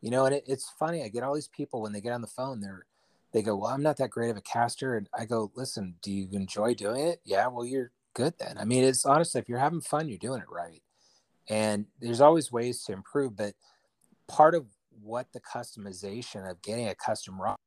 you 0.02 0.10
know. 0.10 0.26
And 0.26 0.36
it, 0.36 0.44
it's 0.48 0.74
funny. 0.78 1.04
I 1.04 1.10
get 1.10 1.24
all 1.24 1.36
these 1.36 1.50
people 1.50 1.82
when 1.82 1.94
they 1.94 2.02
get 2.02 2.14
on 2.14 2.22
the 2.22 2.28
phone. 2.28 2.62
They're 2.62 2.86
they 3.32 3.42
go, 3.42 3.56
"Well, 3.56 3.72
I'm 3.72 3.84
not 3.84 3.98
that 3.98 4.10
great 4.10 4.32
of 4.32 4.38
a 4.38 4.42
caster," 4.42 4.98
and 4.98 5.08
I 5.18 5.26
go, 5.26 5.52
"Listen, 5.56 5.96
do 6.02 6.12
you 6.12 6.28
enjoy 6.32 6.74
doing 6.74 7.06
it? 7.08 7.22
Yeah, 7.24 7.48
well, 7.48 7.66
you're 7.66 7.92
good 8.18 8.34
then. 8.40 8.58
I 8.58 8.66
mean, 8.66 8.84
it's 8.84 9.06
honestly, 9.06 9.40
if 9.40 9.48
you're 9.48 9.60
having 9.60 9.80
fun, 9.80 10.10
you're 10.10 10.18
doing 10.18 10.42
it 10.42 10.50
right. 10.50 10.82
And 11.48 11.86
there's 12.02 12.20
always 12.20 12.52
ways 12.52 12.84
to 12.84 12.94
improve, 12.94 13.38
but 13.38 13.54
part 14.28 14.56
of 14.56 14.66
what 15.04 15.28
the 15.34 15.40
customization 15.40 16.50
of 16.50 16.62
getting 16.64 16.88
a 16.88 16.96
custom 16.96 17.40
rod 17.40 17.58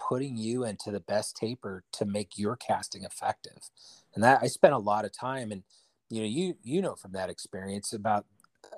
putting 0.00 0.36
you 0.36 0.64
into 0.64 0.90
the 0.90 1.00
best 1.00 1.36
taper 1.36 1.84
to 1.92 2.04
make 2.04 2.36
your 2.36 2.56
casting 2.56 3.04
effective 3.04 3.70
and 4.14 4.24
that 4.24 4.40
i 4.42 4.46
spent 4.48 4.74
a 4.74 4.78
lot 4.78 5.04
of 5.04 5.12
time 5.12 5.52
and 5.52 5.62
you 6.10 6.20
know 6.20 6.26
you 6.26 6.54
you 6.64 6.82
know 6.82 6.96
from 6.96 7.12
that 7.12 7.30
experience 7.30 7.92
about 7.92 8.26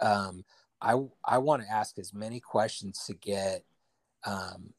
um 0.02 0.44
i 0.82 0.94
i 1.24 1.38
want 1.38 1.62
to 1.62 1.72
ask 1.72 1.98
as 1.98 2.12
many 2.12 2.38
questions 2.38 3.02
to 3.06 3.14
get 3.14 3.64
um 4.24 4.74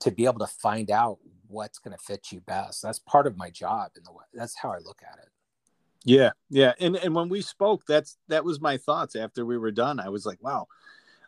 to 0.00 0.10
be 0.10 0.26
able 0.26 0.38
to 0.38 0.46
find 0.46 0.90
out 0.90 1.18
what's 1.48 1.78
going 1.78 1.96
to 1.96 2.02
fit 2.02 2.32
you 2.32 2.40
best 2.40 2.82
that's 2.82 2.98
part 2.98 3.26
of 3.26 3.36
my 3.36 3.50
job 3.50 3.90
and 3.96 4.04
the 4.04 4.10
that's 4.32 4.56
how 4.56 4.70
i 4.70 4.78
look 4.78 5.00
at 5.02 5.18
it 5.18 5.28
yeah 6.04 6.30
yeah 6.50 6.72
and 6.80 6.96
and 6.96 7.14
when 7.14 7.28
we 7.28 7.40
spoke 7.40 7.84
that's 7.86 8.18
that 8.28 8.44
was 8.44 8.60
my 8.60 8.76
thoughts 8.76 9.16
after 9.16 9.44
we 9.44 9.56
were 9.56 9.70
done 9.70 10.00
i 10.00 10.08
was 10.08 10.26
like 10.26 10.42
wow 10.42 10.66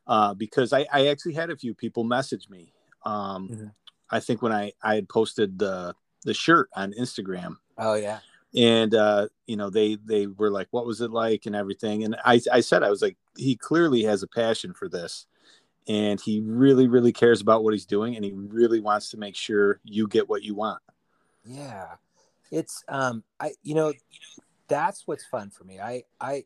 uh, 0.07 0.35
because 0.35 0.73
I, 0.73 0.87
I 0.93 1.09
actually 1.09 1.35
had 1.35 1.51
a 1.51 1.57
few 1.57 1.75
people 1.75 2.05
message 2.05 2.49
me. 2.49 2.73
Um, 3.05 3.49
mm-hmm. 3.49 3.67
I 4.11 4.21
think 4.21 4.41
when 4.43 4.53
I, 4.53 4.73
I 4.83 4.95
had 4.95 5.09
posted 5.09 5.59
the 5.59 5.95
the 6.25 6.35
shirt 6.35 6.69
on 6.75 6.93
Instagram. 6.93 7.57
Oh 7.79 7.95
yeah. 7.95 8.21
And 8.55 8.95
uh, 8.95 9.29
you 9.47 9.57
know 9.57 9.69
they 9.69 9.97
they 9.97 10.27
were 10.27 10.51
like, 10.51 10.69
"What 10.71 10.87
was 10.87 11.01
it 11.01 11.11
like?" 11.11 11.47
and 11.47 11.57
everything. 11.57 12.05
And 12.05 12.17
I 12.25 12.41
I 12.53 12.61
said 12.61 12.83
I 12.83 12.91
was 12.91 13.03
like, 13.03 13.17
he 13.37 13.57
clearly 13.57 14.05
has 14.05 14.23
a 14.23 14.29
passion 14.29 14.73
for 14.73 14.89
this, 14.89 15.27
and 15.89 16.20
he 16.20 16.41
really 16.41 16.89
really 16.89 17.12
cares 17.12 17.41
about 17.41 17.64
what 17.64 17.74
he's 17.74 17.87
doing, 17.87 18.16
and 18.16 18.24
he 18.24 18.32
really 18.32 18.80
wants 18.80 19.11
to 19.11 19.16
make 19.16 19.37
sure 19.37 19.80
you 19.84 20.09
get 20.09 20.28
what 20.28 20.43
you 20.43 20.55
want. 20.55 20.82
Yeah, 21.45 21.87
it's 22.51 22.84
um 22.89 23.22
I 23.41 23.53
you 23.62 23.74
know 23.74 23.93
that's 24.68 25.07
what's 25.07 25.24
fun 25.24 25.51
for 25.51 25.64
me. 25.64 25.80
I 25.80 26.05
I 26.20 26.45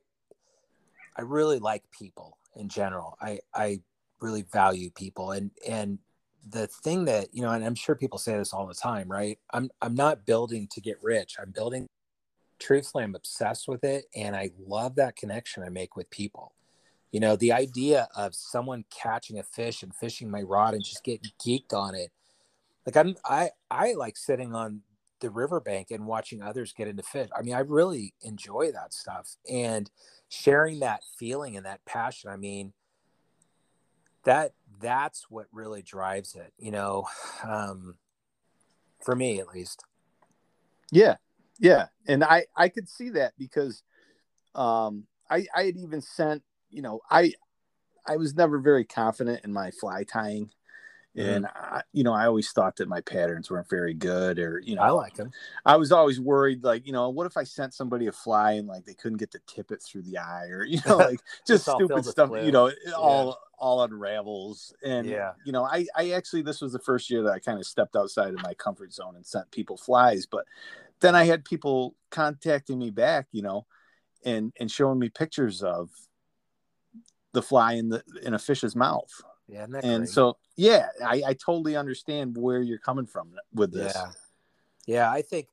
I 1.17 1.23
really 1.23 1.59
like 1.59 1.85
people 1.91 2.39
in 2.55 2.69
general. 2.69 3.17
I 3.21 3.41
I 3.55 3.81
really 4.21 4.43
value 4.43 4.91
people 4.91 5.33
and 5.33 5.51
and 5.67 5.99
the 6.49 6.67
thing 6.67 7.05
that 7.05 7.29
you 7.33 7.43
know 7.43 7.51
and 7.51 7.65
i'm 7.65 7.75
sure 7.75 7.95
people 7.95 8.19
say 8.19 8.37
this 8.37 8.53
all 8.53 8.67
the 8.67 8.75
time 8.75 9.11
right 9.11 9.39
i'm 9.53 9.71
i'm 9.83 9.95
not 9.95 10.25
building 10.25 10.67
to 10.71 10.81
get 10.81 10.97
rich 11.03 11.37
i'm 11.41 11.51
building 11.51 11.87
truthfully 12.59 13.05
i'm 13.05 13.15
obsessed 13.15 13.69
with 13.69 13.85
it 13.85 14.05
and 14.15 14.35
i 14.35 14.51
love 14.67 14.95
that 14.95 15.17
connection 15.17 15.63
i 15.63 15.69
make 15.69 15.97
with 15.97 16.09
people 16.11 16.53
you 17.13 17.21
know 17.21 17.37
the 17.37 17.53
idea 17.53 18.09
of 18.17 18.35
someone 18.35 18.85
catching 18.91 19.39
a 19.39 19.43
fish 19.43 19.83
and 19.83 19.95
fishing 19.95 20.31
my 20.31 20.43
rod 20.43 20.75
and 20.75 20.85
just 20.85 21.05
getting 21.05 21.31
geeked 21.45 21.73
on 21.73 21.95
it. 21.95 22.11
Like 22.87 22.97
i'm 22.97 23.17
i 23.25 23.51
i 23.71 23.93
like 23.95 24.17
sitting 24.17 24.55
on 24.55 24.83
the 25.21 25.31
riverbank 25.31 25.91
and 25.91 26.07
watching 26.07 26.43
others 26.43 26.73
get 26.73 26.89
into 26.89 27.03
fish. 27.03 27.29
I 27.37 27.43
mean 27.43 27.55
i 27.55 27.61
really 27.61 28.15
enjoy 28.23 28.73
that 28.73 28.93
stuff 28.93 29.37
and 29.51 29.91
sharing 30.29 30.81
that 30.81 31.03
feeling 31.19 31.57
and 31.57 31.67
that 31.67 31.85
passion 31.85 32.31
i 32.31 32.37
mean 32.37 32.73
that 34.25 34.53
that's 34.81 35.29
what 35.29 35.47
really 35.53 35.83
drives 35.83 36.35
it 36.37 36.53
you 36.59 36.71
know 36.71 37.07
um 37.45 37.97
for 39.05 39.17
me 39.17 39.41
at 39.41 39.49
least. 39.49 39.85
Yeah 40.93 41.17
yeah 41.61 41.87
and 42.09 42.25
i 42.25 42.47
i 42.57 42.69
could 42.69 42.89
see 42.89 43.11
that 43.11 43.35
because 43.39 43.83
um 44.55 45.05
i 45.31 45.47
i 45.55 45.65
had 45.65 45.77
even 45.77 46.01
sent 46.01 46.43
you 46.71 46.83
know 46.83 47.01
i 47.11 47.33
i 48.07 48.17
was 48.17 48.35
never 48.35 48.59
very 48.59 48.85
confident 48.85 49.45
in 49.45 49.53
my 49.53 49.71
fly 49.71 50.05
tying 50.05 50.51
Mm-hmm. 51.17 51.29
And 51.29 51.47
I, 51.47 51.83
you 51.93 52.05
know, 52.05 52.13
I 52.13 52.27
always 52.27 52.53
thought 52.53 52.77
that 52.77 52.89
my 52.89 53.01
patterns 53.01 53.51
weren't 53.51 53.69
very 53.69 53.95
good, 53.95 54.39
or 54.39 54.61
you 54.65 54.77
know, 54.77 54.83
I 54.83 54.91
like 54.91 55.15
them. 55.15 55.33
I 55.67 55.77
was 55.77 55.91
always 55.91 56.21
worried, 56.21 56.63
like 56.63 56.87
you 56.87 56.93
know, 56.93 57.09
what 57.11 57.27
if 57.27 57.37
I 57.37 57.43
sent 57.43 57.75
somebody 57.75 58.07
a 58.07 58.13
fly 58.13 58.53
and 58.53 58.69
like 58.69 58.85
they 58.85 58.95
couldn't 58.95 59.19
get 59.19 59.33
to 59.33 59.41
tip 59.49 59.73
it 59.73 59.83
through 59.83 60.03
the 60.03 60.19
eye, 60.19 60.47
or 60.51 60.65
you 60.65 60.79
know, 60.87 60.97
like 60.99 61.21
just 61.45 61.65
stupid 61.69 62.05
stuff. 62.05 62.31
You 62.31 62.53
know, 62.53 62.71
yeah. 62.87 62.93
all 62.93 63.41
all 63.59 63.83
unravels. 63.83 64.73
And 64.85 65.05
yeah, 65.05 65.33
you 65.45 65.51
know, 65.51 65.65
I 65.65 65.87
I 65.97 66.13
actually 66.13 66.43
this 66.43 66.61
was 66.61 66.73
the 66.73 66.79
first 66.79 67.11
year 67.11 67.23
that 67.25 67.33
I 67.33 67.41
kind 67.41 67.59
of 67.59 67.67
stepped 67.67 67.97
outside 67.97 68.33
of 68.33 68.43
my 68.45 68.55
comfort 68.55 68.93
zone 68.93 69.17
and 69.17 69.27
sent 69.27 69.51
people 69.51 69.77
flies, 69.77 70.27
but 70.27 70.45
then 71.01 71.17
I 71.17 71.25
had 71.25 71.45
people 71.45 71.97
contacting 72.11 72.79
me 72.79 72.91
back, 72.91 73.27
you 73.33 73.43
know, 73.43 73.67
and 74.25 74.53
and 74.61 74.71
showing 74.71 75.01
me 75.01 75.09
pictures 75.09 75.65
of 75.65 75.91
the 77.33 77.43
fly 77.43 77.75
in 77.75 77.89
the 77.89 78.03
in 78.23 78.35
a 78.35 78.39
fish's 78.39 78.75
mouth 78.75 79.11
yeah, 79.51 79.67
and 79.83 80.05
great? 80.05 80.09
so 80.09 80.37
yeah, 80.57 80.89
I, 81.05 81.23
I 81.27 81.35
totally 81.35 81.77
understand 81.77 82.37
where 82.37 82.63
you're 82.63 82.79
coming 82.79 83.07
from 83.07 83.33
with 83.53 83.73
this. 83.73 83.97
Yeah, 83.97 84.11
yeah, 84.87 85.11
I 85.11 85.23
think 85.23 85.49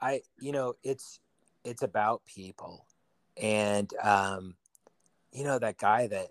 I 0.00 0.22
you 0.38 0.52
know 0.52 0.74
it's 0.84 1.18
it's 1.64 1.82
about 1.82 2.22
people, 2.24 2.86
and 3.36 3.92
um, 4.02 4.54
you 5.32 5.42
know 5.42 5.58
that 5.58 5.78
guy 5.78 6.06
that 6.06 6.28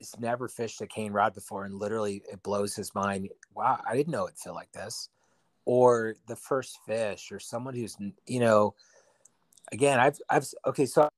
has 0.00 0.18
never 0.18 0.48
fished 0.48 0.80
a 0.82 0.86
cane 0.86 1.12
rod 1.12 1.34
before 1.34 1.64
and 1.64 1.74
literally 1.74 2.22
it 2.30 2.42
blows 2.42 2.74
his 2.74 2.94
mind. 2.94 3.30
Wow, 3.54 3.80
I 3.88 3.96
didn't 3.96 4.12
know 4.12 4.26
it 4.26 4.36
felt 4.36 4.56
like 4.56 4.72
this. 4.72 5.08
Or 5.66 6.16
the 6.26 6.36
first 6.36 6.78
fish, 6.86 7.30
or 7.32 7.38
someone 7.38 7.74
who's 7.74 7.96
you 8.26 8.40
know, 8.40 8.74
again, 9.72 9.98
I've 9.98 10.18
I've 10.28 10.46
okay, 10.66 10.84
so 10.84 11.08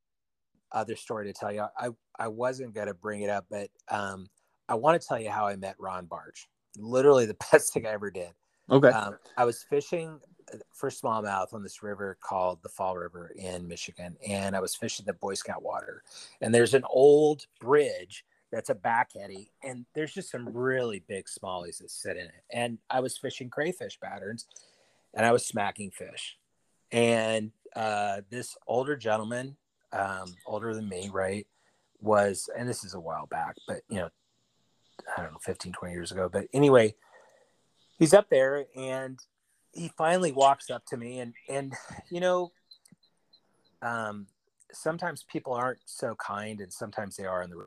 other 0.72 0.96
story 0.96 1.26
to 1.26 1.32
tell 1.32 1.52
you. 1.52 1.66
I 1.78 1.90
I 2.18 2.28
wasn't 2.28 2.74
gonna 2.74 2.94
bring 2.94 3.22
it 3.22 3.30
up, 3.30 3.46
but 3.50 3.70
um, 3.88 4.28
I 4.68 4.74
want 4.74 5.00
to 5.00 5.06
tell 5.06 5.20
you 5.20 5.30
how 5.30 5.46
I 5.46 5.56
met 5.56 5.76
Ron 5.78 6.06
Barch. 6.06 6.48
Literally 6.78 7.26
the 7.26 7.36
best 7.52 7.72
thing 7.72 7.86
I 7.86 7.90
ever 7.90 8.10
did. 8.10 8.32
Okay. 8.70 8.88
Um, 8.88 9.18
I 9.36 9.44
was 9.44 9.62
fishing 9.62 10.20
uh, 10.52 10.58
for 10.72 10.88
smallmouth 10.88 11.52
on 11.52 11.62
this 11.62 11.82
river 11.82 12.16
called 12.20 12.62
the 12.62 12.68
Fall 12.68 12.96
River 12.96 13.32
in 13.36 13.68
Michigan, 13.68 14.16
and 14.26 14.56
I 14.56 14.60
was 14.60 14.74
fishing 14.74 15.04
the 15.06 15.12
Boy 15.12 15.34
Scout 15.34 15.62
water. 15.62 16.02
And 16.40 16.54
there's 16.54 16.74
an 16.74 16.84
old 16.88 17.46
bridge 17.60 18.24
that's 18.50 18.70
a 18.70 18.74
back 18.74 19.10
eddy, 19.18 19.50
and 19.62 19.84
there's 19.94 20.12
just 20.12 20.30
some 20.30 20.48
really 20.48 21.02
big 21.08 21.26
smallies 21.26 21.78
that 21.78 21.90
sit 21.90 22.16
in 22.16 22.24
it. 22.26 22.44
And 22.50 22.78
I 22.88 23.00
was 23.00 23.18
fishing 23.18 23.50
crayfish 23.50 23.98
patterns, 23.98 24.46
and 25.14 25.26
I 25.26 25.32
was 25.32 25.44
smacking 25.44 25.90
fish. 25.90 26.38
And 26.92 27.52
uh, 27.74 28.20
this 28.30 28.56
older 28.66 28.96
gentleman, 28.96 29.56
um, 29.92 30.34
older 30.46 30.74
than 30.74 30.88
me, 30.88 31.10
right, 31.12 31.46
was, 32.00 32.48
and 32.58 32.68
this 32.68 32.84
is 32.84 32.94
a 32.94 33.00
while 33.00 33.26
back, 33.26 33.56
but 33.66 33.80
you 33.88 33.96
know, 33.96 34.08
I 35.16 35.22
don't 35.22 35.32
know, 35.32 35.38
15, 35.42 35.72
20 35.72 35.92
years 35.92 36.12
ago. 36.12 36.28
But 36.32 36.46
anyway, 36.52 36.94
he's 37.98 38.14
up 38.14 38.28
there 38.30 38.66
and 38.76 39.18
he 39.72 39.90
finally 39.96 40.32
walks 40.32 40.70
up 40.70 40.84
to 40.86 40.96
me 40.96 41.20
and, 41.20 41.34
and, 41.48 41.74
you 42.10 42.20
know, 42.20 42.52
um, 43.80 44.26
sometimes 44.72 45.24
people 45.30 45.52
aren't 45.52 45.80
so 45.84 46.14
kind 46.14 46.60
and 46.60 46.72
sometimes 46.72 47.16
they 47.16 47.24
are 47.24 47.42
in 47.42 47.50
the 47.50 47.66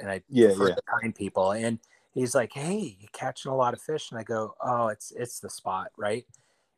and 0.00 0.10
I 0.10 0.22
Yeah, 0.28 0.48
prefer 0.48 0.68
yeah. 0.68 0.74
the 0.74 0.82
kind 1.00 1.14
people. 1.14 1.52
And 1.52 1.78
he's 2.12 2.34
like, 2.34 2.52
Hey, 2.52 2.96
you 2.98 3.08
catching 3.12 3.52
a 3.52 3.56
lot 3.56 3.74
of 3.74 3.80
fish? 3.80 4.10
And 4.10 4.18
I 4.18 4.22
go, 4.22 4.54
Oh, 4.60 4.88
it's 4.88 5.12
it's 5.12 5.40
the 5.40 5.50
spot, 5.50 5.88
right? 5.96 6.24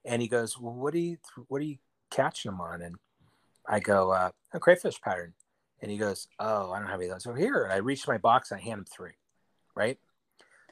And 0.04 0.20
he 0.20 0.28
goes, 0.28 0.58
Well, 0.58 0.74
what 0.74 0.94
are 0.94 0.98
you 0.98 1.16
what 1.48 1.60
are 1.60 1.64
you 1.64 1.78
catching 2.10 2.50
them 2.50 2.60
on? 2.60 2.82
And 2.82 2.96
I 3.68 3.80
go, 3.80 4.12
uh, 4.12 4.30
a 4.52 4.60
crayfish 4.60 5.00
pattern. 5.00 5.34
And 5.80 5.90
he 5.90 5.98
goes, 5.98 6.28
Oh, 6.38 6.70
I 6.70 6.78
don't 6.78 6.88
have 6.88 7.00
any 7.00 7.08
of 7.08 7.16
those 7.16 7.26
over 7.26 7.38
here. 7.38 7.68
I 7.70 7.76
reach 7.76 8.06
my 8.06 8.18
box 8.18 8.52
I 8.52 8.58
hand 8.58 8.80
him 8.80 8.84
three. 8.84 9.14
Right. 9.74 9.98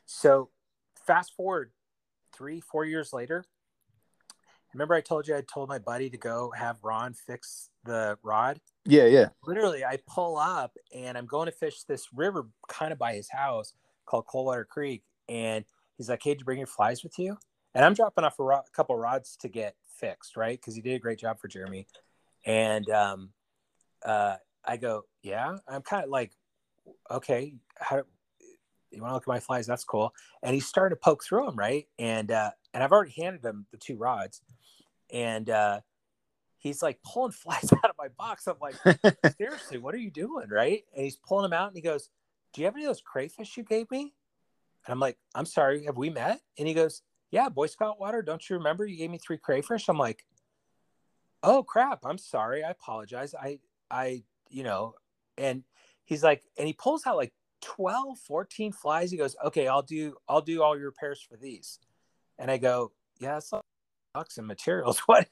So 0.07 0.51
fast 1.07 1.35
forward 1.35 1.73
three, 2.35 2.61
four 2.61 2.85
years 2.85 3.13
later. 3.13 3.45
Remember 4.73 4.95
I 4.95 5.01
told 5.01 5.27
you 5.27 5.35
I 5.35 5.43
told 5.43 5.69
my 5.69 5.81
buddy 5.81 6.11
to 6.11 6.17
go 6.17 6.53
have 6.57 6.77
Ron 6.83 7.15
fix 7.15 7.71
the 7.85 8.19
rod? 8.23 8.61
Yeah, 8.85 9.07
yeah. 9.07 9.29
literally 9.45 9.85
I 9.85 9.99
pull 10.07 10.37
up 10.37 10.77
and 10.95 11.19
I'm 11.19 11.27
going 11.27 11.47
to 11.47 11.53
fish 11.53 11.83
this 11.83 12.07
river 12.15 12.47
kind 12.69 12.93
of 12.93 12.99
by 12.99 13.15
his 13.15 13.29
house 13.29 13.75
called 14.07 14.27
Coldwater 14.27 14.65
Creek. 14.65 15.03
And 15.29 15.65
he's 15.97 16.09
like, 16.09 16.23
Hey, 16.23 16.31
did 16.31 16.41
you 16.41 16.45
bring 16.45 16.59
your 16.59 16.69
flies 16.69 17.03
with 17.03 17.19
you? 17.19 17.37
And 17.75 17.85
I'm 17.85 17.95
dropping 17.95 18.25
off 18.25 18.39
a, 18.39 18.45
ro- 18.45 18.57
a 18.59 18.71
couple 18.73 18.97
rods 18.97 19.37
to 19.41 19.49
get 19.49 19.75
fixed, 19.99 20.37
right? 20.37 20.59
Because 20.59 20.75
he 20.75 20.83
did 20.83 20.95
a 20.95 20.99
great 20.99 21.19
job 21.19 21.41
for 21.41 21.49
Jeremy. 21.49 21.87
And 22.45 22.89
um, 22.91 23.31
uh, 24.05 24.37
I 24.65 24.77
go, 24.77 25.05
Yeah, 25.23 25.57
I'm 25.69 25.83
kind 25.83 26.05
of 26.05 26.11
like, 26.11 26.33
Okay, 27.11 27.55
how 27.79 28.03
you 28.91 29.03
want 29.03 29.11
to 29.11 29.15
look 29.15 29.25
at 29.25 29.29
my 29.29 29.41
flies? 29.41 29.67
That's 29.67 29.85
cool. 29.85 30.13
And 30.43 30.55
he 30.55 30.61
started 30.61 30.97
to 30.97 31.01
poke 31.01 31.25
through 31.25 31.47
them, 31.47 31.57
right? 31.57 31.87
And 31.99 32.31
uh, 32.31 32.51
and 32.75 32.83
I've 32.83 32.93
already 32.93 33.15
handed 33.17 33.45
him 33.45 33.67
the 33.71 33.79
two 33.79 33.97
rods, 33.97 34.43
and 35.13 35.49
uh, 35.49 35.81
he's 36.61 36.83
like 36.83 37.01
pulling 37.03 37.33
flies 37.33 37.73
out 37.73 37.91
of 37.91 37.97
my 37.99 38.09
box. 38.09 38.47
I'm 38.47 38.57
like, 38.61 38.77
seriously, 39.37 39.79
what 39.79 39.95
are 39.95 39.99
you 39.99 40.11
doing? 40.11 40.49
Right. 40.49 40.85
And 40.95 41.05
he's 41.05 41.17
pulling 41.17 41.51
them 41.51 41.59
out 41.59 41.69
and 41.69 41.77
he 41.77 41.83
goes, 41.83 42.11
Do 42.55 42.61
you 42.61 42.67
have 42.67 42.75
any 42.77 42.85
of 42.85 42.91
those 42.91 43.03
crayfish 43.03 43.57
you 43.57 43.65
gave 43.65 43.91
me? 43.91 44.15
And 44.87 44.93
I'm 44.93 45.01
like, 45.01 45.19
I'm 45.35 45.47
sorry, 45.47 45.85
have 45.85 45.97
we 45.97 46.11
met? 46.11 46.41
And 46.59 46.69
he 46.69 46.75
goes, 46.75 47.03
Yeah, 47.31 47.49
Boy 47.49 47.67
Scout 47.67 47.99
water. 47.99 48.23
Don't 48.23 48.49
you 48.49 48.57
remember 48.57 48.87
you 48.87 48.97
gave 48.97 49.11
me 49.11 49.19
three 49.19 49.39
crayfish? 49.39 49.89
I'm 49.89 49.99
like, 49.99 50.25
Oh 51.43 51.63
crap, 51.63 52.05
I'm 52.05 52.19
sorry. 52.19 52.63
I 52.63 52.71
apologize. 52.71 53.35
I 53.35 53.59
I, 53.91 54.23
you 54.49 54.63
know, 54.63 54.95
and 55.39 55.65
he's 56.05 56.23
like, 56.23 56.43
and 56.59 56.67
he 56.67 56.73
pulls 56.73 57.07
out 57.07 57.17
like 57.17 57.33
12, 57.63 58.19
14 58.19 58.73
flies. 58.73 59.11
He 59.11 59.17
goes, 59.17 59.37
Okay, 59.45 59.69
I'll 59.69 59.83
do 59.83 60.17
I'll 60.29 60.43
do 60.43 60.63
all 60.63 60.77
your 60.77 60.87
repairs 60.87 61.21
for 61.21 61.37
these. 61.37 61.79
And 62.39 62.51
I 62.51 62.59
go, 62.59 62.93
Yeah, 63.19 63.41
like 63.53 63.63
bucks 64.15 64.39
and 64.39 64.47
materials. 64.47 65.01
What 65.07 65.29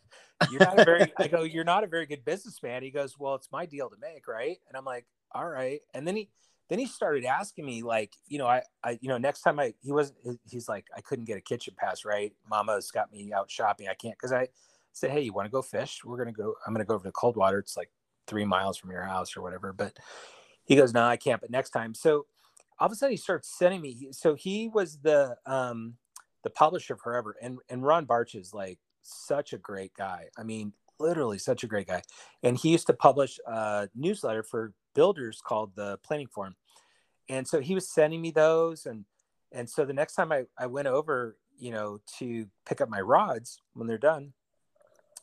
you're 0.51 0.61
not 0.61 0.79
a 0.79 0.85
very 0.85 1.13
I 1.19 1.29
go, 1.29 1.43
You're 1.43 1.65
not 1.65 1.85
a 1.85 1.89
very 1.89 2.07
good 2.07 2.25
businessman. 2.25 2.83
He 2.83 2.91
goes, 2.91 3.19
Well, 3.19 3.35
it's 3.35 3.51
my 3.53 3.67
deal 3.67 3.91
to 3.91 3.97
make, 4.01 4.29
right? 4.29 4.59
And 4.69 4.77
I'm 4.77 4.85
like, 4.85 5.07
All 5.33 5.49
right. 5.49 5.81
And 5.95 6.07
then 6.07 6.17
he 6.17 6.31
then 6.69 6.79
he 6.79 6.87
started 6.87 7.25
asking 7.25 7.65
me 7.65 7.83
like, 7.83 8.13
you 8.27 8.39
know, 8.39 8.47
I, 8.47 8.63
I, 8.85 8.99
you 9.01 9.09
know, 9.09 9.17
next 9.17 9.41
time 9.41 9.59
I, 9.59 9.73
he 9.81 9.91
wasn't, 9.91 10.19
he's 10.45 10.69
like, 10.69 10.85
I 10.95 11.01
couldn't 11.01 11.25
get 11.25 11.39
a 11.39 11.41
kitchen 11.41 11.75
pass, 11.77 12.05
right? 12.05 12.33
Mama's 12.49 12.91
got 12.91 13.11
me 13.11 13.33
out 13.33 13.51
shopping. 13.51 13.89
I 13.89 13.95
can't, 13.95 14.19
cause 14.19 14.33
I 14.33 14.49
said, 14.93 15.11
Hey, 15.11 15.23
you 15.23 15.33
want 15.33 15.47
to 15.47 15.51
go 15.51 15.63
fish? 15.63 16.01
We're 16.05 16.23
to 16.25 16.33
go, 16.33 16.55
I'm 16.67 16.75
to 16.75 16.85
go 16.85 16.95
over 16.95 17.05
to 17.05 17.13
Coldwater. 17.13 17.59
It's 17.59 17.77
like 17.77 17.91
three 18.27 18.45
miles 18.45 18.77
from 18.77 18.91
your 18.91 19.03
house 19.03 19.37
or 19.37 19.43
whatever. 19.43 19.73
But 19.73 19.97
he 20.65 20.77
goes, 20.77 20.93
no, 20.93 21.05
I 21.05 21.17
can't, 21.17 21.41
but 21.41 21.51
next 21.51 21.71
time. 21.71 21.95
So 21.95 22.27
all 22.79 22.87
of 22.87 22.93
a 22.93 22.95
sudden 22.95 23.13
he 23.13 23.17
starts 23.17 23.49
sending 23.59 23.81
me. 23.81 24.09
So 24.13 24.35
he 24.35 24.69
was 24.69 24.99
the, 24.99 25.37
um, 25.47 25.95
the 26.45 26.51
publisher 26.51 26.97
Forever 26.97 27.37
and, 27.41 27.59
and 27.69 27.83
Ron 27.83 28.05
Barch 28.05 28.35
is 28.35 28.53
like 28.53 28.79
such 29.03 29.53
a 29.53 29.59
great 29.59 29.95
guy. 29.95 30.27
I 30.39 30.43
mean, 30.43 30.73
literally 31.01 31.39
such 31.39 31.65
a 31.65 31.67
great 31.67 31.87
guy. 31.87 32.03
And 32.43 32.57
he 32.57 32.71
used 32.71 32.87
to 32.89 32.93
publish 32.93 33.39
a 33.47 33.89
newsletter 33.95 34.43
for 34.43 34.73
builders 34.95 35.41
called 35.43 35.73
the 35.75 35.99
Planing 36.03 36.29
Form 36.29 36.55
and 37.29 37.47
so 37.47 37.61
he 37.61 37.75
was 37.75 37.89
sending 37.89 38.21
me 38.21 38.31
those 38.31 38.87
and 38.87 39.05
and 39.53 39.69
so 39.69 39.85
the 39.85 39.93
next 39.93 40.15
time 40.15 40.33
I, 40.33 40.45
I 40.59 40.67
went 40.67 40.89
over 40.89 41.37
you 41.59 41.71
know 41.71 42.01
to 42.19 42.47
pick 42.67 42.81
up 42.81 42.89
my 42.89 43.01
rods 43.01 43.61
when 43.75 43.87
they're 43.87 43.99
done 43.99 44.33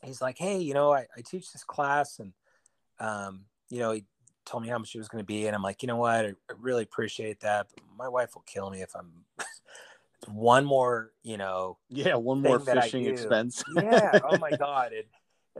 he's 0.04 0.20
like 0.20 0.38
hey 0.38 0.58
you 0.58 0.74
know 0.74 0.92
i, 0.92 1.06
I 1.16 1.20
teach 1.26 1.52
this 1.52 1.64
class 1.64 2.18
and 2.18 2.32
um, 2.98 3.44
you 3.68 3.78
know 3.78 3.92
he 3.92 4.04
told 4.46 4.62
me 4.62 4.68
how 4.70 4.78
much 4.78 4.94
it 4.94 4.98
was 4.98 5.08
going 5.08 5.22
to 5.22 5.26
be. 5.26 5.46
And 5.46 5.54
i'm 5.54 5.62
like 5.62 5.82
you 5.82 5.86
know 5.88 5.96
what? 5.96 6.24
I, 6.24 6.28
I 6.28 6.54
really 6.58 6.82
appreciate 6.84 7.40
that 7.40 7.66
but 7.74 7.82
my 7.98 8.08
wife 8.08 8.34
will 8.34 8.44
kill 8.46 8.70
me 8.70 8.80
if 8.82 8.94
i'm 8.94 9.24
one 10.28 10.64
more 10.64 11.12
you 11.22 11.36
know 11.36 11.78
Yeah, 11.90 12.14
one 12.16 12.40
more 12.40 12.58
thing 12.58 12.66
that 12.66 12.78
I 12.78 12.82
fishing 12.82 13.06
expense. 13.06 13.62
yeah 13.74 14.18
oh 14.24 14.38
my 14.38 14.52
god 14.52 14.92
and, 14.92 15.04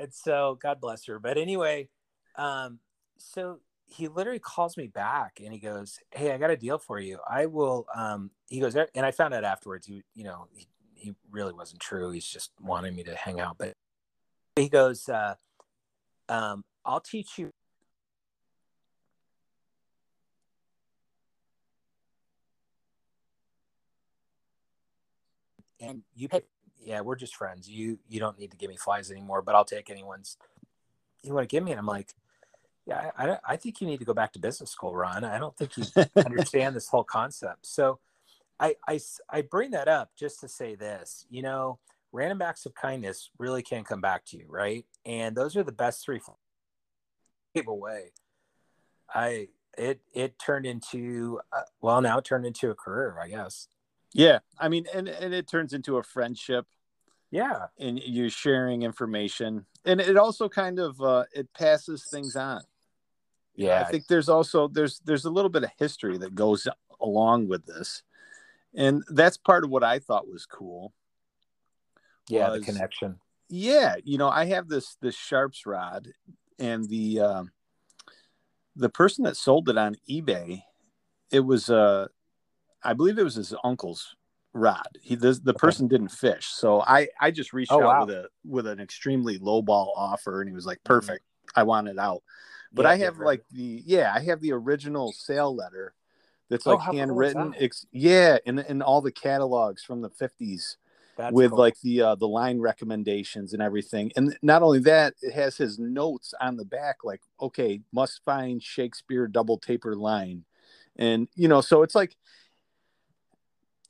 and 0.02 0.12
so 0.14 0.58
god 0.62 0.80
bless 0.80 1.04
her. 1.06 1.18
But 1.18 1.36
anyway 1.38 1.88
um 2.36 2.78
so 3.18 3.58
he 3.86 4.08
literally 4.08 4.40
calls 4.40 4.76
me 4.76 4.88
back 4.88 5.40
and 5.44 5.52
he 5.52 5.58
goes 5.60 5.98
hey 6.10 6.32
i 6.32 6.38
got 6.38 6.50
a 6.50 6.56
deal 6.56 6.78
for 6.78 6.98
you. 6.98 7.18
I 7.28 7.46
will 7.46 7.86
um 7.94 8.30
he 8.48 8.60
goes 8.60 8.74
and 8.76 9.06
i 9.06 9.10
found 9.10 9.34
out 9.34 9.44
afterwards 9.44 9.88
you 9.88 10.02
you 10.14 10.24
know 10.24 10.48
he, 10.54 10.66
he 10.94 11.14
really 11.30 11.52
wasn't 11.52 11.80
true. 11.80 12.10
He's 12.10 12.26
just 12.26 12.50
wanting 12.60 12.94
me 12.96 13.04
to 13.04 13.14
hang 13.14 13.40
out 13.40 13.58
but 13.58 13.74
he 14.56 14.68
goes 14.68 15.08
uh 15.08 15.34
um 16.28 16.64
i'll 16.84 17.00
teach 17.00 17.38
you. 17.38 17.50
And 25.78 26.02
you 26.14 26.28
pay 26.28 26.40
yeah 26.82 27.02
we're 27.02 27.16
just 27.16 27.36
friends. 27.36 27.68
You 27.68 27.98
you 28.08 28.18
don't 28.18 28.38
need 28.38 28.50
to 28.50 28.56
give 28.56 28.70
me 28.70 28.76
flies 28.76 29.10
anymore 29.10 29.42
but 29.42 29.54
i'll 29.54 29.64
take 29.64 29.90
anyone's. 29.90 30.36
You 31.22 31.34
want 31.34 31.48
to 31.48 31.54
give 31.54 31.62
me? 31.62 31.72
And 31.72 31.78
i'm 31.78 31.86
like 31.86 32.14
yeah 32.86 33.10
I, 33.16 33.30
I, 33.30 33.38
I 33.48 33.56
think 33.56 33.80
you 33.80 33.86
need 33.86 33.98
to 33.98 34.04
go 34.04 34.14
back 34.14 34.32
to 34.32 34.38
business 34.38 34.70
school 34.70 34.94
ron. 34.94 35.22
I 35.24 35.38
don't 35.38 35.56
think 35.56 35.76
you 35.76 35.84
understand 36.24 36.74
this 36.74 36.88
whole 36.88 37.04
concept. 37.04 37.66
So 37.66 37.98
I, 38.58 38.76
I 38.88 38.98
i 39.28 39.42
bring 39.42 39.72
that 39.72 39.86
up 39.86 40.12
just 40.16 40.40
to 40.40 40.48
say 40.48 40.76
this 40.76 41.26
you 41.28 41.42
know 41.42 41.78
random 42.12 42.42
acts 42.42 42.66
of 42.66 42.74
kindness 42.74 43.30
really 43.38 43.62
can 43.62 43.84
come 43.84 44.00
back 44.00 44.24
to 44.26 44.36
you 44.36 44.46
right? 44.48 44.84
And 45.04 45.36
those 45.36 45.56
are 45.56 45.62
the 45.62 45.72
best 45.72 46.04
three 46.04 46.20
gave 47.54 47.68
away 47.68 48.10
i 49.14 49.48
it 49.78 50.00
it 50.14 50.38
turned 50.38 50.66
into 50.66 51.40
uh, 51.52 51.62
well 51.80 52.00
now 52.02 52.18
it 52.18 52.24
turned 52.24 52.44
into 52.44 52.70
a 52.70 52.74
career 52.74 53.16
i 53.22 53.28
guess. 53.28 53.68
Yeah, 54.16 54.38
I 54.58 54.70
mean, 54.70 54.86
and 54.94 55.08
and 55.08 55.34
it 55.34 55.46
turns 55.46 55.74
into 55.74 55.98
a 55.98 56.02
friendship, 56.02 56.64
yeah. 57.30 57.66
And 57.78 57.98
you're 57.98 58.30
sharing 58.30 58.82
information, 58.82 59.66
and 59.84 60.00
it 60.00 60.16
also 60.16 60.48
kind 60.48 60.78
of 60.78 60.98
uh, 61.02 61.24
it 61.34 61.52
passes 61.52 62.08
things 62.10 62.34
on. 62.34 62.62
yeah 63.54 63.80
I 63.80 63.84
think 63.84 64.06
there's 64.06 64.30
also 64.30 64.68
there's 64.68 65.00
there's 65.04 65.26
a 65.26 65.30
little 65.30 65.50
bit 65.50 65.64
of 65.64 65.70
history 65.78 66.16
that 66.18 66.34
goes 66.34 66.66
along 66.98 67.48
with 67.48 67.66
this, 67.66 68.04
and 68.74 69.04
that's 69.10 69.36
part 69.36 69.64
of 69.64 69.70
what 69.70 69.84
I 69.84 69.98
thought 69.98 70.28
was 70.28 70.46
cool. 70.46 70.94
Yeah 72.28 72.50
the 72.50 72.60
connection 72.60 73.18
Yeah, 73.48 73.96
you 74.04 74.18
know, 74.18 74.28
I 74.28 74.46
have 74.46 74.68
this 74.68 74.96
this 75.00 75.16
Sharpe's 75.16 75.66
rod, 75.66 76.08
and 76.58 76.88
the 76.88 77.20
um 77.20 77.50
the 78.74 78.88
person 78.90 79.24
that 79.24 79.36
sold 79.36 79.68
it 79.68 79.78
on 79.78 79.96
eBay, 80.08 80.62
it 81.30 81.40
was 81.40 81.70
uh, 81.70 82.08
I 82.82 82.92
believe 82.92 83.18
it 83.18 83.24
was 83.24 83.36
his 83.36 83.54
uncle's 83.64 84.14
rod. 84.52 84.88
He 85.00 85.14
the, 85.14 85.38
the 85.42 85.54
person 85.54 85.88
didn't 85.88 86.08
fish, 86.08 86.46
so 86.48 86.82
I 86.82 87.08
I 87.20 87.30
just 87.30 87.52
reached 87.52 87.72
Oh, 87.72 87.80
out 87.80 87.86
wow. 87.86 88.00
with 88.06 88.10
a 88.14 88.28
with 88.44 88.66
an 88.66 88.80
extremely 88.80 89.38
low 89.38 89.62
ball 89.62 89.92
offer, 89.96 90.40
and 90.40 90.48
he 90.48 90.54
was 90.54 90.66
like, 90.66 90.82
perfect, 90.84 91.24
I 91.54 91.62
want 91.62 91.88
it 91.88 91.98
out. 91.98 92.22
But 92.72 92.84
Yeah, 92.86 92.92
I 92.92 92.96
have 92.96 93.18
like 93.18 93.44
the 93.52 93.82
yeah, 93.86 94.12
I 94.14 94.20
have 94.20 94.40
the 94.40 94.52
original 94.52 95.12
sale 95.12 95.54
letter 95.54 95.94
that's 96.48 96.66
Oh, 96.66 96.70
like 96.76 96.80
cool 96.80 96.98
handwritten. 96.98 97.50
that? 97.52 97.62
Ex- 97.62 97.86
yeah, 97.92 98.38
and 98.46 98.58
and 98.60 98.82
all 98.82 99.00
the 99.00 99.12
catalogs 99.12 99.82
from 99.82 100.00
the 100.02 100.10
fifties 100.10 100.76
That's 101.16 101.34
with 101.34 101.50
cool. 101.50 101.58
like 101.58 101.80
the 101.80 102.02
uh, 102.02 102.14
the 102.14 102.28
line 102.28 102.60
recommendations 102.60 103.52
and 103.52 103.62
everything. 103.62 104.12
And 104.16 104.36
not 104.42 104.62
only 104.62 104.80
that, 104.80 105.14
it 105.22 105.32
has 105.32 105.56
his 105.56 105.78
notes 105.78 106.34
on 106.40 106.56
the 106.56 106.64
back, 106.64 107.04
like 107.04 107.22
okay, 107.40 107.80
must 107.92 108.22
find 108.24 108.62
Shakespeare 108.62 109.26
double 109.26 109.58
taper 109.58 109.96
line, 109.96 110.44
and 110.96 111.28
you 111.34 111.48
know, 111.48 111.60
so 111.62 111.82
it's 111.82 111.94
like 111.94 112.16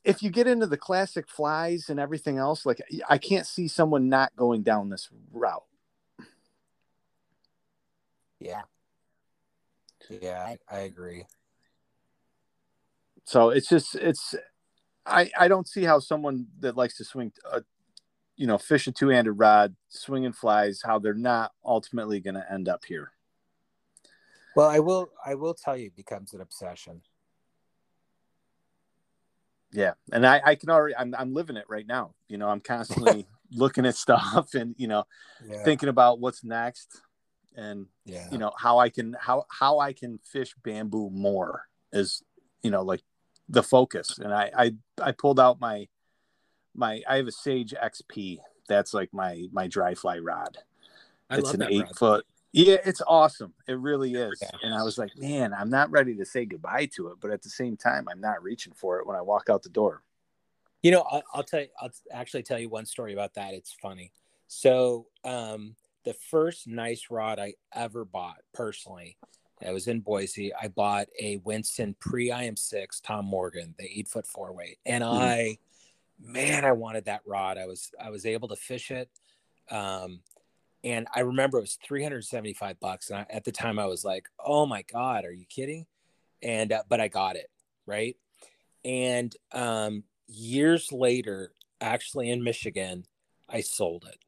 if 0.05 0.23
you 0.23 0.31
get 0.31 0.47
into 0.47 0.67
the 0.67 0.77
classic 0.77 1.29
flies 1.29 1.91
and 1.91 1.99
everything 1.99 2.39
else, 2.39 2.65
like 2.65 2.81
I 3.09 3.19
can't 3.19 3.47
see 3.47 3.67
someone 3.67 4.09
not 4.09 4.37
going 4.37 4.63
down 4.63 4.89
this 4.89 5.09
route. 5.33 5.65
yeah 8.39 8.63
yeah 10.09 10.55
I, 10.71 10.77
I 10.77 10.79
agree 10.81 11.25
So 13.25 13.51
it's 13.51 13.69
just 13.69 13.97
it's 13.97 14.37
I 15.07 15.31
I 15.39 15.49
don't 15.49 15.69
see 15.69 15.85
how 15.85 15.99
someone 16.01 16.47
that 16.61 16.77
likes 16.77 16.97
to 16.99 17.05
swing 17.05 17.33
a 17.51 17.63
you 18.37 18.47
know 18.47 18.59
fish 18.59 18.87
a 18.87 18.93
two 18.93 19.09
handed 19.09 19.33
rod 19.33 19.75
swinging 19.89 20.33
flies 20.33 20.83
how 20.85 20.99
they're 20.99 21.15
not 21.15 21.53
ultimately 21.65 22.21
going 22.21 22.35
to 22.35 22.53
end 22.53 22.69
up 22.69 22.85
here. 22.85 23.13
well 24.55 24.69
i 24.69 24.79
will 24.79 25.09
i 25.25 25.35
will 25.35 25.55
tell 25.55 25.77
you 25.77 25.87
it 25.87 25.97
becomes 25.97 26.35
an 26.35 26.41
obsession 26.41 27.01
Yeah, 29.73 29.95
and 30.13 30.27
I, 30.27 30.41
I 30.45 30.55
can 30.55 30.71
already 30.71 30.97
I'm 30.97 31.15
I'm 31.15 31.35
living 31.35 31.57
it 31.57 31.67
right 31.69 31.87
now. 31.87 32.15
You 32.29 32.39
know, 32.39 32.49
I'm 32.49 32.61
constantly 32.61 33.27
looking 33.53 33.85
at 33.87 33.95
stuff 33.97 34.55
and 34.55 34.75
you 34.79 34.89
know 34.89 35.05
Yeah. 35.45 35.63
thinking 35.65 35.89
about 35.89 36.19
what's 36.21 36.43
next 36.45 37.03
and 37.57 37.87
yeah. 38.05 38.29
you 38.31 38.39
know 38.39 38.53
how 38.59 38.79
I 38.79 38.89
can 38.89 39.17
how 39.21 39.45
how 39.51 39.79
I 39.79 39.93
can 39.93 40.19
fish 40.25 40.55
bamboo 40.63 41.11
more 41.11 41.65
is 41.93 42.23
you 42.63 42.71
know 42.71 42.83
like 42.83 43.03
the 43.49 43.63
focus. 43.63 44.19
And 44.19 44.33
I 44.33 44.51
I 44.57 44.73
I 45.01 45.13
pulled 45.13 45.41
out 45.41 45.61
my 45.61 45.89
my 46.75 47.03
I 47.09 47.17
have 47.17 47.27
a 47.27 47.33
Sage 47.33 47.73
XP. 47.73 48.39
That's 48.69 48.93
like 48.95 49.13
my 49.13 49.47
my 49.53 49.69
dry 49.69 49.95
fly 49.95 50.19
rod. 50.19 50.59
I 51.31 51.39
it's 51.39 51.55
an 51.55 51.63
eight 51.63 51.83
rod. 51.83 51.97
foot. 51.97 52.27
Yeah, 52.53 52.79
it's 52.85 53.03
awesome. 53.07 53.53
It 53.67 53.79
really 53.79 54.15
is. 54.15 54.41
Yeah. 54.41 54.59
And 54.63 54.75
I 54.75 54.83
was 54.83 54.97
like, 54.97 55.11
man, 55.19 55.53
I'm 55.53 55.69
not 55.69 55.91
ready 55.91 56.15
to 56.15 56.25
say 56.25 56.47
goodbye 56.47 56.89
to 56.95 57.09
it, 57.09 57.17
but 57.21 57.31
at 57.31 57.43
the 57.43 57.51
same 57.51 57.77
time, 57.77 58.07
I'm 58.11 58.21
not 58.21 58.43
reaching 58.43 58.73
for 58.73 58.99
it 58.99 59.07
when 59.07 59.17
I 59.17 59.21
walk 59.21 59.51
out 59.51 59.63
the 59.63 59.69
door. 59.69 60.03
You 60.83 60.93
know, 60.93 61.03
I'll, 61.03 61.23
I'll 61.35 61.43
tell 61.43 61.61
you. 61.61 61.69
I'll 61.81 61.91
actually 62.13 62.45
tell 62.45 62.59
you 62.59 62.69
one 62.69 62.87
story 62.87 63.13
about 63.13 63.35
that. 63.35 63.53
It's 63.53 63.73
funny. 63.73 64.13
So, 64.47 65.07
um, 65.25 65.75
the 66.05 66.15
first 66.15 66.69
nice 66.69 67.09
rod 67.11 67.39
I 67.39 67.55
ever 67.75 68.05
bought 68.05 68.39
personally, 68.55 69.19
I 69.65 69.73
was 69.73 69.89
in 69.89 70.01
Boise. 70.01 70.53
I 70.55 70.69
bought 70.69 71.09
a 71.19 71.39
Winston 71.39 71.95
pre 71.99 72.29
IM6 72.29 73.01
Tom 73.03 73.25
Morgan, 73.25 73.75
the 73.79 73.85
eight 73.87 74.09
foot 74.09 74.27
four 74.27 74.53
weight, 74.53 74.79
and 74.85 75.03
Mhm. 75.03 75.21
I, 75.21 75.59
man, 76.19 76.65
I 76.65 76.73
wanted 76.73 77.07
that 77.07 77.23
rod. 77.27 77.59
I 77.59 77.67
was 77.67 77.91
I 77.99 78.11
was 78.11 78.27
able 78.27 78.49
to 78.49 78.57
fish 78.57 78.91
it, 78.91 79.09
um, 79.71 80.23
and 80.85 81.09
I 81.15 81.21
remember 81.21 81.59
it 81.59 81.63
was 81.63 81.79
three 81.83 82.03
hundred 82.03 82.23
seventy 82.25 82.53
five 82.53 82.79
bucks, 82.81 83.11
and 83.11 83.21
I, 83.21 83.27
at 83.31 83.45
the 83.45 83.53
time 83.53 83.79
I 83.79 83.87
was 83.87 84.05
like, 84.05 84.29
oh 84.39 84.67
my 84.67 84.83
god, 84.83 85.25
are 85.25 85.33
you 85.33 85.47
kidding? 85.47 85.87
And 86.43 86.73
uh, 86.73 86.83
but 86.89 87.01
I 87.01 87.09
got 87.09 87.37
it 87.37 87.51
right, 87.87 88.17
and 88.85 89.35
um, 89.53 90.05
years 90.27 90.93
later, 90.93 91.53
actually 91.81 92.31
in 92.31 92.43
Michigan, 92.45 93.07
I 93.49 93.61
sold 93.61 94.05
it. 94.07 94.19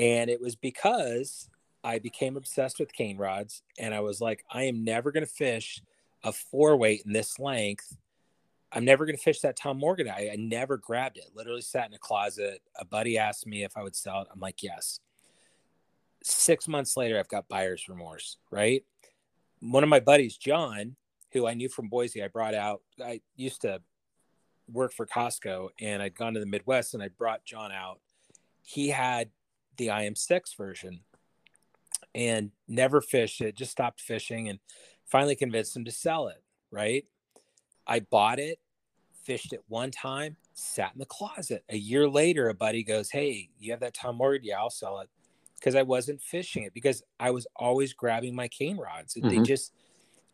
And 0.00 0.30
it 0.30 0.40
was 0.40 0.54
because 0.54 1.50
I 1.84 1.98
became 1.98 2.36
obsessed 2.36 2.78
with 2.78 2.92
cane 2.92 3.16
rods. 3.16 3.62
And 3.78 3.94
I 3.94 4.00
was 4.00 4.20
like, 4.20 4.44
I 4.50 4.64
am 4.64 4.84
never 4.84 5.12
going 5.12 5.24
to 5.24 5.32
fish 5.32 5.82
a 6.24 6.32
four 6.32 6.76
weight 6.76 7.02
in 7.06 7.12
this 7.12 7.38
length. 7.38 7.96
I'm 8.72 8.84
never 8.84 9.06
going 9.06 9.16
to 9.16 9.22
fish 9.22 9.40
that 9.40 9.56
Tom 9.56 9.78
Morgan. 9.78 10.08
I, 10.08 10.30
I 10.32 10.36
never 10.36 10.76
grabbed 10.76 11.16
it. 11.16 11.30
Literally 11.34 11.62
sat 11.62 11.88
in 11.88 11.94
a 11.94 11.98
closet. 11.98 12.60
A 12.78 12.84
buddy 12.84 13.16
asked 13.16 13.46
me 13.46 13.64
if 13.64 13.76
I 13.76 13.82
would 13.82 13.96
sell 13.96 14.22
it. 14.22 14.28
I'm 14.32 14.40
like, 14.40 14.62
yes. 14.62 15.00
Six 16.22 16.68
months 16.68 16.96
later, 16.96 17.18
I've 17.18 17.28
got 17.28 17.48
buyer's 17.48 17.88
remorse, 17.88 18.36
right? 18.50 18.84
One 19.60 19.82
of 19.82 19.88
my 19.88 20.00
buddies, 20.00 20.36
John, 20.36 20.96
who 21.32 21.46
I 21.46 21.54
knew 21.54 21.68
from 21.68 21.88
Boise, 21.88 22.22
I 22.22 22.28
brought 22.28 22.54
out. 22.54 22.82
I 23.02 23.20
used 23.36 23.62
to 23.62 23.80
work 24.70 24.92
for 24.92 25.06
Costco 25.06 25.68
and 25.80 26.02
I'd 26.02 26.14
gone 26.14 26.34
to 26.34 26.40
the 26.40 26.46
Midwest 26.46 26.94
and 26.94 27.02
I 27.02 27.08
brought 27.08 27.44
John 27.44 27.72
out. 27.72 28.00
He 28.62 28.88
had 28.88 29.30
the 29.76 29.88
IM6 29.88 30.56
version 30.56 31.00
and 32.14 32.50
never 32.66 33.00
fished 33.00 33.40
it, 33.40 33.54
just 33.54 33.72
stopped 33.72 34.00
fishing 34.00 34.48
and 34.48 34.58
finally 35.06 35.36
convinced 35.36 35.76
him 35.76 35.84
to 35.84 35.90
sell 35.90 36.28
it. 36.28 36.42
Right. 36.70 37.06
I 37.86 38.00
bought 38.00 38.38
it, 38.38 38.58
fished 39.22 39.52
it 39.52 39.62
one 39.68 39.90
time, 39.90 40.36
sat 40.52 40.92
in 40.92 40.98
the 40.98 41.06
closet. 41.06 41.64
A 41.70 41.76
year 41.76 42.08
later, 42.08 42.48
a 42.48 42.54
buddy 42.54 42.82
goes, 42.82 43.10
Hey, 43.10 43.48
you 43.58 43.70
have 43.70 43.80
that 43.80 43.94
Tom 43.94 44.16
Morgan? 44.16 44.44
Yeah, 44.44 44.58
I'll 44.58 44.70
sell 44.70 45.00
it. 45.00 45.08
Because 45.54 45.74
I 45.74 45.82
wasn't 45.82 46.22
fishing 46.22 46.62
it 46.64 46.72
because 46.74 47.02
I 47.18 47.30
was 47.30 47.46
always 47.56 47.92
grabbing 47.92 48.34
my 48.34 48.46
cane 48.48 48.76
rods. 48.76 49.14
They 49.14 49.22
Mhm. 49.22 49.44
just, 49.46 49.72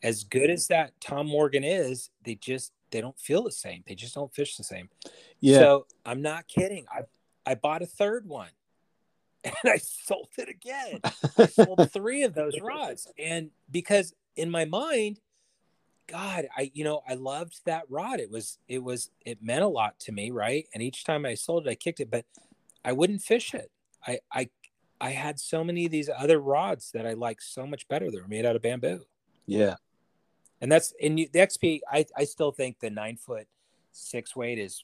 as 0.03 0.23
good 0.23 0.51
as 0.51 0.67
that 0.67 0.93
Tom 1.01 1.27
Morgan 1.27 1.65
is, 1.65 2.11
they 2.25 2.35
just 2.35 2.73
they 2.91 3.01
don't 3.01 3.19
feel 3.19 3.43
the 3.43 3.51
same. 3.51 3.83
They 3.89 3.95
just 3.97 4.15
don't 4.15 4.33
fish 4.33 4.57
the 4.57 4.63
same. 4.63 4.89
Yeah. 5.41 5.59
So 5.59 5.87
I'm 6.07 6.23
not 6.23 6.47
kidding. 6.47 6.87
I 6.93 7.03
I 7.47 7.55
bought 7.57 7.83
a 7.83 7.87
third 7.87 8.27
one 8.29 8.51
and 9.45 9.73
I 9.73 9.79
sold 9.79 10.29
it 10.39 10.49
again. 10.49 11.01
I 11.39 11.47
sold 11.47 11.91
three 11.93 12.23
of 12.23 12.35
those 12.35 12.61
rods. 12.61 13.07
And 13.19 13.51
because 13.71 14.15
in 14.37 14.51
my 14.51 14.65
mind, 14.65 15.21
God, 16.07 16.47
I 16.57 16.71
you 16.75 16.85
know, 16.85 17.03
I 17.09 17.15
loved 17.15 17.61
that 17.65 17.85
rod. 17.89 18.21
It 18.21 18.31
was 18.31 18.59
it 18.69 18.83
was 18.83 19.11
it 19.25 19.43
meant 19.43 19.65
a 19.65 19.69
lot 19.69 19.99
to 20.01 20.13
me, 20.13 20.31
right? 20.31 20.67
And 20.75 20.83
each 20.83 21.05
time 21.05 21.25
I 21.25 21.35
sold 21.35 21.67
it, 21.67 21.71
I 21.71 21.75
kicked 21.75 22.01
it, 22.01 22.11
but 22.11 22.25
I 22.85 22.93
wouldn't 22.93 23.23
fish 23.23 23.55
it. 23.55 23.71
I 24.07 24.19
I 24.33 24.49
I 25.01 25.11
had 25.11 25.41
so 25.41 25.65
many 25.65 25.87
of 25.87 25.93
these 25.93 26.11
other 26.15 26.39
rods 26.41 26.91
that 26.93 27.07
I 27.07 27.15
like 27.15 27.41
so 27.41 27.67
much 27.67 27.89
better. 27.89 28.11
They 28.11 28.21
were 28.21 28.29
made 28.29 28.47
out 28.47 28.57
of 28.57 28.63
bamboo. 28.63 29.05
yeah. 29.47 29.77
And 30.61 30.73
that's 30.73 30.95
in 30.99 31.17
the 31.17 31.29
XP. 31.35 31.81
I, 31.91 32.07
I 32.17 32.25
still 32.25 32.51
think 32.51 32.79
the 32.81 32.89
nine 32.89 33.17
foot 33.17 33.47
six 33.93 34.35
weight 34.35 34.59
is 34.59 34.83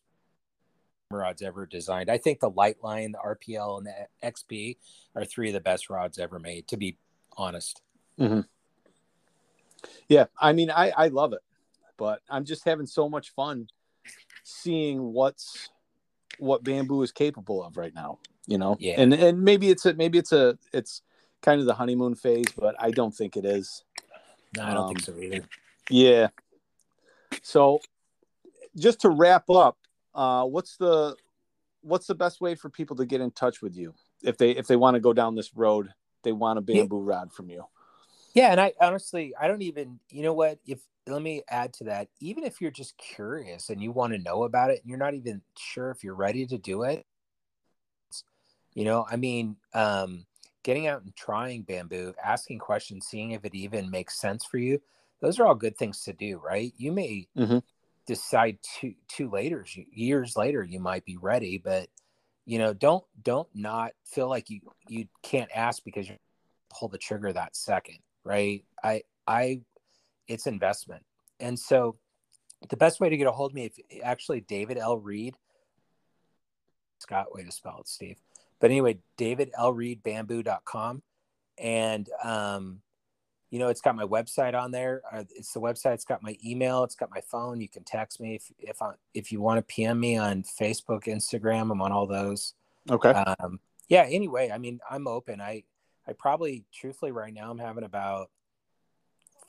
rods 1.10 1.42
ever 1.42 1.66
designed. 1.66 2.10
I 2.10 2.18
think 2.18 2.40
the 2.40 2.50
light 2.50 2.82
line, 2.82 3.12
the 3.12 3.18
RPL, 3.18 3.78
and 3.78 3.86
the 3.86 4.06
XP 4.26 4.76
are 5.14 5.24
three 5.24 5.48
of 5.48 5.54
the 5.54 5.60
best 5.60 5.90
rods 5.90 6.18
ever 6.18 6.38
made. 6.38 6.68
To 6.68 6.76
be 6.76 6.96
honest, 7.36 7.82
Yeah. 10.08 10.26
I 10.40 10.52
mean, 10.52 10.70
I, 10.70 10.90
I 10.96 11.08
love 11.08 11.32
it, 11.32 11.40
but 11.96 12.20
I'm 12.28 12.44
just 12.44 12.64
having 12.64 12.86
so 12.86 13.08
much 13.08 13.30
fun 13.30 13.68
seeing 14.44 15.12
what's 15.12 15.68
what 16.38 16.64
bamboo 16.64 17.02
is 17.02 17.12
capable 17.12 17.62
of 17.62 17.76
right 17.76 17.94
now, 17.94 18.18
you 18.46 18.56
know? 18.58 18.76
Yeah. 18.80 18.94
And 19.00 19.12
and 19.12 19.42
maybe 19.42 19.68
it's 19.70 19.84
a 19.86 19.94
maybe 19.94 20.18
it's 20.18 20.32
a 20.32 20.58
it's 20.72 21.02
kind 21.42 21.60
of 21.60 21.66
the 21.66 21.74
honeymoon 21.74 22.14
phase, 22.14 22.46
but 22.56 22.74
I 22.78 22.90
don't 22.90 23.14
think 23.14 23.36
it 23.36 23.44
is. 23.44 23.84
no, 24.56 24.62
I 24.64 24.74
don't 24.74 24.76
Um, 24.84 24.88
think 24.88 25.00
so 25.00 25.16
either. 25.18 25.40
Yeah. 25.88 26.28
So 27.42 27.80
just 28.76 29.00
to 29.00 29.08
wrap 29.10 29.48
up, 29.50 29.76
uh 30.20 30.44
what's 30.44 30.76
the 30.76 31.16
what's 31.80 32.06
the 32.06 32.14
best 32.14 32.40
way 32.42 32.54
for 32.54 32.68
people 32.68 32.94
to 32.94 33.06
get 33.06 33.22
in 33.22 33.30
touch 33.30 33.62
with 33.62 33.74
you 33.74 33.94
if 34.22 34.36
they 34.36 34.50
if 34.50 34.66
they 34.66 34.76
want 34.76 34.94
to 34.94 35.00
go 35.00 35.12
down 35.12 35.34
this 35.34 35.56
road, 35.56 35.88
they 36.22 36.32
want 36.32 36.58
a 36.58 36.62
Yeah. 36.66 36.82
bamboo 36.82 37.00
rod 37.00 37.32
from 37.32 37.48
you. 37.48 37.64
Yeah, 38.34 38.52
and 38.52 38.60
I 38.60 38.74
honestly, 38.80 39.34
I 39.40 39.48
don't 39.48 39.62
even. 39.62 39.98
You 40.10 40.22
know 40.22 40.34
what? 40.34 40.58
If 40.66 40.80
let 41.06 41.22
me 41.22 41.42
add 41.48 41.72
to 41.74 41.84
that, 41.84 42.08
even 42.20 42.44
if 42.44 42.60
you're 42.60 42.70
just 42.70 42.96
curious 42.98 43.70
and 43.70 43.82
you 43.82 43.90
want 43.92 44.12
to 44.12 44.18
know 44.18 44.44
about 44.44 44.70
it, 44.70 44.80
and 44.80 44.88
you're 44.90 44.98
not 44.98 45.14
even 45.14 45.42
sure 45.58 45.90
if 45.90 46.04
you're 46.04 46.14
ready 46.14 46.46
to 46.46 46.58
do 46.58 46.82
it, 46.82 47.06
you 48.74 48.84
know, 48.84 49.06
I 49.10 49.16
mean, 49.16 49.56
um, 49.74 50.26
getting 50.62 50.86
out 50.86 51.02
and 51.02 51.16
trying 51.16 51.62
bamboo, 51.62 52.14
asking 52.22 52.58
questions, 52.58 53.06
seeing 53.06 53.32
if 53.32 53.44
it 53.44 53.54
even 53.54 53.90
makes 53.90 54.20
sense 54.20 54.44
for 54.44 54.58
you, 54.58 54.80
those 55.20 55.40
are 55.40 55.46
all 55.46 55.54
good 55.54 55.76
things 55.76 56.04
to 56.04 56.12
do, 56.12 56.38
right? 56.38 56.72
You 56.76 56.92
may 56.92 57.26
Mhm. 57.36 57.62
Decide 58.10 58.58
two 58.62 58.92
two 59.06 59.30
later 59.30 59.64
years 59.92 60.36
later 60.36 60.64
you 60.64 60.80
might 60.80 61.04
be 61.04 61.16
ready, 61.16 61.58
but 61.58 61.88
you 62.44 62.58
know, 62.58 62.74
don't 62.74 63.04
don't 63.22 63.48
not 63.54 63.92
feel 64.04 64.28
like 64.28 64.50
you 64.50 64.60
you 64.88 65.06
can't 65.22 65.48
ask 65.54 65.84
because 65.84 66.08
you 66.08 66.16
pull 66.76 66.88
the 66.88 66.98
trigger 66.98 67.32
that 67.32 67.54
second, 67.54 67.98
right? 68.24 68.64
I 68.82 69.02
I 69.28 69.60
it's 70.26 70.48
investment. 70.48 71.04
And 71.38 71.56
so 71.56 71.98
the 72.68 72.76
best 72.76 72.98
way 72.98 73.10
to 73.10 73.16
get 73.16 73.28
a 73.28 73.32
hold 73.32 73.52
of 73.52 73.54
me 73.54 73.66
if 73.66 74.02
actually 74.02 74.40
David 74.40 74.76
L. 74.76 74.98
Reed 74.98 75.36
Scott 76.98 77.32
way 77.32 77.44
to 77.44 77.52
spell 77.52 77.78
it, 77.78 77.88
Steve. 77.88 78.18
But 78.58 78.72
anyway, 78.72 78.98
David 79.18 79.52
L. 79.56 79.72
Reed 79.72 80.02
bamboo.com. 80.02 81.02
And 81.58 82.08
um, 82.24 82.80
you 83.50 83.58
know, 83.58 83.68
it's 83.68 83.80
got 83.80 83.96
my 83.96 84.04
website 84.04 84.54
on 84.54 84.70
there. 84.70 85.02
Uh, 85.12 85.24
It's 85.34 85.52
the 85.52 85.60
website. 85.60 85.94
It's 85.94 86.04
got 86.04 86.22
my 86.22 86.36
email. 86.44 86.84
It's 86.84 86.94
got 86.94 87.10
my 87.10 87.20
phone. 87.20 87.60
You 87.60 87.68
can 87.68 87.84
text 87.84 88.20
me 88.20 88.36
if 88.36 88.50
if 88.58 88.80
I, 88.80 88.92
if 89.12 89.32
you 89.32 89.40
want 89.40 89.58
to 89.58 89.62
PM 89.74 89.98
me 89.98 90.16
on 90.16 90.42
Facebook, 90.44 91.04
Instagram. 91.04 91.72
I'm 91.72 91.82
on 91.82 91.92
all 91.92 92.06
those 92.06 92.54
Okay. 92.90 93.10
um 93.10 93.60
yeah 93.88 94.06
anyway 94.08 94.50
i 94.50 94.56
mean 94.56 94.80
i'm 94.90 95.06
open 95.06 95.38
i 95.38 95.62
i 96.08 96.12
probably 96.14 96.64
truthfully 96.72 97.12
right 97.12 97.34
now 97.34 97.50
i'm 97.50 97.58
having 97.58 97.84
about 97.84 98.30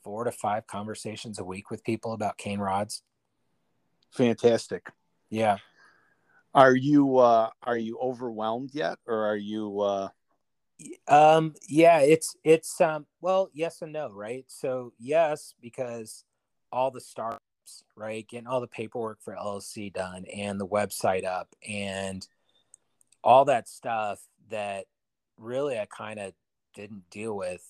four 0.03 0.25
to 0.25 0.31
five 0.33 0.67
conversations 0.67 1.39
a 1.39 1.43
week 1.43 1.71
with 1.71 1.81
people 1.85 2.11
about 2.11 2.37
cane 2.37 2.59
rods 2.59 3.03
Fantastic. 4.11 4.91
yeah 5.29 5.57
Are 6.53 6.75
you 6.75 7.17
uh 7.17 7.49
are 7.63 7.77
you 7.77 7.97
overwhelmed 7.99 8.71
yet 8.73 8.97
or 9.07 9.25
are 9.25 9.37
you 9.37 9.79
uh 9.79 10.09
um 11.07 11.53
yeah 11.67 11.99
it's 11.99 12.35
it's 12.43 12.79
um 12.81 13.05
well 13.21 13.49
yes 13.53 13.81
and 13.81 13.93
no 13.93 14.09
right? 14.11 14.45
So 14.47 14.93
yes 14.99 15.53
because 15.61 16.23
all 16.71 16.91
the 16.91 17.01
startups 17.01 17.41
right 17.95 18.27
getting 18.27 18.47
all 18.47 18.61
the 18.61 18.67
paperwork 18.67 19.21
for 19.21 19.35
llc 19.35 19.93
done 19.93 20.25
and 20.33 20.59
the 20.59 20.67
website 20.67 21.25
up 21.25 21.53
and 21.67 22.27
all 23.23 23.45
that 23.45 23.67
stuff 23.69 24.19
that 24.49 24.85
really 25.37 25.77
i 25.77 25.85
kind 25.85 26.19
of 26.19 26.33
didn't 26.73 27.03
deal 27.09 27.35
with 27.35 27.63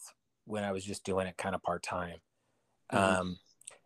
when 0.45 0.63
i 0.63 0.71
was 0.71 0.83
just 0.83 1.03
doing 1.03 1.27
it 1.27 1.37
kind 1.37 1.55
of 1.55 1.61
part-time. 1.63 2.17
Mhm. 2.93 2.97
um 2.97 3.37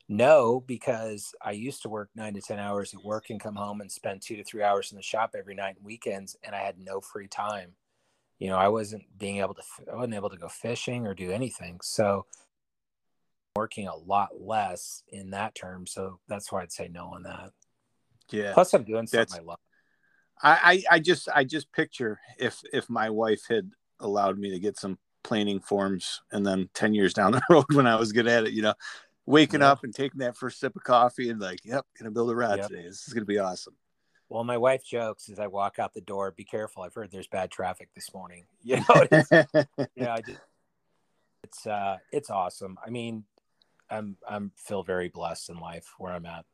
no 0.07 0.59
because 0.67 1.33
i 1.41 1.51
used 1.51 1.81
to 1.81 1.89
work 1.89 2.09
nine 2.15 2.33
to 2.33 2.41
ten 2.41 2.59
hours 2.59 2.93
at 2.93 3.03
work 3.03 3.29
and 3.29 3.39
come 3.41 3.55
home 3.55 3.81
and 3.81 3.91
spend 3.91 4.21
two 4.21 4.35
to 4.35 4.43
three 4.43 4.61
hours 4.63 4.91
in 4.91 4.97
the 4.97 5.01
shop 5.01 5.33
every 5.37 5.55
night 5.55 5.75
and 5.77 5.85
weekends 5.85 6.35
and 6.43 6.53
i 6.53 6.59
had 6.59 6.77
no 6.77 7.01
free 7.01 7.27
time 7.27 7.71
you 8.39 8.49
know 8.49 8.57
i 8.57 8.67
wasn't 8.67 9.03
being 9.17 9.37
able 9.37 9.53
to 9.53 9.61
i 9.91 9.95
wasn't 9.95 10.13
able 10.13 10.29
to 10.29 10.37
go 10.37 10.47
fishing 10.47 11.07
or 11.07 11.13
do 11.13 11.31
anything 11.31 11.79
so 11.81 12.25
working 13.55 13.87
a 13.87 13.95
lot 13.95 14.29
less 14.41 15.03
in 15.09 15.29
that 15.31 15.55
term 15.55 15.87
so 15.87 16.19
that's 16.27 16.51
why 16.51 16.61
i'd 16.61 16.71
say 16.71 16.87
no 16.87 17.05
on 17.07 17.23
that 17.23 17.51
Yeah. 18.31 18.53
Plus, 18.53 18.73
I'm 18.73 18.83
doing 18.83 19.07
something 19.07 19.19
That's- 19.19 19.39
I 19.39 19.43
love. 19.43 19.59
I, 20.43 20.83
I 20.89 20.95
I 20.95 20.99
just 20.99 21.29
I 21.33 21.43
just 21.45 21.71
picture 21.71 22.19
if 22.37 22.61
if 22.73 22.89
my 22.89 23.09
wife 23.09 23.43
had 23.47 23.71
allowed 24.01 24.37
me 24.37 24.49
to 24.49 24.59
get 24.59 24.77
some 24.77 24.97
planing 25.23 25.61
forms 25.61 26.21
and 26.31 26.45
then 26.45 26.69
10 26.73 26.93
years 26.93 27.13
down 27.13 27.31
the 27.31 27.41
road 27.49 27.65
when 27.73 27.87
I 27.87 27.95
was 27.95 28.11
good 28.11 28.27
at 28.27 28.43
it, 28.45 28.51
you 28.51 28.61
know, 28.61 28.73
waking 29.25 29.61
Yeah. 29.61 29.71
up 29.71 29.83
and 29.85 29.95
taking 29.95 30.19
that 30.19 30.35
first 30.35 30.59
sip 30.59 30.75
of 30.75 30.83
coffee 30.83 31.29
and 31.29 31.39
like, 31.39 31.63
yep, 31.63 31.85
gonna 31.97 32.11
build 32.11 32.29
a 32.31 32.35
rod 32.35 32.57
Yep. 32.59 32.67
today. 32.67 32.83
This 32.83 33.07
is 33.07 33.13
gonna 33.13 33.25
be 33.25 33.39
awesome. 33.39 33.75
Well, 34.29 34.43
my 34.43 34.57
wife 34.57 34.83
jokes 34.83 35.29
as 35.29 35.39
I 35.39 35.47
walk 35.47 35.77
out 35.79 35.93
the 35.93 36.01
door, 36.01 36.31
"Be 36.31 36.43
careful! 36.43 36.83
I've 36.83 36.93
heard 36.93 37.11
there's 37.11 37.27
bad 37.27 37.51
traffic 37.51 37.89
this 37.95 38.13
morning." 38.13 38.45
You 38.63 38.77
know, 38.77 39.05
it's, 39.11 39.31
yeah, 39.95 40.13
I 40.13 40.21
just, 40.21 40.39
it's 41.43 41.67
uh, 41.67 41.97
it's 42.11 42.31
awesome. 42.31 42.77
I 42.83 42.89
mean, 42.89 43.25
I'm 43.89 44.17
I'm 44.27 44.51
feel 44.55 44.81
very 44.83 45.09
blessed 45.09 45.49
in 45.49 45.57
life 45.59 45.93
where 45.99 46.11
I'm 46.11 46.25
at. 46.25 46.45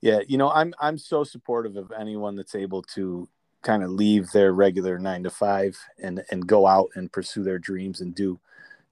yeah, 0.00 0.20
you 0.28 0.36
know, 0.36 0.50
I'm 0.50 0.74
I'm 0.80 0.98
so 0.98 1.24
supportive 1.24 1.76
of 1.76 1.92
anyone 1.98 2.36
that's 2.36 2.54
able 2.54 2.82
to 2.94 3.28
kind 3.62 3.82
of 3.82 3.90
leave 3.90 4.30
their 4.30 4.52
regular 4.52 4.98
nine 4.98 5.22
to 5.24 5.30
five 5.30 5.78
and 6.02 6.22
and 6.30 6.46
go 6.46 6.66
out 6.66 6.90
and 6.94 7.10
pursue 7.10 7.42
their 7.42 7.58
dreams 7.58 8.00
and 8.00 8.14
do 8.14 8.38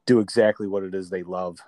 do 0.06 0.20
exactly 0.20 0.66
what 0.66 0.82
it 0.82 0.94
is 0.94 1.10
they 1.10 1.22
love. 1.22 1.58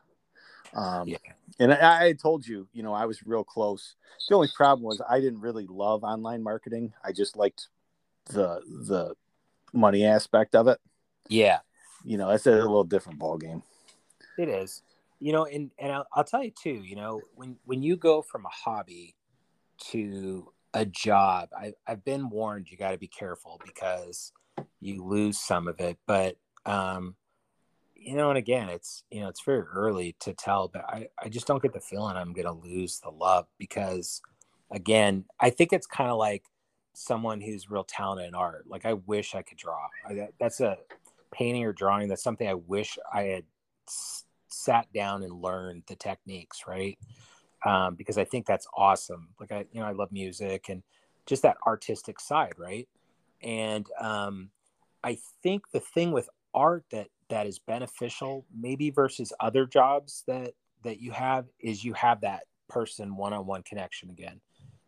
Um, 0.74 1.08
Yeah. 1.08 1.18
And 1.58 1.72
I, 1.72 2.08
I 2.08 2.12
told 2.12 2.46
you, 2.46 2.68
you 2.72 2.82
know, 2.82 2.92
I 2.92 3.06
was 3.06 3.26
real 3.26 3.44
close. 3.44 3.94
The 4.28 4.34
only 4.34 4.48
problem 4.54 4.84
was 4.84 5.00
I 5.08 5.20
didn't 5.20 5.40
really 5.40 5.66
love 5.66 6.04
online 6.04 6.42
marketing. 6.42 6.92
I 7.02 7.12
just 7.12 7.36
liked 7.36 7.68
the 8.26 8.60
the 8.86 9.14
money 9.72 10.04
aspect 10.04 10.54
of 10.54 10.68
it. 10.68 10.78
Yeah, 11.28 11.60
You 12.04 12.18
know, 12.18 12.28
that's 12.28 12.46
a 12.46 12.52
little 12.52 12.84
different 12.84 13.18
ball 13.18 13.38
game. 13.38 13.62
It 14.38 14.48
is, 14.48 14.82
you 15.18 15.32
know, 15.32 15.44
and 15.44 15.70
and 15.78 15.92
I'll, 15.92 16.06
I'll 16.12 16.24
tell 16.24 16.44
you 16.44 16.50
too. 16.50 16.82
You 16.84 16.96
know, 16.96 17.22
when 17.34 17.56
when 17.64 17.82
you 17.82 17.96
go 17.96 18.22
from 18.22 18.44
a 18.44 18.50
hobby 18.50 19.14
to 19.90 20.52
a 20.74 20.84
job, 20.84 21.48
I, 21.56 21.72
I've 21.86 22.04
been 22.04 22.28
warned 22.28 22.70
you 22.70 22.76
got 22.76 22.90
to 22.90 22.98
be 22.98 23.08
careful 23.08 23.60
because 23.64 24.32
you 24.80 25.02
lose 25.02 25.38
some 25.38 25.68
of 25.68 25.80
it. 25.80 25.98
But 26.06 26.36
um, 26.66 27.16
you 28.06 28.14
know, 28.14 28.28
and 28.28 28.38
again, 28.38 28.68
it's 28.68 29.02
you 29.10 29.20
know, 29.20 29.28
it's 29.28 29.42
very 29.42 29.62
early 29.62 30.14
to 30.20 30.32
tell. 30.32 30.68
But 30.68 30.84
I 30.88 31.08
I 31.20 31.28
just 31.28 31.46
don't 31.46 31.60
get 31.60 31.72
the 31.72 31.80
feeling 31.80 32.16
I'm 32.16 32.32
going 32.32 32.46
to 32.46 32.52
lose 32.52 33.00
the 33.00 33.10
love 33.10 33.46
because, 33.58 34.22
again, 34.70 35.24
I 35.40 35.50
think 35.50 35.72
it's 35.72 35.88
kind 35.88 36.10
of 36.10 36.16
like 36.16 36.44
someone 36.94 37.40
who's 37.40 37.68
real 37.68 37.82
talented 37.82 38.28
in 38.28 38.34
art. 38.36 38.66
Like 38.68 38.86
I 38.86 38.92
wish 38.92 39.34
I 39.34 39.42
could 39.42 39.58
draw. 39.58 39.88
I, 40.08 40.28
that's 40.38 40.60
a 40.60 40.78
painting 41.32 41.64
or 41.64 41.72
drawing. 41.72 42.08
That's 42.08 42.22
something 42.22 42.48
I 42.48 42.54
wish 42.54 42.96
I 43.12 43.24
had 43.24 43.44
s- 43.88 44.24
sat 44.46 44.90
down 44.92 45.24
and 45.24 45.42
learned 45.42 45.82
the 45.88 45.96
techniques, 45.96 46.62
right? 46.68 46.96
Um, 47.64 47.96
because 47.96 48.18
I 48.18 48.24
think 48.24 48.46
that's 48.46 48.68
awesome. 48.76 49.30
Like 49.40 49.50
I, 49.50 49.66
you 49.72 49.80
know, 49.80 49.86
I 49.86 49.92
love 49.92 50.12
music 50.12 50.68
and 50.68 50.84
just 51.26 51.42
that 51.42 51.56
artistic 51.66 52.20
side, 52.20 52.54
right? 52.56 52.88
And 53.42 53.86
um, 54.00 54.50
I 55.02 55.18
think 55.42 55.70
the 55.72 55.80
thing 55.80 56.12
with 56.12 56.28
art 56.54 56.84
that 56.92 57.08
that 57.28 57.46
is 57.46 57.58
beneficial, 57.58 58.46
maybe 58.56 58.90
versus 58.90 59.32
other 59.40 59.66
jobs 59.66 60.24
that 60.26 60.52
that 60.84 61.00
you 61.00 61.10
have, 61.10 61.46
is 61.60 61.84
you 61.84 61.92
have 61.94 62.20
that 62.20 62.44
person 62.68 63.16
one-on-one 63.16 63.62
connection 63.62 64.10
again. 64.10 64.40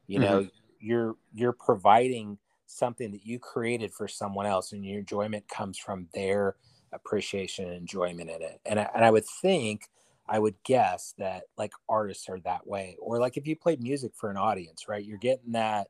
You 0.06 0.20
know, 0.20 0.40
mm-hmm. 0.40 0.48
you're 0.80 1.16
you're 1.34 1.52
providing 1.52 2.38
something 2.66 3.10
that 3.12 3.24
you 3.24 3.38
created 3.38 3.92
for 3.92 4.08
someone 4.08 4.46
else, 4.46 4.72
and 4.72 4.84
your 4.84 5.00
enjoyment 5.00 5.48
comes 5.48 5.78
from 5.78 6.08
their 6.14 6.56
appreciation 6.92 7.66
and 7.66 7.74
enjoyment 7.74 8.30
in 8.30 8.42
it. 8.42 8.60
And 8.64 8.80
I, 8.80 8.88
and 8.94 9.04
I 9.04 9.10
would 9.10 9.26
think, 9.42 9.88
I 10.28 10.38
would 10.38 10.54
guess 10.64 11.14
that 11.18 11.44
like 11.56 11.72
artists 11.88 12.28
are 12.28 12.40
that 12.40 12.66
way, 12.66 12.96
or 13.00 13.18
like 13.18 13.36
if 13.36 13.46
you 13.46 13.56
played 13.56 13.82
music 13.82 14.12
for 14.14 14.30
an 14.30 14.36
audience, 14.36 14.88
right? 14.88 15.04
You're 15.04 15.18
getting 15.18 15.52
that 15.52 15.88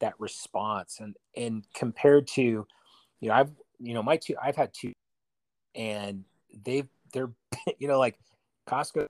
that 0.00 0.14
response, 0.18 0.98
and 1.00 1.16
and 1.36 1.64
compared 1.74 2.26
to, 2.28 2.42
you 3.20 3.28
know, 3.28 3.34
I've 3.34 3.52
you 3.78 3.94
know 3.94 4.02
my 4.02 4.16
two, 4.16 4.34
I've 4.42 4.56
had 4.56 4.72
two, 4.72 4.92
and 5.74 6.24
they've 6.64 6.88
they're 7.12 7.30
you 7.78 7.88
know 7.88 7.98
like 7.98 8.18
Costco, 8.68 9.06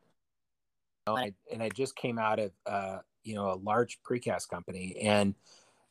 and 1.07 1.19
I, 1.19 1.33
and 1.53 1.63
I 1.63 1.69
just 1.69 1.97
came 1.97 2.19
out 2.19 2.39
of 2.39 2.53
uh 2.67 2.99
you 3.25 3.35
know 3.35 3.53
a 3.53 3.57
large 3.57 3.99
precast 4.03 4.49
company 4.49 4.97
and 5.03 5.35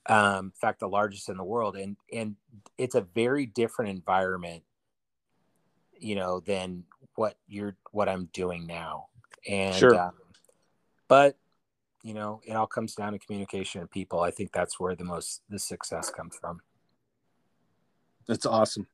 um 0.08 0.46
in 0.46 0.52
fact 0.60 0.80
the 0.80 0.88
largest 0.88 1.30
in 1.30 1.38
the 1.38 1.44
world 1.44 1.76
and 1.76 1.96
and 2.12 2.36
it's 2.78 2.96
a 2.96 3.02
very 3.02 3.46
different 3.46 3.92
environment 3.92 4.64
you 5.98 6.16
know 6.16 6.40
than 6.40 6.84
what 7.16 7.38
you're 7.48 7.76
what 7.92 8.10
i'm 8.10 8.28
doing 8.34 8.66
now 8.66 9.08
and 9.48 9.76
Sure. 9.76 10.00
um, 10.00 10.14
but 11.08 11.38
you 12.04 12.16
know 12.16 12.42
it 12.44 12.54
all 12.54 12.66
comes 12.66 12.96
down 12.96 13.14
to 13.14 13.20
communication 13.20 13.82
and 13.82 13.92
people 13.92 14.22
i 14.22 14.32
think 14.32 14.52
that's 14.52 14.80
where 14.80 14.96
the 14.96 15.04
most 15.04 15.44
the 15.50 15.60
success 15.60 16.10
comes 16.10 16.36
from 16.36 16.62
That's 18.28 18.46
awesome. 18.46 18.88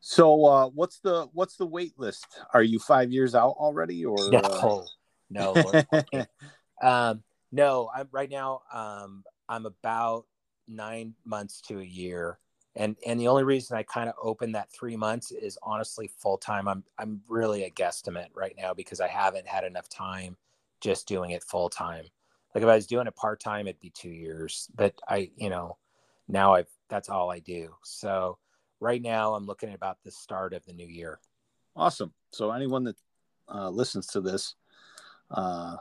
So 0.00 0.44
uh 0.44 0.66
what's 0.68 1.00
the 1.00 1.28
what's 1.32 1.56
the 1.56 1.66
wait 1.66 1.98
list? 1.98 2.26
Are 2.54 2.62
you 2.62 2.78
five 2.78 3.10
years 3.10 3.34
out 3.34 3.54
already 3.58 4.04
or 4.04 4.18
uh... 4.18 4.40
no 4.42 4.86
no 5.30 5.54
um 6.82 7.22
no 7.52 7.90
i'm 7.94 8.08
right 8.12 8.30
now 8.30 8.62
um 8.72 9.24
i'm 9.48 9.66
about 9.66 10.24
nine 10.66 11.14
months 11.24 11.60
to 11.62 11.80
a 11.80 11.84
year. 11.84 12.38
And 12.76 12.96
and 13.06 13.18
the 13.18 13.28
only 13.28 13.44
reason 13.44 13.76
i 13.76 13.82
kind 13.82 14.08
of 14.08 14.14
opened 14.22 14.54
that 14.54 14.72
three 14.72 14.96
months 14.96 15.32
is 15.32 15.58
honestly 15.62 16.10
full 16.18 16.38
time 16.38 16.68
i'm 16.68 16.84
i'm 16.98 17.20
really 17.26 17.64
a 17.64 17.70
guesstimate 17.70 18.28
right 18.34 18.54
now 18.56 18.72
because 18.72 19.00
i 19.00 19.08
haven't 19.08 19.48
had 19.48 19.64
enough 19.64 19.88
time 19.88 20.36
just 20.80 21.08
doing 21.08 21.30
it 21.30 21.42
full 21.42 21.68
time 21.68 22.04
like 22.54 22.62
if 22.62 22.68
i 22.68 22.76
was 22.76 22.86
doing 22.86 23.08
it 23.08 23.16
part 23.16 23.40
time 23.40 23.66
it'd 23.66 23.80
be 23.80 23.90
two 23.90 24.10
years 24.10 24.70
but 24.76 24.94
i 25.08 25.28
you 25.36 25.50
know 25.50 25.76
now 26.28 26.54
i've 26.54 26.68
that's 26.88 27.08
all 27.08 27.30
i 27.30 27.38
do. 27.38 27.74
So 27.84 28.38
right 28.80 29.02
now 29.02 29.34
i'm 29.34 29.46
looking 29.46 29.68
at 29.68 29.74
about 29.74 29.98
the 30.04 30.10
start 30.10 30.52
of 30.52 30.64
the 30.66 30.72
new 30.72 30.86
year 30.86 31.18
Awesome. 31.78 32.12
So 32.32 32.50
anyone 32.50 32.82
that 32.84 32.96
uh, 33.48 33.70
listens 33.70 34.08
to 34.08 34.20
this, 34.20 34.56
uh, 35.30 35.76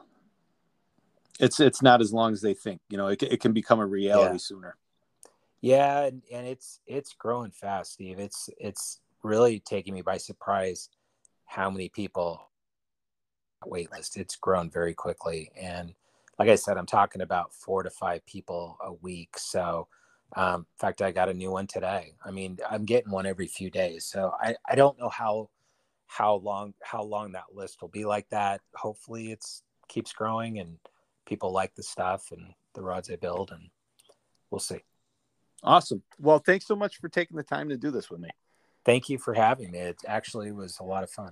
it's 1.39 1.59
it's 1.59 1.81
not 1.81 2.01
as 2.01 2.13
long 2.13 2.33
as 2.33 2.41
they 2.41 2.53
think. 2.53 2.81
You 2.89 2.97
know, 2.97 3.07
it, 3.07 3.23
it 3.23 3.41
can 3.41 3.51
become 3.51 3.79
a 3.79 3.85
reality 3.85 4.35
Yeah. 4.35 4.37
sooner. 4.37 4.77
Yeah, 5.59 6.03
and, 6.03 6.21
and 6.31 6.45
it's 6.45 6.81
it's 6.85 7.13
growing 7.13 7.49
fast, 7.49 7.93
Steve. 7.93 8.19
It's 8.19 8.47
it's 8.59 8.99
really 9.23 9.59
taking 9.59 9.95
me 9.95 10.03
by 10.03 10.17
surprise 10.17 10.89
how 11.45 11.71
many 11.71 11.89
people 11.89 12.47
wait 13.65 13.91
list. 13.91 14.17
It's 14.17 14.35
grown 14.35 14.69
very 14.69 14.93
quickly. 14.93 15.51
And 15.59 15.95
like 16.37 16.49
I 16.49 16.55
said, 16.55 16.77
I'm 16.77 16.85
talking 16.85 17.23
about 17.23 17.55
four 17.55 17.81
to 17.81 17.89
five 17.89 18.23
people 18.27 18.77
a 18.83 18.93
week. 18.93 19.39
So 19.39 19.87
um, 20.36 20.61
in 20.61 20.80
fact, 20.80 21.01
I 21.01 21.11
got 21.11 21.30
a 21.30 21.34
new 21.34 21.51
one 21.51 21.67
today. 21.67 22.13
I 22.23 22.32
mean, 22.32 22.57
I'm 22.69 22.86
getting 22.86 23.11
one 23.11 23.25
every 23.25 23.47
few 23.47 23.69
days. 23.69 24.05
So 24.05 24.34
I, 24.41 24.55
I 24.67 24.75
don't 24.75 24.99
know 24.99 25.09
how 25.09 25.49
how 26.07 26.36
long 26.36 26.73
how 26.82 27.03
long 27.03 27.34
that 27.34 27.53
list 27.53 27.82
will 27.82 27.89
be 27.89 28.05
like 28.05 28.28
that. 28.30 28.61
Hopefully 28.75 29.32
it's 29.32 29.63
keeps 29.88 30.11
growing 30.13 30.59
and 30.59 30.78
people 31.25 31.51
like 31.51 31.75
the 31.75 31.84
stuff 31.84 32.32
and 32.32 32.53
the 32.73 32.82
rods 32.82 33.09
I 33.09 33.15
build 33.15 33.51
and 33.51 33.69
we'll 34.51 34.59
see. 34.59 34.80
Awesome. 35.63 36.03
Well, 36.19 36.39
thanks 36.39 36.67
so 36.67 36.75
much 36.75 36.97
for 36.97 37.09
taking 37.09 37.38
the 37.38 37.43
time 37.43 37.69
to 37.69 37.78
do 37.78 37.91
this 37.91 38.09
with 38.09 38.19
me. 38.19 38.30
Thank 38.86 39.09
you 39.09 39.17
for 39.17 39.34
having 39.34 39.71
me. 39.71 39.80
It 39.80 39.97
actually 40.07 40.51
was 40.51 40.78
a 40.80 40.84
lot 40.84 41.03
of 41.03 41.09
fun. 41.09 41.25